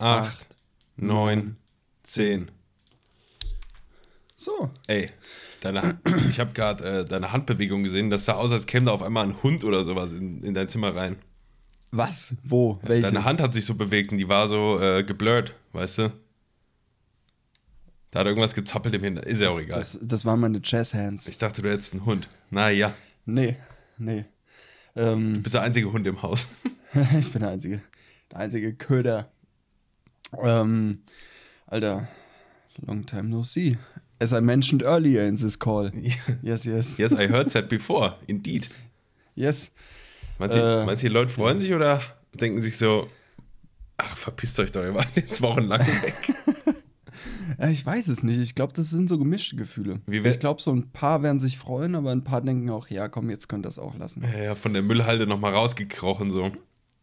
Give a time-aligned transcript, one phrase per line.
[0.00, 0.46] acht,
[0.96, 1.56] neun,
[2.02, 2.50] zehn.
[4.34, 4.70] So.
[4.86, 5.10] Ey,
[5.60, 8.10] deine, ich habe gerade äh, deine Handbewegung gesehen.
[8.10, 10.68] Das sah aus, als käme da auf einmal ein Hund oder sowas in, in dein
[10.68, 11.16] Zimmer rein.
[11.90, 12.34] Was?
[12.42, 12.78] Wo?
[12.82, 13.02] Welche?
[13.10, 16.12] Deine Hand hat sich so bewegt und die war so äh, geblurrt, weißt du?
[18.12, 19.32] Da hat irgendwas gezappelt im Hintergrund.
[19.32, 19.78] Ist ja auch egal.
[19.78, 21.28] Das, das waren meine Jazzhands.
[21.28, 22.28] ich dachte, du hättest einen Hund.
[22.50, 22.92] Naja,
[23.26, 23.56] Nee,
[23.98, 24.24] nee.
[24.96, 26.48] Ähm, du bist der einzige Hund im Haus.
[27.18, 27.82] ich bin der einzige,
[28.32, 29.30] der einzige Köder.
[30.38, 30.98] Ähm,
[31.66, 32.08] Alter,
[32.86, 33.76] long time no see.
[34.18, 35.90] As I mentioned earlier in this call.
[36.42, 36.98] Yes, yes.
[36.98, 38.16] Yes, I heard that before.
[38.26, 38.68] Indeed.
[39.34, 39.72] Yes.
[40.38, 40.96] Meinst du, Äh.
[40.96, 42.02] die Leute freuen sich oder
[42.34, 43.06] denken sich so,
[43.96, 46.34] ach, verpisst euch doch, ihr wart jetzt wochenlang weg.
[47.58, 48.38] Ja, ich weiß es nicht.
[48.38, 50.00] Ich glaube, das sind so gemischte Gefühle.
[50.06, 53.28] Ich glaube, so ein paar werden sich freuen, aber ein paar denken auch, ja, komm,
[53.28, 54.22] jetzt könnt ihr das auch lassen.
[54.22, 56.50] Ja, ja, von der Müllhalde nochmal rausgekrochen so.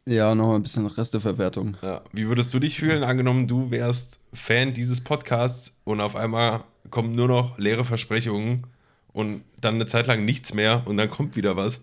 [0.08, 1.76] Ja, noch ein bisschen Resteverwertung.
[1.82, 2.02] Ja.
[2.14, 7.14] Wie würdest du dich fühlen, angenommen, du wärst Fan dieses Podcasts und auf einmal kommen
[7.14, 8.66] nur noch leere Versprechungen
[9.12, 11.82] und dann eine Zeit lang nichts mehr und dann kommt wieder was.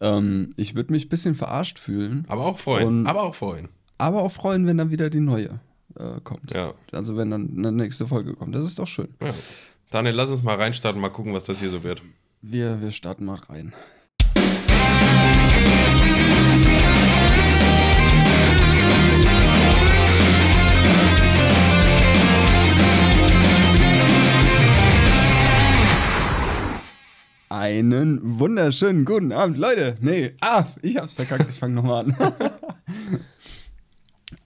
[0.00, 2.86] Ähm, ich würde mich ein bisschen verarscht fühlen, Aber auch freuen.
[2.86, 3.68] Und- aber auch freuen.
[3.98, 5.60] aber auch freuen, wenn dann wieder die neue
[5.98, 6.52] äh, kommt.
[6.54, 6.72] Ja.
[6.92, 8.54] Also wenn dann eine nächste Folge kommt.
[8.54, 9.08] Das ist doch schön.
[9.22, 9.30] ja.
[9.90, 12.00] Daniel, lass uns mal reinstarten, mal gucken, was das hier so wird.
[12.40, 13.74] Wir, wir starten mal rein.
[27.52, 29.96] Einen wunderschönen guten Abend, Leute.
[30.00, 32.16] Nee, ah, ich hab's verkackt, ich fange nochmal an.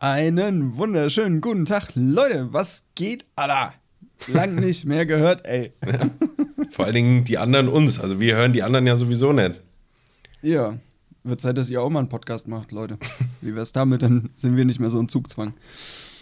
[0.01, 2.49] Einen wunderschönen guten Tag, Leute.
[2.53, 3.75] Was geht, Alter?
[4.27, 5.71] Lang nicht mehr gehört, ey.
[6.73, 8.01] Vor allen Dingen die anderen uns.
[8.01, 9.61] Also wir hören die anderen ja sowieso nicht.
[10.43, 10.77] Ja,
[11.23, 12.99] wird Zeit, dass ihr auch mal einen Podcast macht, Leute.
[13.41, 14.03] Wie wär's damit?
[14.03, 15.55] Dann sind wir nicht mehr so ein Zugzwang.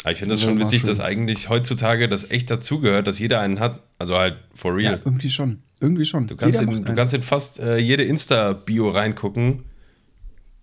[0.02, 0.88] Aber ich finde das Ja, schon witzig, schön.
[0.90, 3.80] dass eigentlich heutzutage das echt dazugehört, dass jeder einen hat.
[3.98, 5.00] Also halt for real.
[5.02, 5.62] irgendwie schon.
[5.80, 6.26] Irgendwie schon.
[6.26, 9.64] Du kannst, in, du kannst in fast äh, jede Insta-Bio reingucken.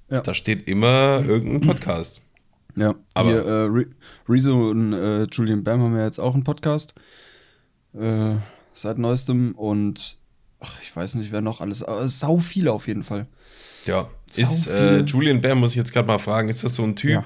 [0.10, 0.22] Ja.
[0.22, 2.22] Da steht immer irgendein Podcast.
[2.78, 3.86] Ja, Aber- Hier, äh, Re
[4.30, 6.94] Rezo und äh, Julian Bam haben ja jetzt auch einen Podcast.
[7.94, 8.36] Äh,
[8.74, 10.18] seit neuestem und
[10.62, 11.84] ach, ich weiß nicht, wer noch alles.
[11.84, 13.28] Aber sau viele auf jeden Fall.
[13.86, 14.10] Ja.
[14.30, 15.00] Sau Ist äh.
[15.02, 17.26] Julian Bam, muss ich jetzt gerade mal fragen, ist das so ein Typ, Ja.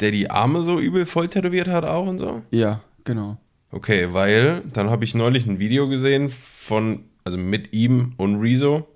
[0.00, 2.42] der die Arme so übel voll tätowiert hat auch und so?
[2.50, 3.38] Ja, genau.
[3.70, 6.32] Okay, weil dann habe ich neulich ein Video gesehen
[6.64, 8.86] von, also mit ihm und Rezo.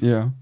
[0.00, 0.32] Ja,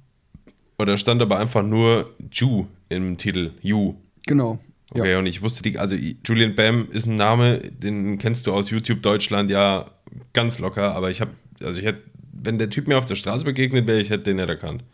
[0.77, 3.53] Und da stand aber einfach nur Ju im Titel.
[3.63, 3.95] Ju.
[4.27, 4.59] genau.
[4.91, 5.19] Okay, Ja.
[5.19, 9.03] und ich wusste die, also Julian Bam ist ein Name, den kennst du aus YouTube
[9.03, 9.87] Deutschland ja
[10.33, 11.31] ganz locker, aber ich habe,
[11.63, 12.03] also ich hätte,
[12.33, 14.85] wenn der Typ mir auf der Straße begegnet wäre, ich hätte den nicht erkannt.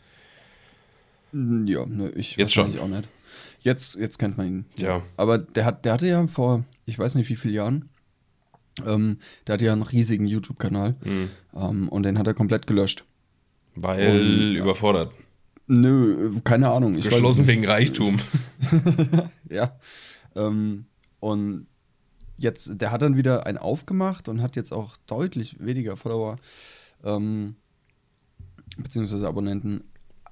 [1.32, 2.78] Mm, Ja, ne, ich Jetzt schon.
[2.78, 3.08] auch nicht.
[3.62, 4.64] Jetzt, jetzt kennt man ihn.
[4.76, 5.02] Ja.
[5.16, 7.88] Aber der, hat, der hatte ja vor, ich weiß nicht wie vielen Jahren,
[8.86, 11.28] ähm, der hatte ja einen riesigen YouTube-Kanal Mhm.
[11.54, 13.04] ähm, und den hat er komplett gelöscht.
[13.74, 15.12] Weil Und- überfordert.
[15.66, 16.96] Nö, keine Ahnung.
[16.96, 18.18] Ich Geschlossen wegen Reichtum.
[19.48, 19.76] Ja.
[20.34, 20.86] Ähm,
[21.20, 21.66] und
[22.38, 26.36] jetzt, der hat dann wieder einen aufgemacht und hat jetzt auch deutlich weniger Follower,
[27.04, 27.56] ähm,
[28.78, 29.84] beziehungsweise Abonnenten.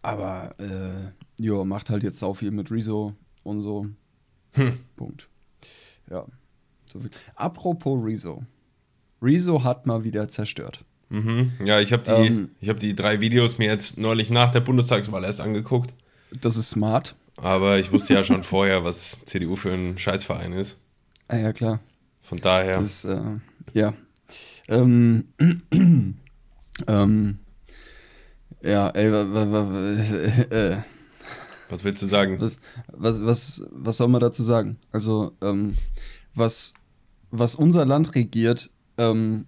[0.02, 1.10] Aber, äh,
[1.42, 3.86] ja, macht halt jetzt auch viel mit Rezo und so.
[4.52, 4.78] Hm.
[4.96, 5.28] Punkt.
[6.10, 6.24] Ja.
[6.92, 7.00] So.
[7.34, 8.42] Apropos Rezo.
[9.22, 10.84] Rezo hat mal wieder zerstört.
[11.10, 11.52] Mhm.
[11.64, 12.50] Ja, ich habe die, Ähm.
[12.60, 15.92] ich hab die drei Videos mir jetzt neulich nach der Bundestagswahl erst angeguckt.
[16.40, 17.14] Das ist smart.
[17.38, 20.76] Aber ich wusste ja schon vorher, was CDU für ein Scheißverein ist.
[21.28, 21.80] Ah, ja, klar.
[22.20, 22.74] Von daher.
[22.74, 23.20] Das, äh,
[23.72, 23.94] ja.
[24.68, 25.28] Ähm,
[26.86, 27.38] ähm,
[28.62, 29.06] ja, ey,
[30.50, 30.76] äh,
[31.70, 32.40] was willst du sagen?
[32.40, 34.78] was, was, was, was soll man dazu sagen?
[34.92, 35.76] Also, ähm,
[36.34, 36.74] was,
[37.30, 39.46] was unser Land regiert, ähm,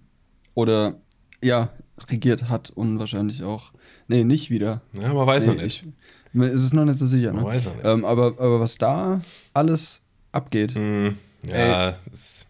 [0.53, 0.95] oder,
[1.43, 1.69] ja,
[2.09, 3.73] regiert hat und wahrscheinlich auch,
[4.07, 4.81] nee, nicht wieder.
[5.01, 5.85] Ja, man weiß noch Nee, nicht.
[6.33, 7.49] Ich, ist es noch nicht so sicher, Man ne?
[7.49, 7.85] weiß noch nicht.
[7.85, 9.21] Ähm, aber, aber was da
[9.53, 12.45] alles abgeht, Hm, ja, es-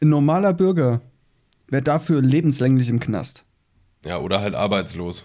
[0.00, 1.00] ein normaler Bürger
[1.68, 3.44] wäre dafür lebenslänglich im Knast.
[4.04, 5.24] ja, oder halt arbeitslos,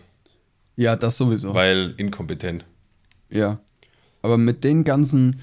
[0.76, 1.54] Ja, das sowieso.
[1.54, 2.66] weil inkompetent.
[3.30, 3.60] Ja.
[4.22, 5.40] Aber mit den ganzen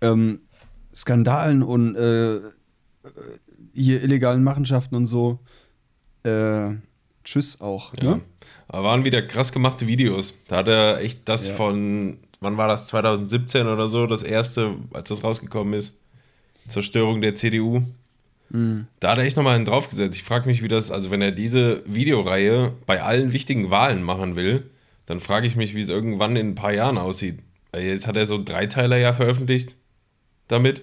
[0.00, 0.40] ähm,
[0.94, 2.40] Skandalen und äh, äh,
[3.78, 5.38] hier illegalen Machenschaften und so,
[6.24, 6.70] äh,
[7.24, 7.92] tschüss auch.
[8.02, 8.16] Ja.
[8.16, 8.20] Ne?
[8.68, 10.34] Aber waren wieder krass gemachte Videos.
[10.48, 11.54] Da hat er echt das Ja.
[11.54, 15.96] von, wann war das, 2017 oder so, das erste, als das rausgekommen ist.
[16.66, 17.82] Zerstörung der CDU.
[18.50, 18.86] Mhm.
[19.00, 20.18] Da hat er echt nochmal einen draufgesetzt.
[20.18, 24.36] Ich frage mich, wie das, also wenn er diese Videoreihe bei allen wichtigen Wahlen machen
[24.36, 24.68] will,
[25.06, 27.38] dann frage ich mich, wie es irgendwann in ein paar Jahren aussieht.
[27.74, 29.74] Jetzt hat er so einen Dreiteiler ja veröffentlicht
[30.48, 30.82] damit.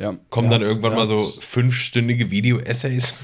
[0.00, 3.14] Ja, Kommen er dann irgendwann er mal so fünfstündige Video-Essays?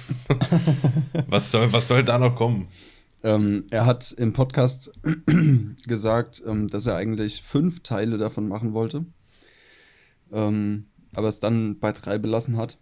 [1.29, 2.69] was, soll, was soll da noch kommen?
[3.23, 4.93] Ähm, er hat im Podcast
[5.87, 9.07] gesagt, ähm, dass er eigentlich fünf Teile davon machen wollte,
[10.33, 12.79] ähm, aber es dann bei drei belassen hat,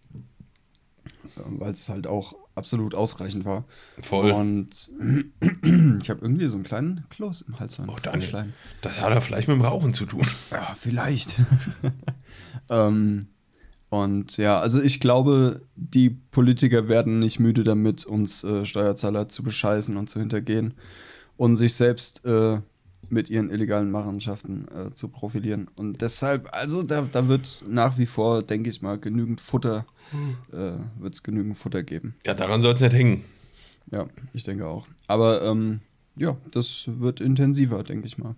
[1.36, 3.66] ähm, weil es halt auch absolut ausreichend war.
[4.02, 4.32] Voll.
[4.32, 4.90] Und
[5.40, 7.78] ich habe irgendwie so einen kleinen Kloß im Hals.
[7.86, 10.26] Oh, Daniel, das hat er vielleicht mit dem Rauchen zu tun.
[10.50, 11.40] Ja, vielleicht.
[12.70, 13.28] ähm,
[13.92, 19.42] und ja, also ich glaube, die Politiker werden nicht müde damit, uns äh, Steuerzahler zu
[19.42, 20.72] bescheißen und zu hintergehen
[21.36, 22.58] und sich selbst äh,
[23.10, 25.68] mit ihren illegalen Machenschaften äh, zu profilieren.
[25.76, 29.84] Und deshalb, also da, da wird nach wie vor, denke ich mal, genügend Futter,
[30.52, 32.14] äh, wird es genügend Futter geben.
[32.24, 33.24] Ja, daran soll es nicht hängen.
[33.90, 34.86] Ja, ich denke auch.
[35.06, 35.80] Aber ähm,
[36.16, 38.36] ja, das wird intensiver, denke ich mal.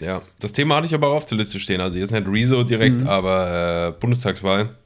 [0.00, 1.80] Ja, das Thema hatte ich aber auch auf der Liste stehen.
[1.80, 4.76] Also jetzt nicht Rezo direkt, aber äh, Bundestagswahl.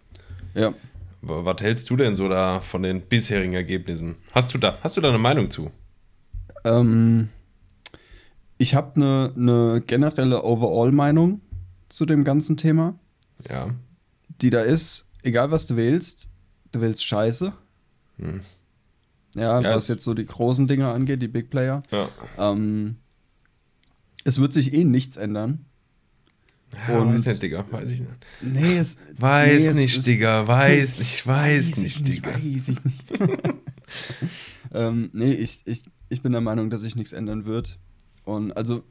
[0.57, 0.73] Ja.
[1.23, 4.17] Was hältst du denn so da von den bisherigen Ergebnissen?
[4.33, 5.71] Hast du da, hast du da eine Meinung zu?
[6.65, 7.29] Ähm,
[8.59, 11.41] ich habe eine ne generelle Overall-Meinung
[11.89, 12.95] zu dem ganzen Thema,
[13.51, 13.69] Ja.
[14.41, 16.31] die da ist, egal was du wählst,
[16.73, 17.53] du wählst Scheiße.
[18.19, 18.41] Hm.
[19.35, 21.83] Ja, Ja, was jetzt so die großen Dinge angeht, die Big Player.
[21.91, 22.09] Ja.
[22.39, 22.97] Ähm,
[24.25, 25.66] es wird sich eh nichts ändern.
[26.89, 27.65] Ja Und- weiß nicht, Digga.
[27.71, 28.13] Weiß ich nicht.
[28.43, 28.99] Nee, es.
[29.19, 30.47] Weiß nee, es nicht, ist- Digga.
[30.47, 32.35] Weiß nicht, weiß ich nicht, Digga.
[32.35, 33.15] Weiß ich nicht.
[34.75, 37.79] ähm, nee, ich, ich, ich bin der Meinung, dass sich nichts ändern wird.
[38.25, 38.83] Und also,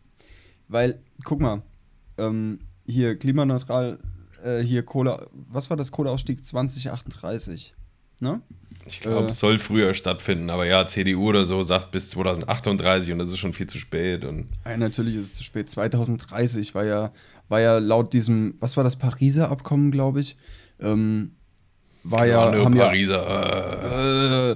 [0.68, 1.62] weil, guck mal,
[2.18, 3.98] ähm, hier klimaneutral,
[4.44, 7.74] äh, hier Kohle, was war das Kohleausstieg 2038?
[8.22, 8.42] Ne?
[8.88, 9.32] Ich glaube, Äh.
[9.32, 13.40] es soll früher stattfinden, aber ja, CDU oder so sagt bis 2038 und das ist
[13.40, 14.26] schon viel zu spät.
[14.26, 15.70] Und Ja, natürlich ist es zu spät.
[15.70, 17.12] 2030 war ja,
[17.50, 20.38] war ja laut diesem, was war das Pariser Abkommen, glaube ich,
[20.80, 21.32] ähm,
[22.04, 24.52] war ja, Grande haben ja, Pariser.
[24.52, 24.56] Äh, äh,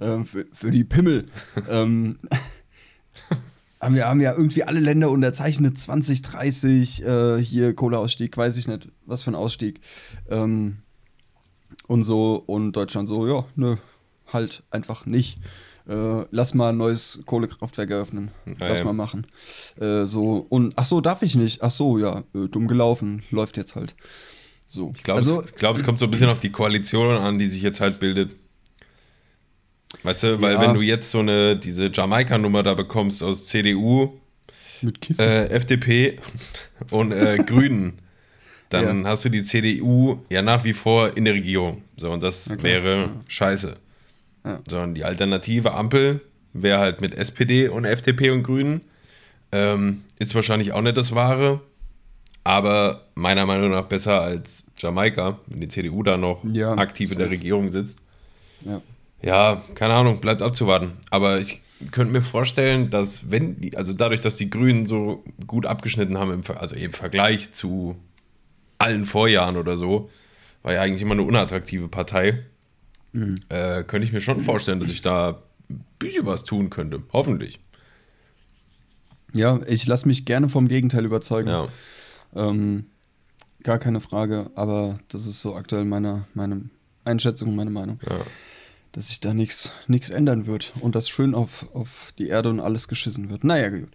[0.02, 1.26] ähm, für, für die Pimmel.
[1.68, 2.18] ähm,
[3.80, 8.88] haben, ja, haben ja irgendwie alle Länder unterzeichnet, 2030, äh, hier Kohleausstieg, weiß ich nicht,
[9.06, 9.80] was für ein Ausstieg.
[10.28, 10.78] Ähm,
[11.90, 13.74] und so, und Deutschland so, ja, nö,
[14.32, 15.38] halt einfach nicht.
[15.88, 18.30] Äh, lass mal ein neues Kohlekraftwerk eröffnen.
[18.60, 18.84] Lass ja.
[18.84, 19.26] mal machen.
[19.80, 21.64] Äh, so, und ach so, darf ich nicht.
[21.64, 23.96] Ach so, ja, äh, dumm gelaufen, läuft jetzt halt.
[24.66, 24.92] So.
[24.94, 27.48] ich glaube, also, es, glaub, es kommt so ein bisschen auf die Koalition an, die
[27.48, 28.36] sich jetzt halt bildet.
[30.04, 30.60] Weißt du, weil Ja.
[30.60, 34.20] wenn du jetzt so eine, diese Jamaika-Nummer da bekommst aus CDU,
[35.18, 36.20] äh, FDP
[36.92, 38.00] und äh, Grünen,
[38.70, 41.82] dann hast du die CDU ja nach wie vor in der Regierung.
[41.96, 43.10] So, und das klar, wäre ja.
[43.28, 43.76] scheiße.
[44.44, 44.60] Ja.
[44.68, 46.20] So, und die alternative Ampel
[46.52, 48.80] wäre halt mit SPD und FDP und Grünen.
[49.52, 51.60] Ähm, ist wahrscheinlich auch nicht das Wahre,
[52.44, 57.18] aber meiner Meinung nach besser als Jamaika, wenn die CDU da noch Ja, aktiv in
[57.18, 57.30] der.
[57.30, 57.98] Regierung sitzt.
[58.64, 58.80] ja.
[59.22, 60.92] Ja, keine Ahnung, bleibt abzuwarten.
[61.10, 65.66] Aber ich könnte mir vorstellen, dass wenn die, also dadurch, dass die Grünen so gut
[65.66, 67.96] abgeschnitten haben, im, also im Vergleich zu
[68.80, 70.10] allen Vorjahren oder so,
[70.62, 72.44] war ja eigentlich immer eine unattraktive Partei,
[73.48, 77.02] äh, könnte ich mir schon vorstellen, dass ich da ein bisschen was tun könnte.
[77.12, 77.60] Hoffentlich.
[79.34, 81.48] Ja, ich lasse mich gerne vom Gegenteil überzeugen.
[81.48, 81.68] Ja.
[82.34, 82.86] Ähm,
[83.62, 86.68] gar keine Frage, aber das ist so aktuell meine, meine
[87.04, 88.16] Einschätzung, meine Meinung, Ja.
[88.92, 89.74] dass sich da nichts
[90.10, 93.44] ändern wird und dass schön auf, auf die Erde und alles geschissen wird.
[93.44, 93.88] Naja, gut.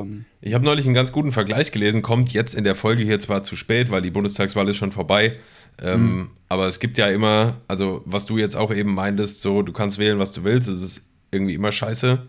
[0.00, 3.18] Ähm, Ich habe neulich einen ganz guten Vergleich gelesen, kommt jetzt in der Folge hier
[3.18, 5.36] zwar zu spät, weil die Bundestagswahl ist schon vorbei,
[5.80, 9.72] ähm, aber es gibt ja immer, also was du jetzt auch eben meintest, so du
[9.72, 12.22] kannst wählen, was du willst, es ist irgendwie immer scheiße.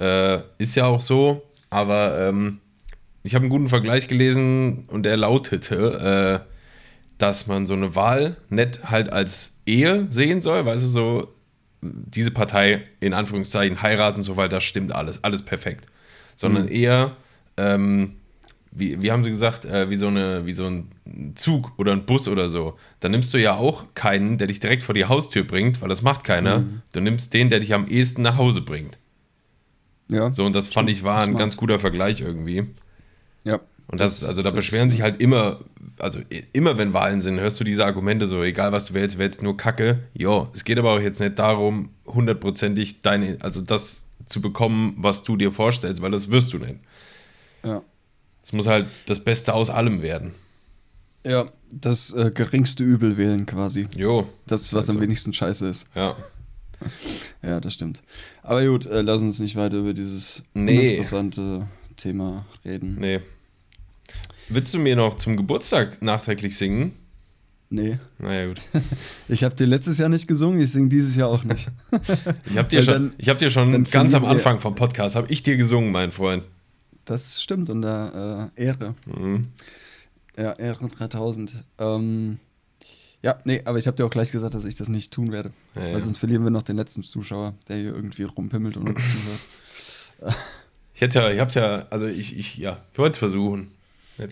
[0.00, 2.60] Äh, ist ja auch so, aber ähm,
[3.22, 6.54] ich habe einen guten Vergleich gelesen und der lautete, äh,
[7.18, 11.34] dass man so eine Wahl nicht halt als Ehe sehen soll, weißt du, so
[11.82, 15.86] diese Partei in Anführungszeichen heiraten, so weil das stimmt alles, alles perfekt.
[16.40, 17.16] Sondern eher,
[17.56, 18.14] ähm,
[18.70, 20.88] wie, wie haben sie gesagt, äh, wie, so eine, wie so ein
[21.34, 22.76] Zug oder ein Bus oder so.
[23.00, 26.02] Da nimmst du ja auch keinen, der dich direkt vor die Haustür bringt, weil das
[26.02, 26.64] macht keiner.
[26.92, 28.98] Du nimmst den, der dich am ehesten nach Hause bringt.
[30.10, 30.32] ja.
[30.32, 31.38] So, und das fand ich war ein Smart.
[31.38, 32.66] ganz guter Vergleich irgendwie.
[33.44, 33.60] Ja.
[33.88, 35.60] Und das, also da beschweren sich halt immer,
[35.98, 36.20] also
[36.52, 39.56] immer wenn Wahlen sind, hörst du diese Argumente so, egal was du wählst, wählst nur
[39.56, 40.00] Kacke.
[40.12, 45.22] Jo, es geht aber auch jetzt nicht darum, hundertprozentig deine, also das zu bekommen, was
[45.24, 46.80] du dir vorstellst, weil das wirst du nicht.
[47.64, 47.82] Ja.
[48.42, 50.34] Es muss halt das Beste aus allem werden.
[51.24, 53.88] Ja, das äh, geringste Übel wählen quasi.
[53.96, 54.28] Jo.
[54.46, 55.88] Das, was am Also, wenigsten scheiße ist.
[55.94, 56.16] Ja.
[57.42, 58.02] Ja, das stimmt.
[58.44, 60.90] Aber gut, äh, lass uns nicht weiter über dieses Nee.
[60.92, 61.66] interessante
[61.96, 62.96] Thema reden.
[63.00, 63.20] Nee.
[64.48, 66.92] Willst du mir noch zum Geburtstag nachträglich singen?
[67.70, 67.98] Nee.
[68.18, 68.60] Naja, gut.
[69.28, 71.70] Ich habe dir letztes Jahr nicht gesungen, ich singe dieses Jahr auch nicht.
[72.46, 75.16] Ich habe dir, Weil schon, dann- ich hab dir schon ganz am Anfang vom Podcast,
[75.16, 76.44] habe ich dir gesungen, mein Freund.
[77.04, 78.94] Das stimmt, unter äh, Ehre.
[79.06, 79.42] Mhm.
[80.36, 81.64] Ja, Ehre 3000.
[81.78, 82.38] Ähm,
[83.22, 85.50] ja, nee, aber ich habe dir auch gleich gesagt, dass ich das nicht tun werde.
[85.74, 86.00] Ja, weil ja.
[86.04, 90.36] sonst verlieren wir noch den letzten Zuschauer, der hier irgendwie rumpimmelt und uns zuhört.
[90.94, 93.70] Ich hätte ja, ich hab's ja, also ich, ich, ja, ich wollte es versuchen.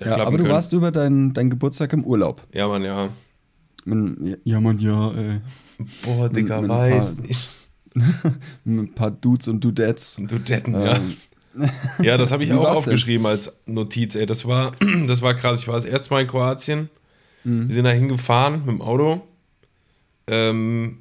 [0.04, 2.42] Ja, aber du warst über deinen dein Geburtstag im Urlaub.
[2.52, 3.08] Ja, Mann, ja.
[3.86, 5.40] Mit, ja, Mann, ja, ey.
[6.04, 7.58] Boah, Digga, mit ein weiß paar- nicht.
[8.64, 10.20] Mit ein paar Dudes und Dudettes.
[10.28, 10.96] Du Detten, ja.
[10.96, 11.16] Ähm,
[12.02, 12.88] Ja, das habe ich auch war's denn?
[12.88, 14.26] aufgeschrieben als Notiz, ey.
[14.26, 14.72] Das war,
[15.06, 15.60] das war krass.
[15.60, 16.90] Ich war das erste Mal in Kroatien.
[17.44, 17.68] Mhm.
[17.68, 19.22] Wir sind da hingefahren mit dem Auto.
[20.26, 20.98] Ähm,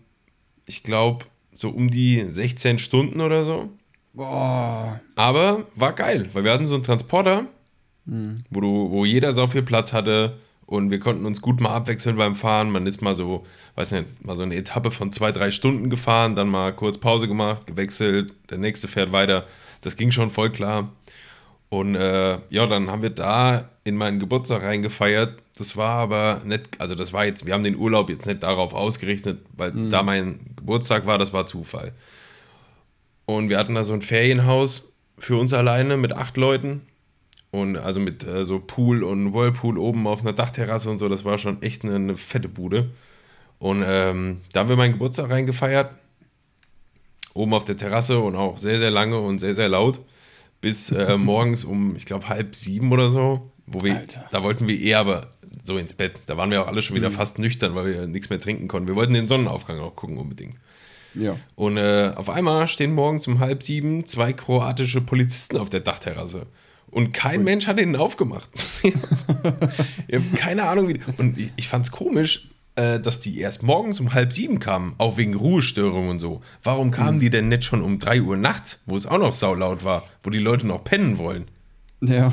[0.66, 3.70] ich glaube, so um die 16 Stunden oder so.
[4.14, 5.02] Boah.
[5.16, 7.48] Aber war geil, weil wir hatten so einen Transporter,
[8.06, 12.18] wo, du, wo jeder so viel Platz hatte und wir konnten uns gut mal abwechseln
[12.18, 12.72] beim Fahren.
[12.72, 13.46] Man ist mal so,
[13.76, 17.28] weiß nicht, mal so eine Etappe von zwei, drei Stunden gefahren, dann mal kurz Pause
[17.28, 19.46] gemacht, gewechselt, der nächste fährt weiter.
[19.82, 20.92] Das ging schon voll klar.
[21.70, 25.40] Und äh, ja, dann haben wir da in meinen Geburtstag reingefeiert.
[25.58, 28.74] Das war aber nicht, also das war jetzt, wir haben den Urlaub jetzt nicht darauf
[28.74, 31.94] ausgerichtet, weil da mein Geburtstag war, das war Zufall.
[33.26, 36.82] Und wir hatten da so ein Ferienhaus für uns alleine mit acht Leuten.
[37.52, 41.08] Und also mit äh, so Pool und Whirlpool oben auf einer Dachterrasse und so.
[41.08, 42.90] Das war schon echt eine, eine fette Bude.
[43.60, 45.94] Und ähm, da haben wir meinen Geburtstag reingefeiert.
[47.34, 50.02] Oben auf der Terrasse und auch sehr, sehr lange und sehr, sehr laut.
[50.62, 53.52] Bis äh, morgens um, ich glaube, halb sieben oder so.
[53.68, 54.26] Wo wir, Alter.
[54.32, 55.32] da wollten wir eher aber
[55.64, 56.20] so ins Bett.
[56.28, 58.88] Da waren wir auch alle schon wieder fast nüchtern, weil wir nichts mehr trinken konnten.
[58.88, 60.56] Wir wollten den Sonnenaufgang auch gucken unbedingt.
[61.16, 61.38] Ja.
[61.56, 66.46] Und äh, auf einmal stehen morgens um halb sieben zwei kroatische Polizisten auf der Dachterrasse.
[66.96, 68.50] Und kein Mensch hat ihnen aufgemacht.
[68.84, 68.94] ich
[70.16, 71.02] habe keine Ahnung, wie.
[71.18, 74.96] Und ich, ich fand es komisch, äh, dass die erst morgens um halb sieben kamen,
[74.98, 76.42] auch wegen Ruhestörungen und so.
[76.64, 79.84] Warum kamen die denn nicht schon um drei Uhr nachts, wo es auch noch saulaut
[79.84, 81.50] war, wo die Leute noch pennen wollen?
[82.00, 82.32] Ja.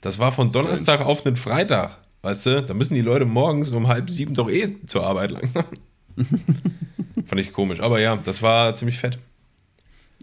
[0.00, 1.98] Das war von Donnerstag auf einen Freitag.
[2.22, 5.64] Weißt du, da müssen die Leute morgens um halb sieben doch eh zur Arbeit langsam.
[6.16, 7.78] Fand ich komisch.
[7.78, 9.20] Aber ja, das war ziemlich fett.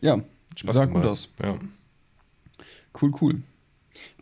[0.02, 0.22] Ja.
[0.58, 1.04] Spaß Sah gemacht.
[1.04, 1.30] gut aus.
[1.42, 1.58] Ja.
[3.02, 3.42] Cool, cool.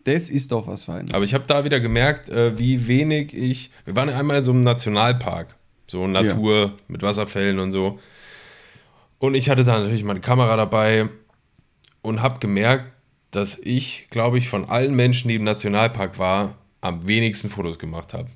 [0.03, 1.13] Das ist doch was Feines.
[1.13, 3.71] Aber ich habe da wieder gemerkt, äh, wie wenig ich.
[3.85, 5.55] Wir waren einmal in so einem Nationalpark,
[5.87, 7.99] so Natur mit Wasserfällen und so.
[9.19, 11.07] Und ich hatte da natürlich meine Kamera dabei
[12.01, 12.91] und habe gemerkt,
[13.29, 18.13] dass ich, glaube ich, von allen Menschen, die im Nationalpark war, am wenigsten Fotos gemacht
[18.13, 18.29] habe.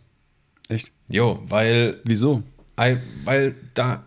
[0.69, 0.91] Echt?
[1.09, 2.43] Jo, weil Wieso?
[2.75, 4.05] Ei- weil da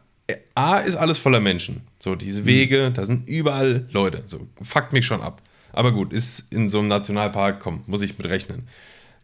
[0.54, 1.80] A ist alles voller Menschen.
[1.98, 4.22] So diese Wege, da sind überall Leute.
[4.26, 5.42] So fuckt mich schon ab.
[5.72, 8.66] Aber gut, ist in so einem Nationalpark, komm, muss ich mit rechnen.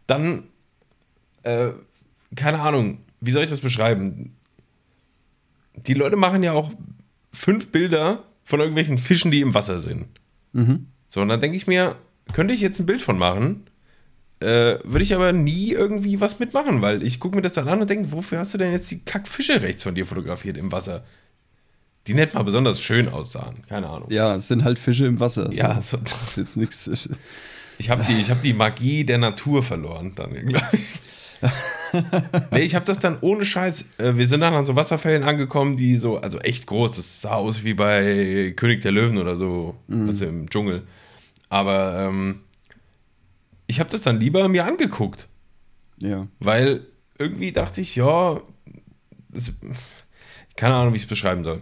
[0.07, 0.43] Dann,
[1.43, 1.69] äh,
[2.35, 4.35] keine Ahnung, wie soll ich das beschreiben?
[5.75, 6.71] Die Leute machen ja auch
[7.33, 10.07] fünf Bilder von irgendwelchen Fischen, die im Wasser sind.
[11.07, 11.95] So, und dann denke ich mir,
[12.33, 13.65] könnte ich jetzt ein Bild von machen?
[14.39, 17.81] Äh, Würde ich aber nie irgendwie was mitmachen, weil ich gucke mir das dann an
[17.81, 21.03] und denke, wofür hast du denn jetzt die Kackfische rechts von dir fotografiert im Wasser?
[22.07, 23.63] Die nicht mal besonders schön aussahen.
[23.67, 24.09] Keine Ahnung.
[24.11, 25.45] Ja, es sind halt Fische im Wasser.
[25.51, 25.51] so.
[25.57, 27.09] Ja, so- das ist jetzt nichts.
[27.77, 30.93] Ich habe die, ich hab die Magie der Natur verloren, dann, glaube ich.
[32.51, 33.85] nee, ich habe das dann ohne Scheiß.
[33.97, 36.95] Äh, wir sind dann an so Wasserfällen angekommen, die so, also echt groß.
[36.95, 40.83] Das sah aus wie bei König der Löwen oder so, also im Dschungel.
[41.49, 42.41] Aber ähm,
[43.67, 45.27] ich habe das dann lieber mir angeguckt.
[45.99, 46.27] Ja.
[46.39, 46.85] Weil
[47.17, 48.39] irgendwie dachte ich, ja,
[49.33, 49.51] es,
[50.55, 51.61] keine Ahnung, wie ich es beschreiben soll.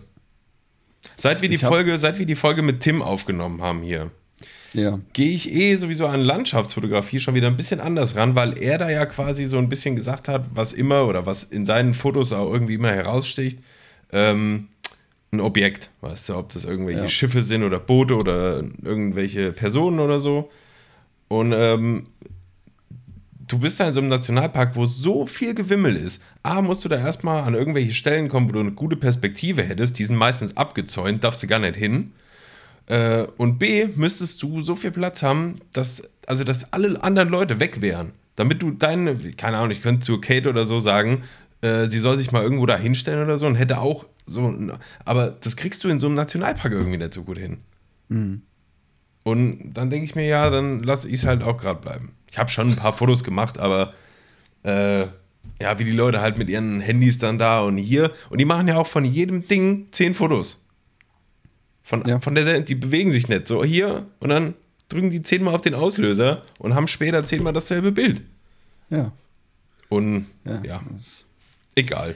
[1.23, 4.11] Seit wir, die hab- Folge, seit wir die Folge mit Tim aufgenommen haben hier,
[4.73, 4.99] Ja.
[5.13, 8.89] gehe ich eh sowieso an Landschaftsfotografie schon wieder ein bisschen anders ran, weil er da
[8.89, 12.51] ja quasi so ein bisschen gesagt hat, was immer oder was in seinen Fotos auch
[12.51, 13.59] irgendwie immer heraussticht,
[14.11, 14.67] ähm,
[15.31, 17.07] ein Objekt, weißt du, ob das irgendwelche Ja.
[17.07, 20.51] Schiffe sind oder Boote oder irgendwelche Personen oder so.
[21.29, 22.07] Und ähm,
[23.53, 26.24] du bist da in so einem Nationalpark, wo so viel Gewimmel ist.
[26.41, 30.00] A, musst du da erstmal an irgendwelche Stellen kommen, wo du eine gute Perspektive hättest.
[30.00, 32.13] Die sind meistens abgezäunt, darfst du gar nicht hin.
[32.88, 37.60] Äh, und B, müsstest du so viel Platz haben, dass, also, dass alle anderen Leute
[37.60, 38.13] weg wären.
[38.36, 41.22] Damit du deine, keine Ahnung, ich könnte zu Kate oder so sagen,
[41.62, 44.51] äh, sie soll sich mal irgendwo da hinstellen oder so und hätte auch so,
[45.05, 47.60] aber das kriegst du in so einem Nationalpark irgendwie nicht so gut hin.
[49.23, 52.11] Und dann denke ich mir, ja, dann lasse ich es halt auch gerade bleiben.
[52.29, 53.93] Ich habe schon ein paar Fotos gemacht, aber
[54.63, 55.01] äh,
[55.61, 58.11] ja, wie die Leute halt mit ihren Handys dann da und hier.
[58.29, 60.59] Und die machen ja auch von jedem Ding zehn Fotos.
[61.83, 62.19] Von, Ja.
[62.19, 63.47] von der, die bewegen sich nicht.
[63.47, 64.55] So hier und dann
[64.89, 68.21] drücken die zehnmal auf den Auslöser und haben später zehnmal dasselbe Bild.
[68.89, 69.11] Ja.
[69.89, 70.61] Und Ja.
[70.63, 70.81] ja,
[71.75, 72.15] Egal.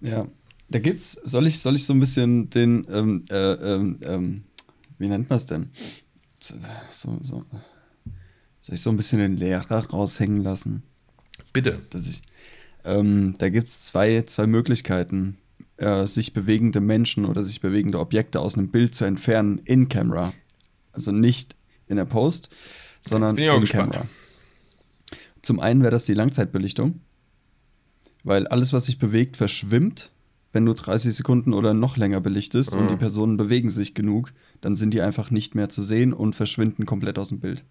[0.00, 0.26] Ja.
[0.68, 4.42] Da gibt's, soll ich, soll ich so ein bisschen den, ähm, äh, ähm, ähm,
[4.98, 5.70] wie nennt man es denn?
[6.40, 7.44] So, so,
[8.58, 10.82] soll ich so ein bisschen den Lehrer raushängen lassen?
[11.52, 11.80] Bitte.
[11.90, 12.22] Dass ich,
[12.84, 15.38] ähm, da gibt es zwei, zwei Möglichkeiten,
[15.76, 20.32] äh, sich bewegende Menschen oder sich bewegende Objekte aus einem Bild zu entfernen in Camera.
[20.92, 21.56] Also nicht
[21.88, 22.50] in der Post,
[23.00, 23.92] sondern in gespannt.
[23.92, 24.08] Camera.
[25.42, 27.00] Zum einen wäre das die Langzeitbelichtung,
[28.24, 30.10] weil alles, was sich bewegt, verschwimmt
[30.56, 32.80] wenn du 30 Sekunden oder noch länger belichtest mhm.
[32.80, 36.34] und die Personen bewegen sich genug, dann sind die einfach nicht mehr zu sehen und
[36.34, 37.64] verschwinden komplett aus dem Bild.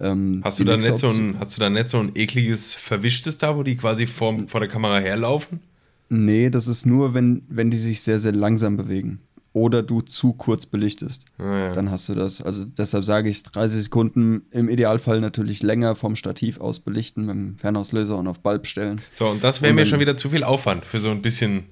[0.00, 3.38] Ähm, hast, du da nicht so ein, hast du da nicht so ein ekliges Verwischtes
[3.38, 5.60] da, wo die quasi vor, vor der Kamera herlaufen?
[6.08, 9.20] Nee, das ist nur, wenn, wenn die sich sehr, sehr langsam bewegen.
[9.52, 11.26] Oder du zu kurz belichtest.
[11.38, 11.72] Ah, ja.
[11.72, 12.42] Dann hast du das.
[12.42, 17.34] Also deshalb sage ich 30 Sekunden, im Idealfall natürlich länger vom Stativ aus belichten mit
[17.34, 19.00] dem Fernauslöser und auf Bulb stellen.
[19.12, 21.64] So, und das wäre mir schon wieder zu viel Aufwand für so ein bisschen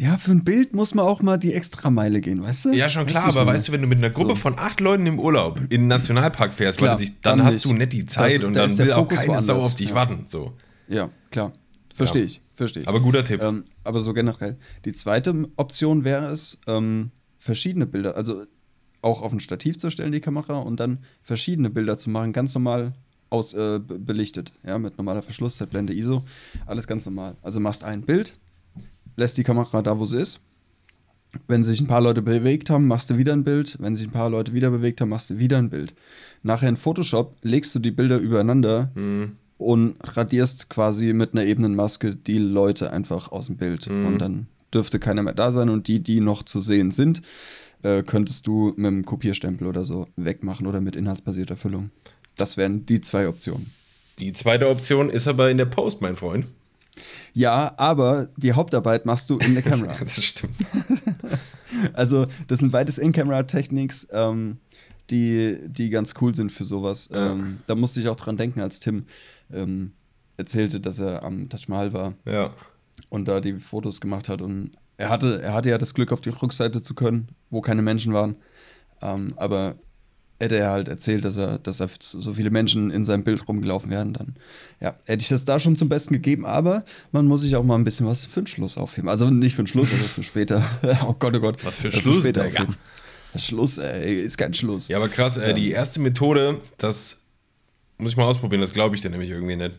[0.00, 2.72] ja, für ein Bild muss man auch mal die Extrameile gehen, weißt du?
[2.72, 4.36] Ja, schon klar, aber weißt du, wenn du mit einer Gruppe so.
[4.36, 7.72] von acht Leuten im Urlaub in den Nationalpark fährst, klar, dich, dann, dann hast du
[7.72, 9.94] nicht die Zeit das, und da dann will auch keine Sau auf dich ja.
[9.96, 10.24] warten.
[10.28, 10.52] So.
[10.86, 11.52] Ja, klar.
[11.92, 12.26] Verstehe ja.
[12.26, 12.88] ich, verstehe ich.
[12.88, 13.42] Aber guter Tipp.
[13.42, 14.56] Ähm, aber so generell.
[14.84, 18.44] Die zweite Option wäre es, ähm, verschiedene Bilder, also
[19.02, 22.54] auch auf ein Stativ zu stellen, die Kamera, und dann verschiedene Bilder zu machen, ganz
[22.54, 22.92] normal
[23.30, 26.22] aus, äh, belichtet, ja, mit normaler Verschlusszeitblende ISO,
[26.66, 27.36] alles ganz normal.
[27.42, 28.36] Also machst ein Bild,
[29.18, 30.40] lässt die Kamera da, wo sie ist.
[31.46, 33.76] Wenn sich ein paar Leute bewegt haben, machst du wieder ein Bild.
[33.80, 35.94] Wenn sich ein paar Leute wieder bewegt haben, machst du wieder ein Bild.
[36.42, 39.36] Nachher in Photoshop legst du die Bilder übereinander mhm.
[39.58, 43.90] und radierst quasi mit einer ebenen Maske die Leute einfach aus dem Bild.
[43.90, 44.06] Mhm.
[44.06, 45.68] Und dann dürfte keiner mehr da sein.
[45.68, 47.20] Und die, die noch zu sehen sind,
[47.82, 51.90] äh, könntest du mit einem Kopierstempel oder so wegmachen oder mit inhaltsbasierter Füllung.
[52.36, 53.70] Das wären die zwei Optionen.
[54.18, 56.46] Die zweite Option ist aber in der Post, mein Freund.
[57.32, 59.94] Ja, aber die Hauptarbeit machst du in der Kamera.
[59.98, 60.54] das stimmt.
[61.92, 64.58] also, das sind beides In-Camera-Techniques, ähm,
[65.10, 67.08] die, die ganz cool sind für sowas.
[67.12, 67.32] Ja.
[67.32, 69.06] Ähm, da musste ich auch dran denken, als Tim
[69.52, 69.92] ähm,
[70.36, 72.14] erzählte, dass er am Taj Mahal war.
[72.24, 72.50] Ja.
[73.10, 74.42] Und da die Fotos gemacht hat.
[74.42, 77.82] Und er hatte, er hatte ja das Glück, auf die Rückseite zu können, wo keine
[77.82, 78.36] Menschen waren.
[79.00, 79.76] Ähm, aber
[80.38, 83.90] hätte er halt erzählt, dass er, dass er so viele Menschen in seinem Bild rumgelaufen
[83.90, 84.36] wären, dann
[84.80, 87.74] ja, hätte ich das da schon zum Besten gegeben, aber man muss sich auch mal
[87.74, 89.08] ein bisschen was für den Schluss aufheben.
[89.08, 90.64] Also nicht für den Schluss, aber für später.
[91.06, 91.64] oh Gott, oh Gott.
[91.64, 92.76] Was für, Schluss, für später aufheben.
[93.36, 94.88] Schluss, ey, ist kein Schluss.
[94.88, 95.52] Ja, aber krass, äh, ja.
[95.52, 97.18] die erste Methode, das
[97.98, 99.76] muss ich mal ausprobieren, das glaube ich dir nämlich irgendwie nicht.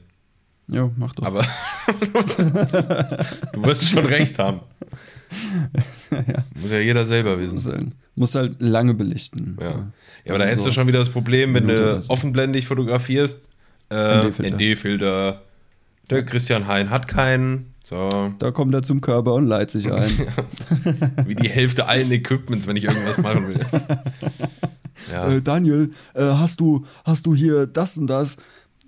[0.68, 1.26] Ja, mach doch.
[1.26, 1.42] Aber
[3.54, 4.60] du wirst schon recht haben.
[6.12, 6.44] ja.
[6.56, 7.56] Muss ja jeder selber wissen.
[7.56, 9.58] Muss halt, muss halt lange belichten.
[9.60, 9.92] Ja,
[10.26, 13.50] ja aber da hättest so du schon wieder das Problem, wenn du offenblendig fotografierst,
[13.90, 15.42] äh, ND-Filter.
[16.10, 17.74] Der Christian Hein hat keinen.
[17.84, 18.34] So.
[18.38, 20.10] Da kommt er zum Körper und leiht sich ein.
[21.26, 23.60] Wie die Hälfte allen Equipments, wenn ich irgendwas machen will.
[25.12, 25.30] Ja.
[25.30, 28.36] Äh, Daniel, äh, hast, du, hast du hier das und das?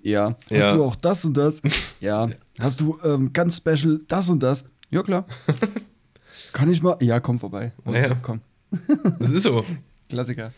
[0.02, 0.36] Ja.
[0.50, 0.74] Hast ja.
[0.74, 1.62] du auch das und das?
[2.00, 2.28] Ja.
[2.60, 4.66] Hast du ähm, ganz special das und das?
[4.90, 5.24] Ja, klar.
[6.52, 6.96] Kann ich mal?
[7.00, 7.72] Ja, komm vorbei.
[7.86, 8.14] Ja, ja.
[8.20, 8.40] komm.
[9.18, 9.64] Das ist so.
[10.08, 10.52] Klassiker.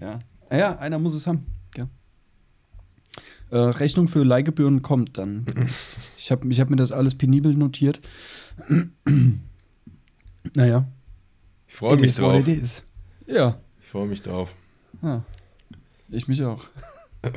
[0.00, 0.20] Ja.
[0.50, 1.46] Ah ja, einer muss es haben.
[1.76, 1.88] Ja.
[3.50, 5.46] Äh, Rechnung für Leihgebühren kommt dann.
[6.16, 8.00] ich habe ich hab mir das alles penibel notiert.
[10.54, 10.86] naja.
[11.68, 12.44] Ich freue mich drauf.
[13.26, 13.60] Ja.
[13.80, 14.54] Ich freue mich drauf.
[15.02, 15.24] Ja.
[16.08, 16.64] Ich mich auch.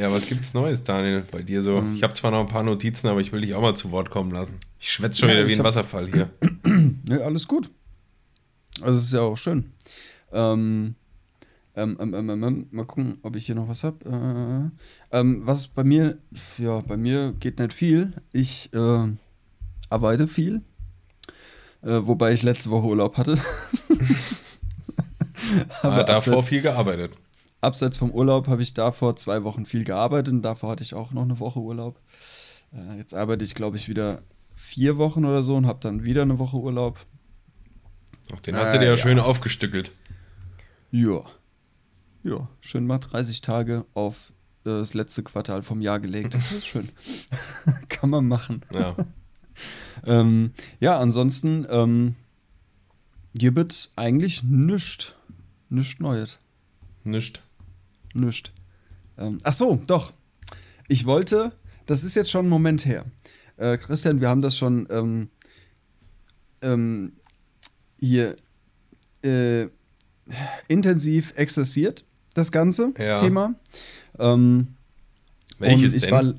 [0.00, 1.78] Ja, was gibt's Neues, Daniel, bei dir so?
[1.78, 3.90] Ähm, ich habe zwar noch ein paar Notizen, aber ich will dich auch mal zu
[3.90, 4.54] Wort kommen lassen.
[4.78, 6.30] Ich schwätze schon ja, wieder wie ein Wasserfall hier.
[7.08, 7.70] ja, alles gut.
[8.82, 9.72] Also es ist ja auch schön.
[10.32, 10.94] Ähm,
[11.76, 14.70] ähm, ähm, ähm, ähm mal gucken, ob ich hier noch was habe.
[15.10, 16.18] Äh, was bei mir,
[16.58, 18.12] ja, bei mir geht nicht viel.
[18.32, 19.08] Ich äh,
[19.88, 20.62] arbeite viel.
[21.82, 23.38] Äh, wobei ich letzte Woche Urlaub hatte.
[25.82, 27.12] aber ah, davor viel gearbeitet
[27.60, 31.12] abseits vom Urlaub habe ich davor zwei Wochen viel gearbeitet und davor hatte ich auch
[31.12, 32.00] noch eine Woche Urlaub.
[32.72, 34.22] Äh, jetzt arbeite ich, glaube ich, wieder
[34.54, 36.98] vier Wochen oder so und habe dann wieder eine Woche Urlaub.
[38.34, 39.90] Ach, den hast äh, du dir ja, ja schön aufgestückelt.
[40.90, 41.24] Ja.
[42.22, 44.32] Ja, schön mal 30 Tage auf
[44.64, 46.34] das letzte Quartal vom Jahr gelegt.
[46.34, 46.90] Das ist schön.
[47.88, 48.62] Kann man machen.
[48.72, 48.96] Ja.
[50.06, 52.14] ähm, ja, ansonsten ähm,
[53.34, 55.14] gibt eigentlich nichts.
[55.68, 56.38] Nichts Neues.
[57.04, 57.40] Nichts.
[58.14, 58.52] Nischt.
[59.16, 60.12] Ähm, ach so, doch.
[60.88, 61.52] Ich wollte,
[61.86, 63.04] das ist jetzt schon ein Moment her.
[63.56, 65.30] Äh, Christian, wir haben das schon ähm,
[66.62, 67.12] ähm,
[68.00, 68.36] hier
[69.22, 69.66] äh,
[70.68, 73.14] intensiv exerziert, das ganze ja.
[73.16, 73.54] Thema.
[74.18, 74.74] Ähm,
[75.58, 76.10] Welches denn?
[76.10, 76.34] War,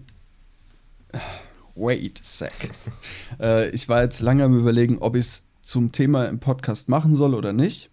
[1.75, 2.71] Wait a sec.
[3.39, 7.15] äh, ich war jetzt lange am Überlegen, ob ich es zum Thema im Podcast machen
[7.15, 7.89] soll oder nicht.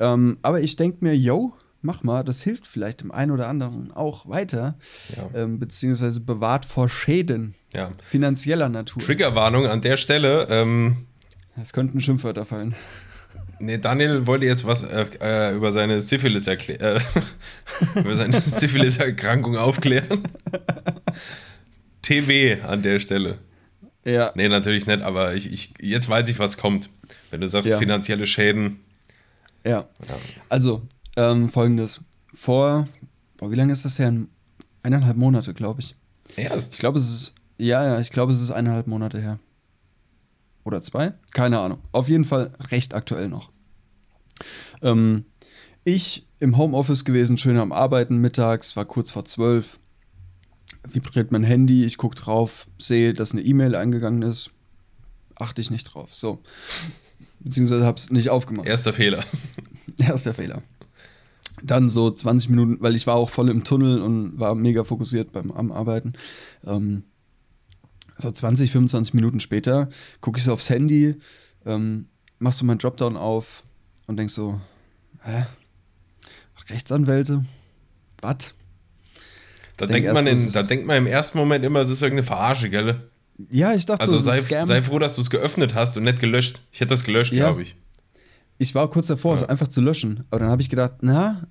[0.00, 3.92] Ähm, aber ich denke mir, yo, mach mal, das hilft vielleicht dem einen oder anderen
[3.92, 4.76] auch weiter,
[5.16, 5.42] ja.
[5.42, 7.88] ähm, beziehungsweise bewahrt vor Schäden ja.
[8.04, 9.02] finanzieller Natur.
[9.02, 10.46] Triggerwarnung an der Stelle.
[10.50, 11.07] Ähm,
[11.60, 12.74] es könnten Schimpfwörter fallen.
[13.60, 17.02] Nee, Daniel wollte jetzt was äh, äh über seine Syphilis erklären.
[17.94, 20.22] Äh, über seine Syphilis-Erkrankung aufklären.
[22.02, 23.38] TW an der Stelle.
[24.04, 24.32] Ja.
[24.34, 26.88] Nee, natürlich nicht, aber ich, ich, jetzt weiß ich, was kommt.
[27.30, 27.78] Wenn du sagst, ja.
[27.78, 28.80] finanzielle Schäden.
[29.64, 29.86] Ja.
[30.08, 30.18] ja.
[30.48, 30.82] Also,
[31.16, 32.00] ähm, folgendes.
[32.32, 32.88] Vor,
[33.36, 34.14] boah, wie lange ist das her?
[34.82, 35.96] Eineinhalb Monate, glaube ich.
[36.36, 36.74] Erst?
[36.74, 39.38] Ich glaube, es ist, ja, ja, ich glaube, es ist eineinhalb Monate her.
[40.68, 41.14] Oder zwei?
[41.32, 41.78] Keine Ahnung.
[41.92, 43.52] Auf jeden Fall recht aktuell noch.
[44.82, 45.24] Ähm,
[45.82, 49.80] ich im Homeoffice gewesen, schön am Arbeiten mittags, war kurz vor zwölf.
[50.86, 54.50] Vibriert mein Handy, ich gucke drauf, sehe, dass eine E-Mail eingegangen ist.
[55.36, 56.14] Achte ich nicht drauf.
[56.14, 56.42] So.
[57.40, 58.68] Beziehungsweise habe es nicht aufgemacht.
[58.68, 59.24] Erster Fehler.
[59.98, 60.60] Erster Fehler.
[61.62, 65.32] Dann so 20 Minuten, weil ich war auch voll im Tunnel und war mega fokussiert
[65.32, 66.12] beim am Arbeiten.
[66.66, 67.04] Ähm,
[68.18, 69.88] so 20, 25 Minuten später
[70.20, 71.16] gucke ich so aufs Handy,
[71.64, 72.06] ähm,
[72.38, 73.64] machst so meinen Dropdown auf
[74.06, 74.60] und denk so,
[75.22, 75.46] hä?
[76.68, 77.44] Rechtsanwälte?
[78.20, 78.54] Was?
[79.76, 82.26] Da, denk denkt man in, da denkt man im ersten Moment immer, es ist irgendeine
[82.26, 83.08] Verarsche, gell?
[83.50, 86.18] Ja, ich dachte, also so, sei, sei froh, dass du es geöffnet hast und nicht
[86.18, 86.60] gelöscht.
[86.72, 87.46] Ich hätte das gelöscht, ja.
[87.46, 87.76] glaube ich.
[88.58, 89.42] Ich war kurz davor, ja.
[89.42, 90.24] es einfach zu löschen.
[90.30, 91.46] Aber dann habe ich gedacht, na,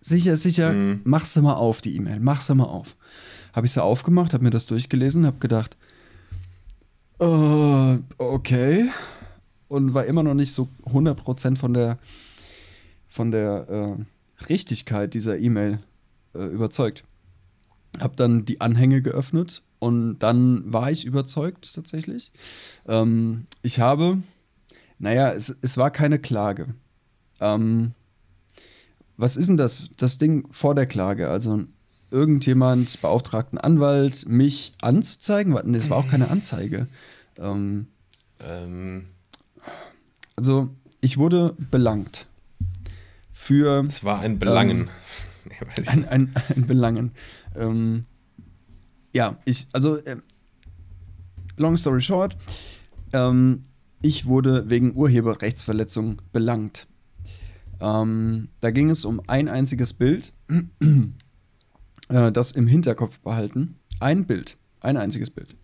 [0.00, 1.00] sicher, sicher, mhm.
[1.02, 2.96] mach sie mal auf, die E-Mail, mach sie mal auf.
[3.54, 5.76] Habe ich sie aufgemacht, habe mir das durchgelesen, habe gedacht,
[7.20, 8.90] uh, okay.
[9.68, 11.98] Und war immer noch nicht so 100% von der,
[13.08, 15.78] von der äh, Richtigkeit dieser E-Mail
[16.34, 17.04] äh, überzeugt.
[18.00, 22.32] Habe dann die Anhänge geöffnet und dann war ich überzeugt tatsächlich.
[22.86, 24.18] Ähm, ich habe,
[24.98, 26.74] naja, es, es war keine Klage.
[27.40, 27.92] Ähm,
[29.16, 31.28] was ist denn das, das Ding vor der Klage?
[31.28, 31.64] Also
[32.14, 35.58] irgendjemand beauftragt einen Anwalt, mich anzuzeigen?
[35.64, 36.86] Nee, es war auch keine Anzeige.
[37.38, 37.88] Ähm,
[38.40, 39.08] ähm.
[40.36, 42.26] Also ich wurde belangt
[43.30, 43.84] für.
[43.88, 44.88] Es war ein Belangen.
[45.60, 47.10] Ähm, ein, ein, ein Belangen.
[47.56, 48.04] Ähm,
[49.12, 50.16] ja, ich, also, äh,
[51.56, 52.36] long story short,
[53.12, 53.62] ähm,
[54.02, 56.86] ich wurde wegen Urheberrechtsverletzung belangt.
[57.80, 60.32] Ähm, da ging es um ein einziges Bild,
[62.08, 63.78] äh, das im Hinterkopf behalten.
[64.00, 65.56] Ein Bild, ein einziges Bild.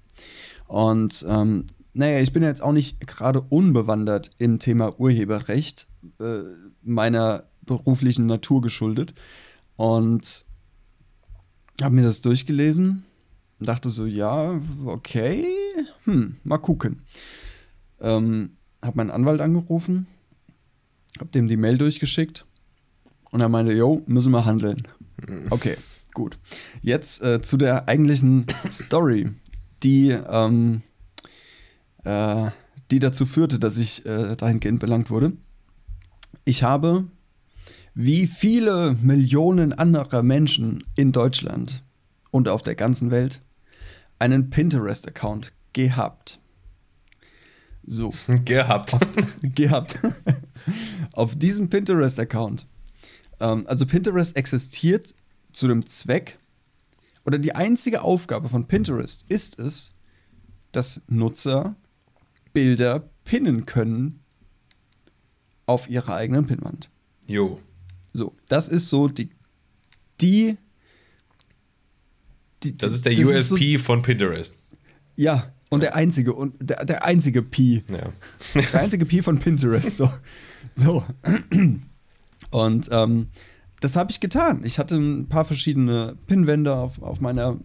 [0.66, 5.88] Und ähm, naja, ich bin jetzt auch nicht gerade unbewandert im Thema Urheberrecht,
[6.20, 6.42] äh,
[6.82, 9.14] meiner beruflichen Natur geschuldet.
[9.76, 10.44] Und
[11.82, 13.04] habe mir das durchgelesen
[13.58, 15.46] und dachte so, ja, okay,
[16.04, 17.02] hm, mal gucken.
[18.00, 20.06] Ähm, habe meinen Anwalt angerufen,
[21.18, 22.46] habe dem die Mail durchgeschickt
[23.30, 24.82] und er meinte, jo, müssen wir handeln.
[25.26, 25.46] Mhm.
[25.50, 25.76] Okay,
[26.14, 26.38] gut.
[26.82, 29.30] Jetzt äh, zu der eigentlichen Story,
[29.82, 30.82] die, ähm,
[32.04, 32.50] äh,
[32.90, 35.32] die dazu führte, dass ich äh, dahingehend belangt wurde.
[36.44, 37.04] Ich habe,
[37.94, 41.82] wie viele Millionen anderer Menschen in Deutschland
[42.30, 43.40] und auf der ganzen Welt,
[44.18, 46.40] einen Pinterest-Account gehabt.
[47.84, 48.12] So.
[48.44, 48.94] Gehabt.
[48.94, 49.00] Auf,
[49.42, 50.00] gehabt.
[51.14, 52.66] Auf diesem Pinterest-Account.
[53.40, 55.14] Ähm, also Pinterest existiert
[55.52, 56.38] zu dem Zweck,
[57.24, 59.94] oder die einzige Aufgabe von Pinterest ist es,
[60.72, 61.76] dass Nutzer
[62.52, 64.20] Bilder pinnen können
[65.66, 66.90] auf ihrer eigenen Pinnwand.
[67.26, 67.60] Jo.
[68.12, 69.30] So, das ist so die,
[70.20, 70.56] die
[72.62, 74.54] die, das ist der das USP ist so, von Pinterest.
[75.16, 77.84] Ja, und der einzige, und der, der einzige P.
[77.88, 78.12] Ja.
[78.54, 79.96] der einzige P von Pinterest.
[79.96, 80.10] So.
[80.72, 81.04] so.
[82.50, 83.28] Und ähm,
[83.80, 84.62] das habe ich getan.
[84.64, 87.58] Ich hatte ein paar verschiedene Pinwände auf, auf, meiner,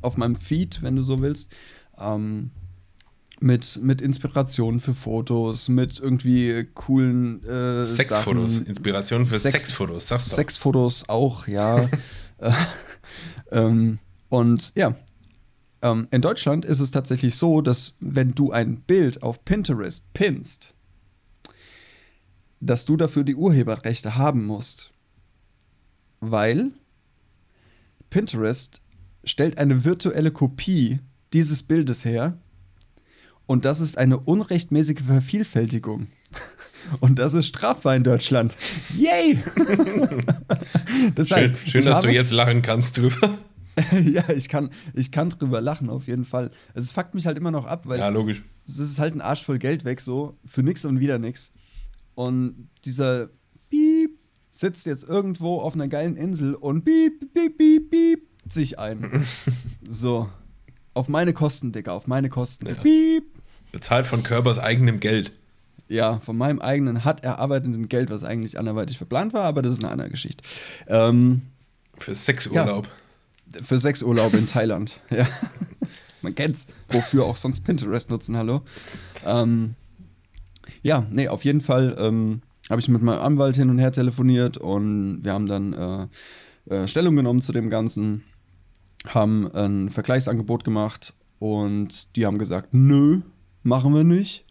[0.00, 1.50] auf meinem Feed, wenn du so willst.
[1.98, 2.50] Ähm,
[3.40, 8.58] mit, mit Inspirationen für Fotos, mit irgendwie coolen äh, Sexfotos.
[8.58, 10.08] Inspiration für Sex, Sexfotos.
[10.08, 11.88] Sexfotos auch, ja.
[12.38, 12.52] Äh,
[13.52, 14.96] ähm, und ja,
[15.82, 20.74] ähm, in Deutschland ist es tatsächlich so, dass wenn du ein Bild auf Pinterest pinnst,
[22.58, 24.93] dass du dafür die Urheberrechte haben musst.
[26.30, 26.70] Weil
[28.10, 28.80] Pinterest
[29.24, 31.00] stellt eine virtuelle Kopie
[31.32, 32.38] dieses Bildes her
[33.46, 36.08] und das ist eine unrechtmäßige Vervielfältigung.
[37.00, 38.54] Und das ist strafbar in Deutschland.
[38.94, 39.38] Yay!
[41.14, 43.38] das heißt, schön, schön dass du jetzt lachen kannst drüber.
[44.04, 46.50] ja, ich kann, ich kann drüber lachen, auf jeden Fall.
[46.74, 47.98] Es fuckt mich halt immer noch ab, weil.
[47.98, 48.42] Ja, logisch.
[48.66, 50.36] Es ist halt ein Arsch voll Geld weg, so.
[50.44, 51.52] Für nix und wieder nix.
[52.14, 53.30] Und dieser
[53.70, 54.18] Piep
[54.54, 59.26] sitzt jetzt irgendwo auf einer geilen Insel und piep, piep, piep, piep sich ein.
[59.88, 60.28] so.
[60.94, 62.66] Auf meine Kosten, Digga, auf meine Kosten.
[62.66, 62.74] Ja.
[62.74, 63.24] Piep.
[63.72, 65.32] Bezahlt von Körpers eigenem Geld.
[65.88, 69.82] Ja, von meinem eigenen hat erarbeiteten Geld, was eigentlich anderweitig verplant war, aber das ist
[69.82, 70.44] eine andere Geschichte.
[70.86, 71.42] Ähm,
[71.98, 72.88] für Sexurlaub.
[73.52, 75.26] Ja, für Sexurlaub in Thailand, ja.
[76.22, 76.68] Man kennt's.
[76.88, 78.62] Wofür auch sonst Pinterest nutzen, hallo.
[79.26, 79.74] Ähm,
[80.82, 84.56] ja, nee, auf jeden Fall ähm, habe ich mit meinem Anwalt hin und her telefoniert
[84.56, 88.22] und wir haben dann äh, äh, Stellung genommen zu dem Ganzen,
[89.06, 93.20] haben ein Vergleichsangebot gemacht und die haben gesagt, nö,
[93.62, 94.44] machen wir nicht.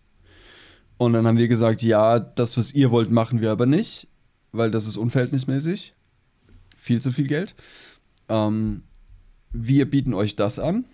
[0.98, 4.08] Und dann haben wir gesagt, ja, das, was ihr wollt, machen wir aber nicht,
[4.52, 5.96] weil das ist unverhältnismäßig.
[6.78, 7.56] Viel zu viel Geld.
[8.30, 8.84] Ähm,
[9.52, 10.86] wir bieten euch das an.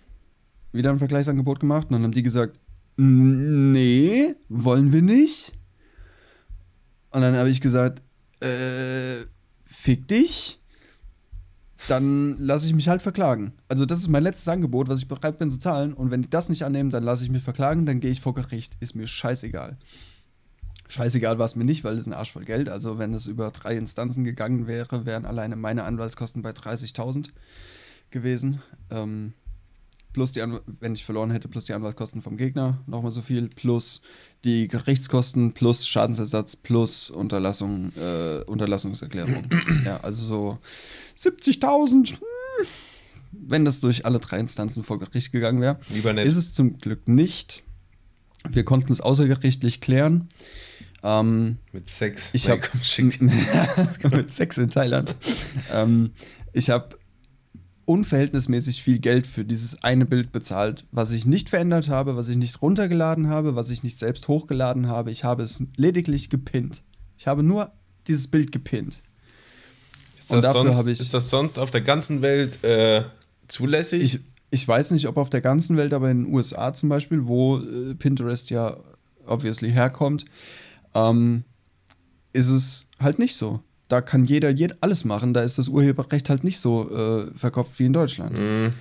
[0.72, 1.88] Wieder ein Vergleichsangebot gemacht.
[1.88, 2.58] Und dann haben die gesagt,
[2.96, 5.52] nee, wollen wir nicht.
[7.10, 8.02] Und dann habe ich gesagt,
[8.40, 9.24] äh,
[9.64, 10.58] fick dich.
[11.88, 13.54] Dann lasse ich mich halt verklagen.
[13.68, 15.94] Also, das ist mein letztes Angebot, was ich bereit bin zu zahlen.
[15.94, 18.34] Und wenn die das nicht annehmen, dann lasse ich mich verklagen, dann gehe ich vor
[18.34, 18.76] Gericht.
[18.80, 19.78] Ist mir scheißegal.
[20.88, 22.68] Scheißegal war es mir nicht, weil es ein Arsch voll Geld.
[22.68, 27.30] Also, wenn es über drei Instanzen gegangen wäre, wären alleine meine Anwaltskosten bei 30.000
[28.10, 28.60] gewesen.
[28.90, 29.32] Ähm,
[30.12, 33.48] plus die, An wenn ich verloren hätte, plus die Anwaltskosten vom Gegner, nochmal so viel,
[33.48, 34.02] plus
[34.44, 39.48] die Gerichtskosten, plus Schadensersatz, plus Unterlassung, äh, Unterlassungserklärung.
[39.84, 42.12] ja, also so 70.000.
[42.12, 42.18] Hm,
[43.32, 45.78] wenn das durch alle drei Instanzen vor Gericht gegangen wäre,
[46.22, 47.62] ist es zum Glück nicht.
[48.48, 50.28] Wir konnten es außergerichtlich klären.
[51.02, 52.30] Ähm, mit Sex.
[52.32, 52.62] Ich habe
[54.10, 55.14] mit Sex in Thailand.
[55.72, 56.10] ähm,
[56.52, 56.98] ich habe
[57.90, 62.36] unverhältnismäßig viel Geld für dieses eine Bild bezahlt, was ich nicht verändert habe, was ich
[62.36, 65.10] nicht runtergeladen habe, was ich nicht selbst hochgeladen habe.
[65.10, 66.84] Ich habe es lediglich gepinnt.
[67.18, 67.72] Ich habe nur
[68.06, 69.02] dieses Bild gepinnt.
[70.16, 73.02] Ist das, sonst, ist das sonst auf der ganzen Welt äh,
[73.48, 74.02] zulässig?
[74.02, 77.26] Ich, ich weiß nicht, ob auf der ganzen Welt, aber in den USA zum Beispiel,
[77.26, 78.76] wo äh, Pinterest ja
[79.26, 80.26] obviously herkommt,
[80.94, 81.42] ähm,
[82.32, 85.34] ist es halt nicht so da kann jeder jed alles machen.
[85.34, 88.32] Da ist das Urheberrecht halt nicht so äh, verkopft wie in Deutschland.
[88.32, 88.72] Mhm.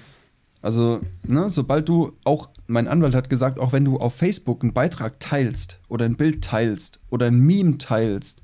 [0.61, 4.73] Also, ne, sobald du auch, mein Anwalt hat gesagt, auch wenn du auf Facebook einen
[4.73, 8.41] Beitrag teilst oder ein Bild teilst oder ein Meme teilst,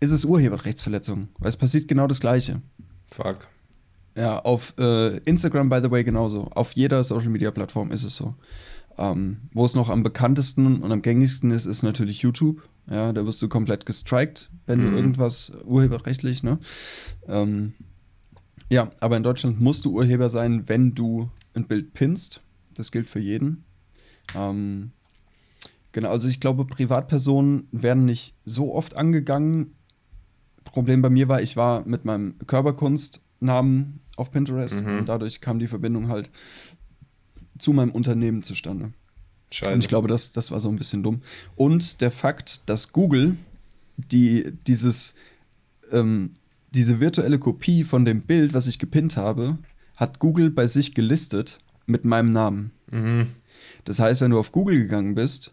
[0.00, 1.28] ist es Urheberrechtsverletzung.
[1.38, 2.60] Weil es passiert genau das Gleiche.
[3.10, 3.48] Fuck.
[4.16, 6.48] Ja, auf äh, Instagram, by the way, genauso.
[6.54, 8.34] Auf jeder Social Media Plattform ist es so.
[8.98, 12.62] Ähm, wo es noch am bekanntesten und am gängigsten ist, ist natürlich YouTube.
[12.90, 14.90] Ja, da wirst du komplett gestrikt, wenn mhm.
[14.90, 16.58] du irgendwas urheberrechtlich, ne?
[17.26, 17.72] Ähm,
[18.70, 22.42] ja, aber in Deutschland musst du Urheber sein, wenn du ein Bild pinnst.
[22.74, 23.64] Das gilt für jeden.
[24.34, 24.90] Ähm,
[25.92, 29.74] genau, also ich glaube, Privatpersonen werden nicht so oft angegangen.
[30.64, 34.98] Problem bei mir war, ich war mit meinem Körperkunstnamen auf Pinterest mhm.
[34.98, 36.30] und dadurch kam die Verbindung halt
[37.58, 38.92] zu meinem Unternehmen zustande.
[39.54, 39.72] Scheiße.
[39.72, 41.20] Und ich glaube, das, das war so ein bisschen dumm.
[41.54, 43.36] Und der Fakt, dass Google
[43.96, 45.14] die, dieses,
[45.92, 46.32] ähm,
[46.72, 49.58] diese virtuelle Kopie von dem Bild, was ich gepinnt habe,
[49.96, 52.72] hat Google bei sich gelistet mit meinem Namen.
[52.90, 53.28] Mhm.
[53.84, 55.52] Das heißt, wenn du auf Google gegangen bist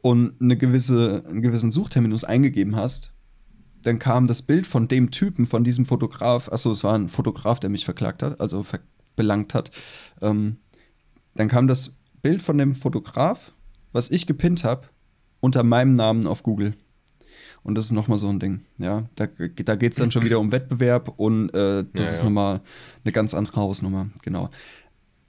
[0.00, 3.12] und eine gewisse, einen gewissen Suchterminus eingegeben hast,
[3.82, 7.60] dann kam das Bild von dem Typen, von diesem Fotograf, achso, es war ein Fotograf,
[7.60, 8.64] der mich verklagt hat, also
[9.14, 9.70] belangt hat,
[10.22, 10.56] ähm,
[11.34, 13.52] dann kam das Bild von dem Fotograf,
[13.92, 14.88] was ich gepinnt habe,
[15.40, 16.74] unter meinem Namen auf Google.
[17.62, 18.62] Und das ist nochmal so ein Ding.
[18.78, 22.18] Ja, da, da geht es dann schon wieder um Wettbewerb und äh, das ja, ist
[22.18, 22.24] ja.
[22.24, 22.60] nochmal
[23.04, 24.08] eine ganz andere Hausnummer.
[24.22, 24.50] Genau.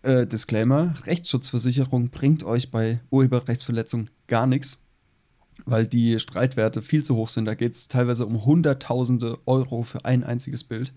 [0.02, 4.84] Äh, Disclaimer: Rechtsschutzversicherung bringt euch bei Urheberrechtsverletzung gar nichts,
[5.66, 7.46] weil die Streitwerte viel zu hoch sind.
[7.46, 10.94] Da geht es teilweise um Hunderttausende Euro für ein einziges Bild.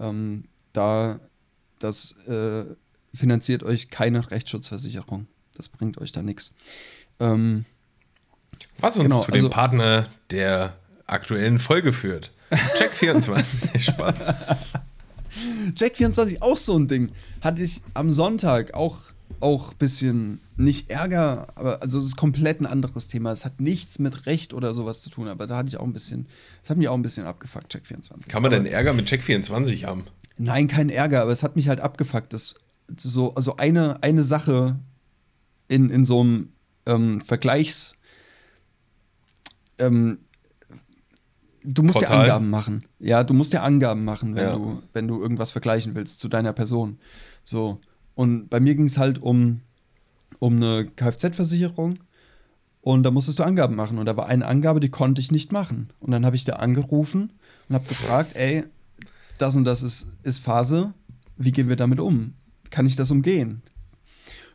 [0.00, 1.20] Ähm, da
[1.78, 2.64] das äh,
[3.16, 5.26] finanziert euch keine Rechtsschutzversicherung.
[5.54, 6.52] Das bringt euch da nichts.
[7.18, 7.64] Ähm,
[8.78, 10.76] Was uns genau, zu also, dem Partner der
[11.06, 12.32] aktuellen Folge führt.
[12.78, 13.84] Check 24.
[13.84, 14.16] Spaß.
[15.74, 17.10] Check 24 auch so ein Ding.
[17.40, 19.00] Hatte ich am Sonntag auch
[19.40, 23.32] auch ein bisschen nicht Ärger, aber also das ist komplett ein anderes Thema.
[23.32, 25.92] Es hat nichts mit Recht oder sowas zu tun, aber da hatte ich auch ein
[25.92, 26.26] bisschen,
[26.62, 28.28] das hat mich auch ein bisschen abgefuckt, Check 24.
[28.28, 30.04] Kann man denn Ärger mit Check 24 haben?
[30.38, 32.54] Nein, kein Ärger, aber es hat mich halt abgefuckt, dass
[32.96, 34.78] so, also eine, eine Sache
[35.68, 36.52] in, in so einem
[36.86, 37.96] ähm, Vergleichs
[39.78, 40.18] ähm,
[41.64, 42.22] du musst ja Portal?
[42.22, 42.84] Angaben machen.
[42.98, 44.54] Ja, du musst ja Angaben machen, wenn, Ja.
[44.56, 46.98] du, wenn du irgendwas vergleichen willst zu deiner Person.
[47.42, 47.80] So.
[48.14, 49.60] Und bei mir ging es halt um,
[50.38, 51.98] um eine Kfz-Versicherung.
[52.80, 53.98] Und da musstest du Angaben machen.
[53.98, 55.90] Und da war eine Angabe, die konnte ich nicht machen.
[55.98, 57.32] Und dann habe ich da angerufen
[57.68, 58.64] und habe gefragt, ey,
[59.38, 60.94] das und das ist, ist Phase.
[61.36, 62.34] Wie gehen wir damit um?
[62.70, 63.62] Kann ich das umgehen?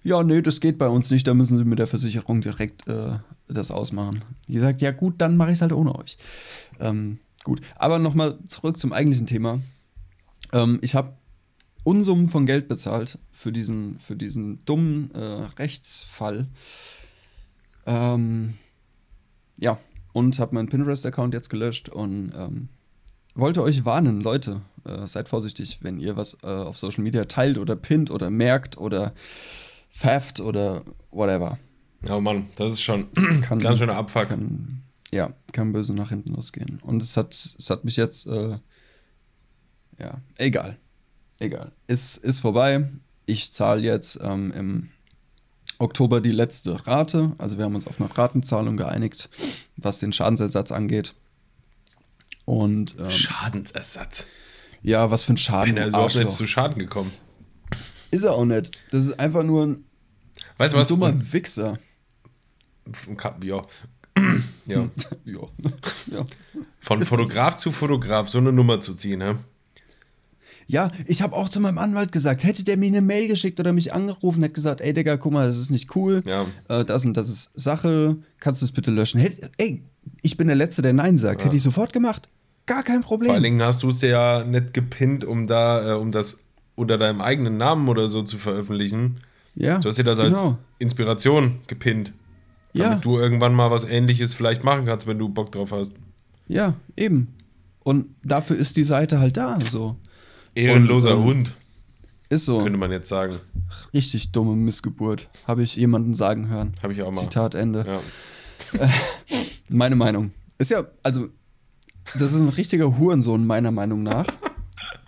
[0.03, 1.27] Ja, nee, das geht bei uns nicht.
[1.27, 4.23] Da müssen Sie mit der Versicherung direkt äh, das ausmachen.
[4.47, 6.17] Die gesagt, ja gut, dann mache ich es halt ohne euch.
[6.79, 9.61] Ähm, gut, aber nochmal zurück zum eigentlichen Thema.
[10.53, 11.13] Ähm, ich habe
[11.83, 16.47] Unsummen von Geld bezahlt für diesen, für diesen dummen äh, Rechtsfall.
[17.85, 18.55] Ähm,
[19.57, 19.79] ja,
[20.13, 22.69] und habe meinen Pinterest-Account jetzt gelöscht und ähm,
[23.33, 27.57] wollte euch warnen, Leute, äh, seid vorsichtig, wenn ihr was äh, auf Social Media teilt
[27.57, 29.13] oder pinnt oder merkt oder
[29.91, 31.57] pfefft oder whatever.
[32.09, 34.29] Oh Mann, das ist schon Kann- ganz schöner Abfuck.
[34.29, 34.81] Kann,
[35.13, 36.79] ja, kann böse nach hinten losgehen.
[36.81, 38.57] Und es hat, es hat mich jetzt, äh,
[39.99, 40.77] ja, egal.
[41.39, 41.71] Egal.
[41.87, 42.89] Ist, ist vorbei.
[43.25, 44.89] Ich zahle jetzt ähm, im
[45.79, 47.33] Oktober die letzte Rate.
[47.37, 49.29] Also wir haben uns auf eine Ratenzahlung geeinigt,
[49.77, 51.15] was den Schadensersatz angeht.
[52.45, 54.27] Und ähm, Schadensersatz.
[54.83, 55.73] Ja, was für ein Schaden.
[55.73, 57.11] Bin er du überhaupt nicht zu Schaden gekommen.
[58.11, 58.71] Ist er auch nicht.
[58.91, 59.83] Das ist einfach nur ein,
[60.57, 60.87] Weißt du ein was?
[60.87, 61.77] dummer Und- Wichser.
[63.43, 63.63] Ja.
[64.65, 64.89] ja.
[65.25, 65.39] ja.
[66.11, 66.25] ja.
[66.79, 69.35] Von Fotograf zu Fotograf so eine Nummer zu ziehen, hä?
[70.67, 73.73] Ja, ich habe auch zu meinem Anwalt gesagt, hätte der mir eine Mail geschickt oder
[73.73, 76.45] mich angerufen, hätte gesagt, ey Digga, guck mal, das ist nicht cool, Ja.
[76.69, 79.19] äh, das und das ist Sache, kannst du es bitte löschen?
[79.19, 79.81] Hätt, ey,
[80.21, 81.43] ich bin der Letzte, der Nein sagt.
[81.43, 82.29] Hätte ich sofort gemacht.
[82.65, 83.27] Gar kein Problem.
[83.27, 86.37] Vor allen Dingen hast du es dir ja nicht gepinnt, um da, äh, um das
[86.75, 89.17] unter deinem eigenen Namen oder so zu veröffentlichen.
[89.55, 90.57] ja, Du hast dir das als genau.
[90.79, 92.13] Inspiration gepinnt.
[92.73, 92.95] Damit Ja.
[92.99, 95.93] du irgendwann mal was ähnliches vielleicht machen kannst, wenn du Bock drauf hast.
[96.47, 97.27] Ja, eben.
[97.83, 99.97] Und dafür ist die Seite halt da, so.
[100.55, 101.55] Ehrenloser Und, ähm, Hund,
[102.29, 102.59] Ist so.
[102.59, 103.35] könnte man jetzt sagen.
[103.93, 105.29] Richtig dumme Missgeburt.
[105.47, 106.73] Habe ich jemanden sagen hören.
[106.83, 107.17] Habe ich auch mal.
[107.19, 107.85] Zitat Ende.
[108.73, 108.87] Ja.
[109.69, 110.31] Meine Meinung.
[110.57, 111.29] Ist ja, also,
[112.15, 114.27] das ist ein richtiger Hurensohn, meiner Meinung nach.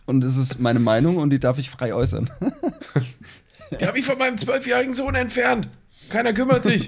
[0.06, 2.30] Und es ist meine Meinung und die darf ich frei äußern.
[3.80, 5.68] Die habe ich von meinem zwölfjährigen Sohn entfernt.
[6.10, 6.88] Keiner kümmert sich.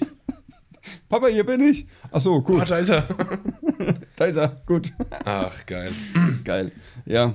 [1.10, 1.88] Papa, hier bin ich.
[2.12, 2.62] Ach so, gut.
[2.62, 3.04] Ah, da ist er.
[4.16, 4.62] Da ist er.
[4.68, 4.92] Gut.
[5.26, 5.92] Ach, geil.
[6.44, 6.72] Geil.
[7.06, 7.34] Ja,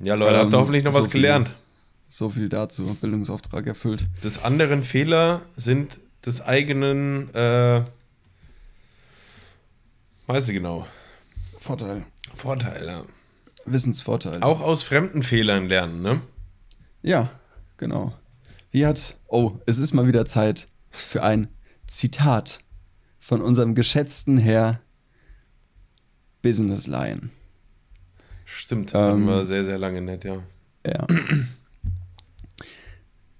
[0.00, 1.20] Ja, Leute, habt ihr Ähm, hoffentlich noch so was viel.
[1.20, 1.50] gelernt.
[2.08, 2.96] so viel dazu.
[3.00, 4.06] Bildungsauftrag erfüllt.
[4.24, 7.82] Des anderen Fehler sind des eigenen, äh,
[10.26, 10.86] weiß ich genau,
[11.58, 12.04] Vorteil.
[12.34, 13.04] Vorteile.
[13.66, 14.42] Wissensvorteil.
[14.42, 16.22] Auch aus fremden Fehlern lernen, ne?
[17.02, 17.30] Ja,
[17.76, 18.14] genau.
[18.70, 19.16] Wie hat.
[19.26, 21.48] Oh, es ist mal wieder Zeit für ein
[21.86, 22.60] Zitat
[23.18, 24.80] von unserem geschätzten Herr
[26.42, 27.30] Business Lion.
[28.44, 30.42] Stimmt, Ähm, wir sehr, sehr lange nicht, ja.
[30.86, 31.06] Ja.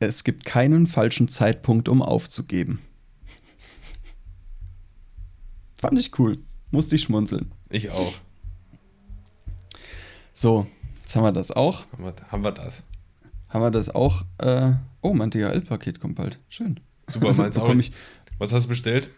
[0.01, 2.81] Es gibt keinen falschen Zeitpunkt, um aufzugeben.
[5.77, 6.39] Fand ich cool.
[6.71, 7.53] Musste ich schmunzeln.
[7.71, 8.15] Ich auch.
[10.33, 10.67] So,
[11.01, 11.87] jetzt haben wir das auch.
[11.93, 12.83] Haben wir, haben wir das.
[13.49, 14.25] Haben wir das auch.
[14.39, 16.39] Äh, oh, mein DHL-Paket kommt bald.
[16.49, 16.81] Schön.
[17.09, 17.75] Super, Also meins auch.
[17.75, 17.93] ich,
[18.39, 19.09] Was hast du bestellt?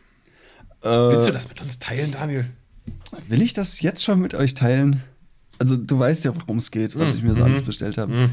[0.82, 2.48] äh, Willst du das mit uns teilen, Daniel?
[3.28, 5.02] Will ich das jetzt schon mit euch teilen?
[5.58, 7.44] Also, du weißt ja, worum es geht, was Mm, ich mir so mhm.
[7.44, 8.12] alles bestellt habe.
[8.12, 8.30] Mhm.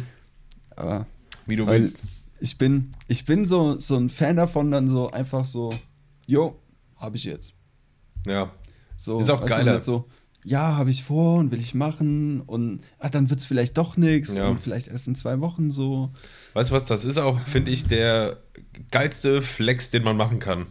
[0.75, 1.07] Aber
[1.45, 1.97] Wie du willst.
[2.39, 5.73] ich bin, ich bin so, so ein Fan davon, dann so einfach so,
[6.27, 6.57] jo,
[6.95, 7.53] habe ich jetzt.
[8.25, 8.51] Ja.
[8.97, 9.73] So, Ist auch geiler.
[9.75, 10.07] nicht So,
[10.43, 13.95] ja, habe ich vor und will ich machen und ah, dann wird es vielleicht doch
[13.97, 14.47] nichts Ja.
[14.47, 16.11] und vielleicht erst in zwei Wochen so.
[16.53, 18.37] Weißt du was, das ist auch, finde ich, der
[18.91, 20.65] geilste Flex, den man machen kann.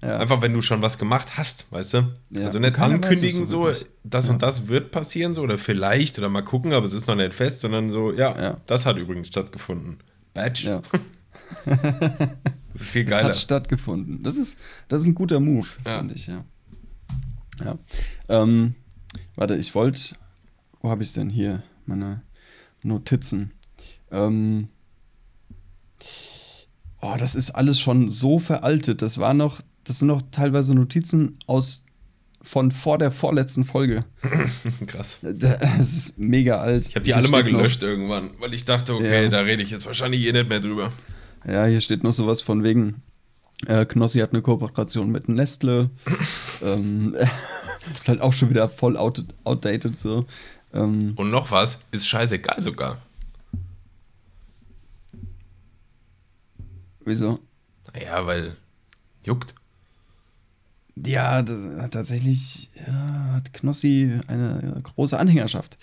[0.00, 0.18] Ja.
[0.18, 2.12] Einfach, wenn du schon was gemacht hast, weißt du?
[2.30, 4.32] Ja, Also nicht ankündigen, so so, das Ja.
[4.32, 7.34] und das wird passieren, so, oder vielleicht, oder mal gucken, aber es ist noch nicht
[7.34, 8.60] fest, sondern so, ja, Ja.
[8.66, 9.98] das hat übrigens stattgefunden.
[10.34, 10.80] Badge.
[11.64, 13.28] Das ist viel geiler.
[13.28, 14.22] hat stattgefunden.
[14.22, 16.44] Das ist, das ist ein guter Move, finde ich, ja.
[17.64, 17.78] Ja.
[18.28, 18.74] Ähm,
[19.36, 20.16] warte, ich wollte.
[20.80, 21.62] Wo habe ich es denn hier?
[21.86, 22.22] Meine
[22.82, 23.52] Notizen.
[24.10, 24.68] Ähm,
[27.00, 29.02] oh, das ist alles schon so veraltet.
[29.02, 31.84] Das war noch, das sind noch teilweise Notizen aus
[32.40, 34.04] von vor der vorletzten Folge.
[34.86, 35.18] Krass.
[35.22, 36.88] Das ist mega alt.
[36.88, 39.28] Ich habe die Hier alle mal steht noch- gelöscht irgendwann, weil ich dachte, okay, Ja.
[39.28, 40.92] da rede ich jetzt wahrscheinlich eh nicht mehr drüber.
[41.46, 43.02] Ja, hier steht noch sowas von wegen,
[43.66, 45.90] äh, Knossi hat eine Kooperation mit Nestle.
[46.62, 47.14] ähm,
[47.92, 50.26] ist halt auch schon wieder voll out, outdated so.
[50.72, 52.98] Ähm, Und noch was, ist scheißegal sogar.
[57.08, 57.40] wieso?
[57.92, 58.56] Naja, weil
[59.24, 59.54] juckt.
[60.94, 65.78] Ja, das, tatsächlich ja, hat Knossi eine große Anhängerschaft.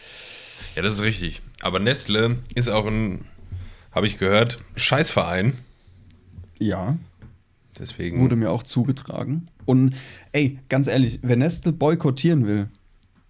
[0.75, 1.41] Ja, das ist richtig.
[1.61, 3.25] Aber Nestle ist auch ein,
[3.91, 5.53] habe ich gehört, Scheißverein.
[6.59, 6.97] Ja.
[7.79, 8.19] Deswegen.
[8.19, 9.49] Wurde mir auch zugetragen.
[9.65, 9.95] Und
[10.31, 12.69] ey, ganz ehrlich, wer Nestle boykottieren will,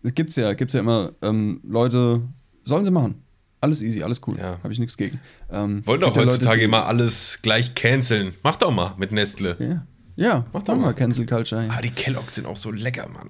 [0.04, 2.22] gibt's ja, gibt's ja immer ähm, Leute,
[2.64, 3.16] sollen sie machen.
[3.62, 4.38] Alles easy, alles cool.
[4.38, 4.60] Ja.
[4.62, 5.20] Habe ich nichts gegen.
[5.50, 8.34] Ähm, Wollen doch heutzutage Leute, immer alles gleich canceln.
[8.44, 9.56] Mach doch mal mit Nestle.
[9.60, 10.94] Ja, ja mach doch doch mal mal.
[10.94, 11.68] Cancel Culture.
[11.70, 13.30] Ah, die Kelloggs sind auch so lecker, Mann.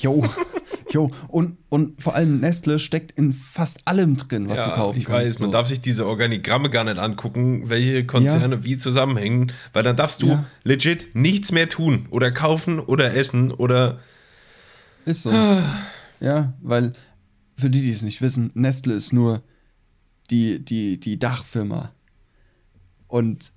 [0.00, 0.22] Jo,
[0.94, 1.10] jo.
[1.28, 5.32] Und, und vor allem Nestle steckt in fast allem drin, was du kaufen ich kannst.
[5.32, 5.52] weiß, man so.
[5.52, 10.28] darf sich diese Organigramme gar nicht angucken, welche Konzerne wie zusammenhängen, weil dann darfst du
[10.28, 10.46] Ja.
[10.62, 13.98] legit nichts mehr tun oder kaufen oder essen oder
[15.04, 15.32] Ist so.
[16.20, 16.92] Ja, weil
[17.58, 19.42] für die, die es nicht wissen, Nestle ist nur
[20.30, 21.92] die, die, die Dachfirma.
[23.08, 23.52] Und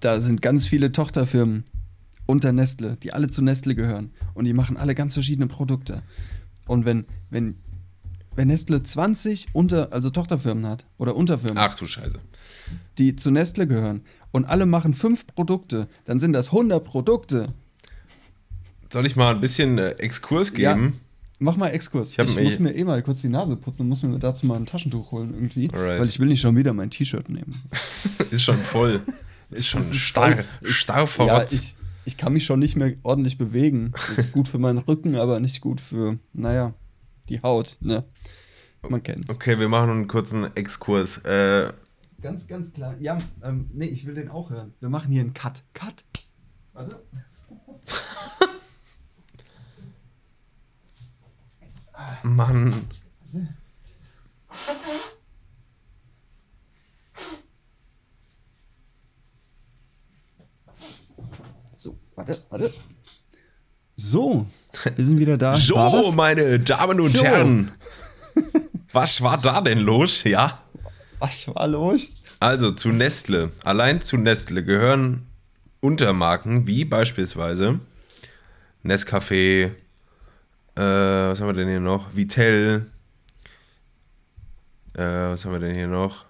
[0.00, 1.64] da sind ganz viele Tochterfirmen
[2.26, 4.10] unter Nestle, die alle zu Nestle gehören.
[4.34, 6.02] Und die machen alle ganz verschiedene Produkte.
[6.68, 7.56] Und wenn, wenn,
[8.36, 12.18] wenn Nestle 20 unter, also Tochterfirmen hat oder Unterfirmen, ach du Scheiße.
[12.98, 17.52] die zu Nestle gehören und alle machen fünf Produkte, dann sind das 100 Produkte.
[18.92, 20.74] Soll ich mal ein bisschen äh, Exkurs Ja.
[20.74, 21.00] geben?
[21.40, 22.12] Mach mal Exkurs.
[22.12, 24.44] Ich Ich, mir- muss mir eh mal kurz die Nase putzen und muss mir dazu
[24.46, 25.70] mal ein Taschentuch holen irgendwie.
[25.72, 26.00] Alright.
[26.00, 27.54] Weil ich will nicht schon wieder mein T-Shirt nehmen.
[28.30, 29.00] Ist schon voll.
[29.50, 31.52] Ist schon starr, starr ja, verrotzt.
[31.54, 31.76] ich,
[32.08, 33.92] ich kann mich schon nicht mehr ordentlich bewegen.
[33.92, 36.72] Das ist gut für meinen Rücken, aber nicht gut für, naja,
[37.28, 38.02] die Haut, ne?
[38.88, 39.34] Man kennt's.
[39.34, 41.18] okay, wir machen einen kurzen Exkurs.
[41.18, 41.70] Äh,
[42.22, 42.96] Ganz, ganz klar.
[42.98, 44.72] Ja, ähm, nee, ich will den auch hören.
[44.80, 45.62] Wir machen hier einen Cut.
[45.74, 46.04] Cut.
[46.72, 47.02] Warte.
[52.22, 52.74] Mann.
[62.18, 62.72] Warte, warte.
[63.96, 64.46] So,
[64.96, 65.58] wir sind wieder da.
[65.58, 66.14] So, War was?
[66.14, 67.22] meine Damen und So.
[67.24, 67.70] Herren.
[68.92, 70.24] Was war da denn los?
[70.24, 70.62] Ja.
[71.18, 72.10] Was war los?
[72.40, 75.26] Also zu Nestle, allein zu Nestle gehören
[75.80, 77.80] Untermarken wie beispielsweise
[78.84, 79.72] Nescafé,
[80.76, 82.06] äh, was haben wir denn hier noch?
[82.16, 82.86] Vitell,
[84.94, 86.24] äh, was haben wir denn hier noch?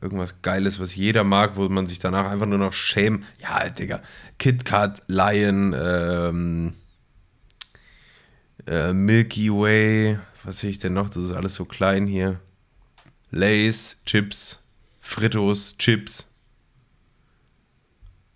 [0.00, 3.24] Irgendwas Geiles, was jeder mag, wo man sich danach einfach nur noch schämt.
[3.40, 4.02] Ja, Digga.
[4.38, 6.74] KitKat, Lion, ähm,
[8.66, 11.10] äh, Milky Way, was sehe ich denn noch?
[11.10, 12.40] Das ist alles so klein hier.
[13.30, 14.62] Lays, Chips,
[15.00, 16.26] Fritos, Chips.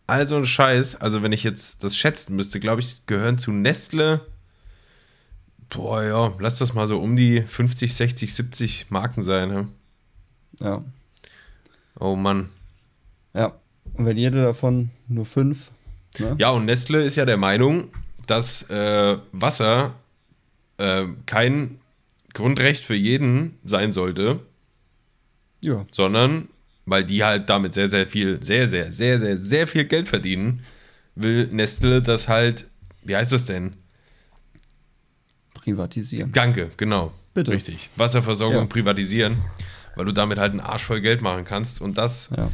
[0.07, 0.96] Also ein Scheiß.
[0.96, 4.20] Also wenn ich jetzt das schätzen müsste, glaube ich, gehören zu Nestle.
[5.70, 9.48] Boah, ja, lass das mal so um die 50, 60, 70 Marken sein.
[9.48, 9.68] Ne?
[10.61, 10.84] Ja.
[11.99, 12.51] Oh Mann.
[13.34, 13.55] Ja.
[13.95, 15.70] Und wenn jeder davon nur fünf,
[16.18, 16.34] ne?
[16.38, 17.88] Ja, und Nestle ist ja der Meinung,
[18.26, 19.95] dass äh, Wasser
[20.78, 21.78] äh, kein
[22.32, 24.40] Grundrecht für jeden sein sollte,
[25.62, 25.86] Ja.
[25.92, 26.49] sondern
[26.86, 30.62] weil die halt damit sehr, sehr viel, sehr, sehr, sehr, sehr, sehr viel Geld verdienen,
[31.14, 32.66] will Nestle das halt,
[33.05, 33.74] wie heißt das denn?
[35.55, 36.32] Privatisieren.
[36.32, 37.12] Danke, genau.
[37.32, 37.53] Bitte.
[37.53, 37.88] Richtig.
[37.97, 38.66] Wasserversorgung Ja.
[38.66, 39.38] privatisieren,
[39.97, 41.80] weil du damit halt einen Arsch voll Geld machen kannst.
[41.80, 42.51] Und das, Ja.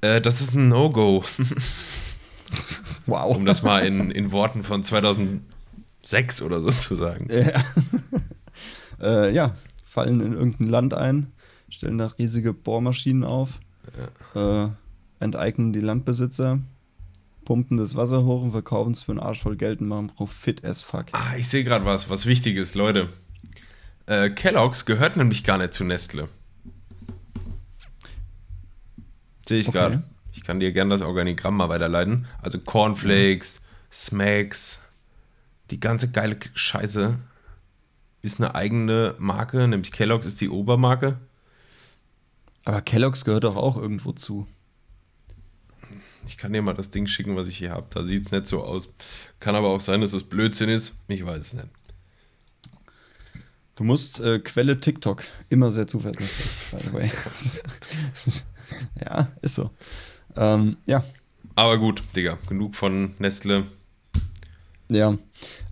[0.00, 1.24] äh, das ist ein No-Go,
[3.06, 3.36] Wow.
[3.36, 7.28] um das mal in, in Worten von 2006 oder so zu sagen.
[7.30, 7.62] Ja.
[9.28, 9.54] äh, ja,
[9.88, 11.32] fallen in irgendein Land ein,
[11.68, 13.60] stellen da riesige Bohrmaschinen auf,
[14.34, 14.66] äh,
[15.20, 16.60] enteignen die Landbesitzer,
[17.44, 20.64] pumpen das Wasser hoch und verkaufen es für einen Arsch voll Geld und machen Profit
[20.64, 21.06] as fuck.
[21.12, 23.08] Ah, ich sehe gerade was, was Wichtiges, Leute.
[24.06, 26.28] Äh, Kellogg's gehört nämlich gar nicht zu Nestle.
[29.48, 29.78] Sehe ich Okay.
[29.78, 30.02] gerade.
[30.32, 32.26] Ich kann dir gerne das Organigramm mal weiterleiten.
[32.42, 33.60] Also Cornflakes,
[33.92, 34.80] Smacks,
[35.70, 37.16] die ganze geile Scheiße
[38.22, 41.18] ist eine eigene Marke, nämlich Kellogg's ist die Obermarke.
[42.64, 44.46] Aber Kellogg's gehört doch auch irgendwo zu.
[46.26, 47.86] Ich kann dir mal das Ding schicken, was ich hier habe.
[47.90, 48.88] Da sieht es nicht so aus.
[49.40, 50.94] Kann aber auch sein, dass es Blödsinn ist.
[51.06, 51.68] Ich weiß es nicht.
[53.76, 57.10] Du musst äh, Quelle TikTok immer sehr zuverlässig, by the way.
[59.04, 59.70] ja, ist so.
[60.36, 61.04] Ähm, ja,
[61.54, 63.64] Aber gut, Digga, genug von Nestle.
[64.88, 65.16] Ja.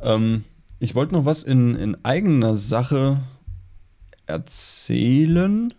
[0.01, 0.45] Ähm,
[0.79, 3.21] ich wollte noch was in, in eigener Sache
[4.27, 5.75] erzählen.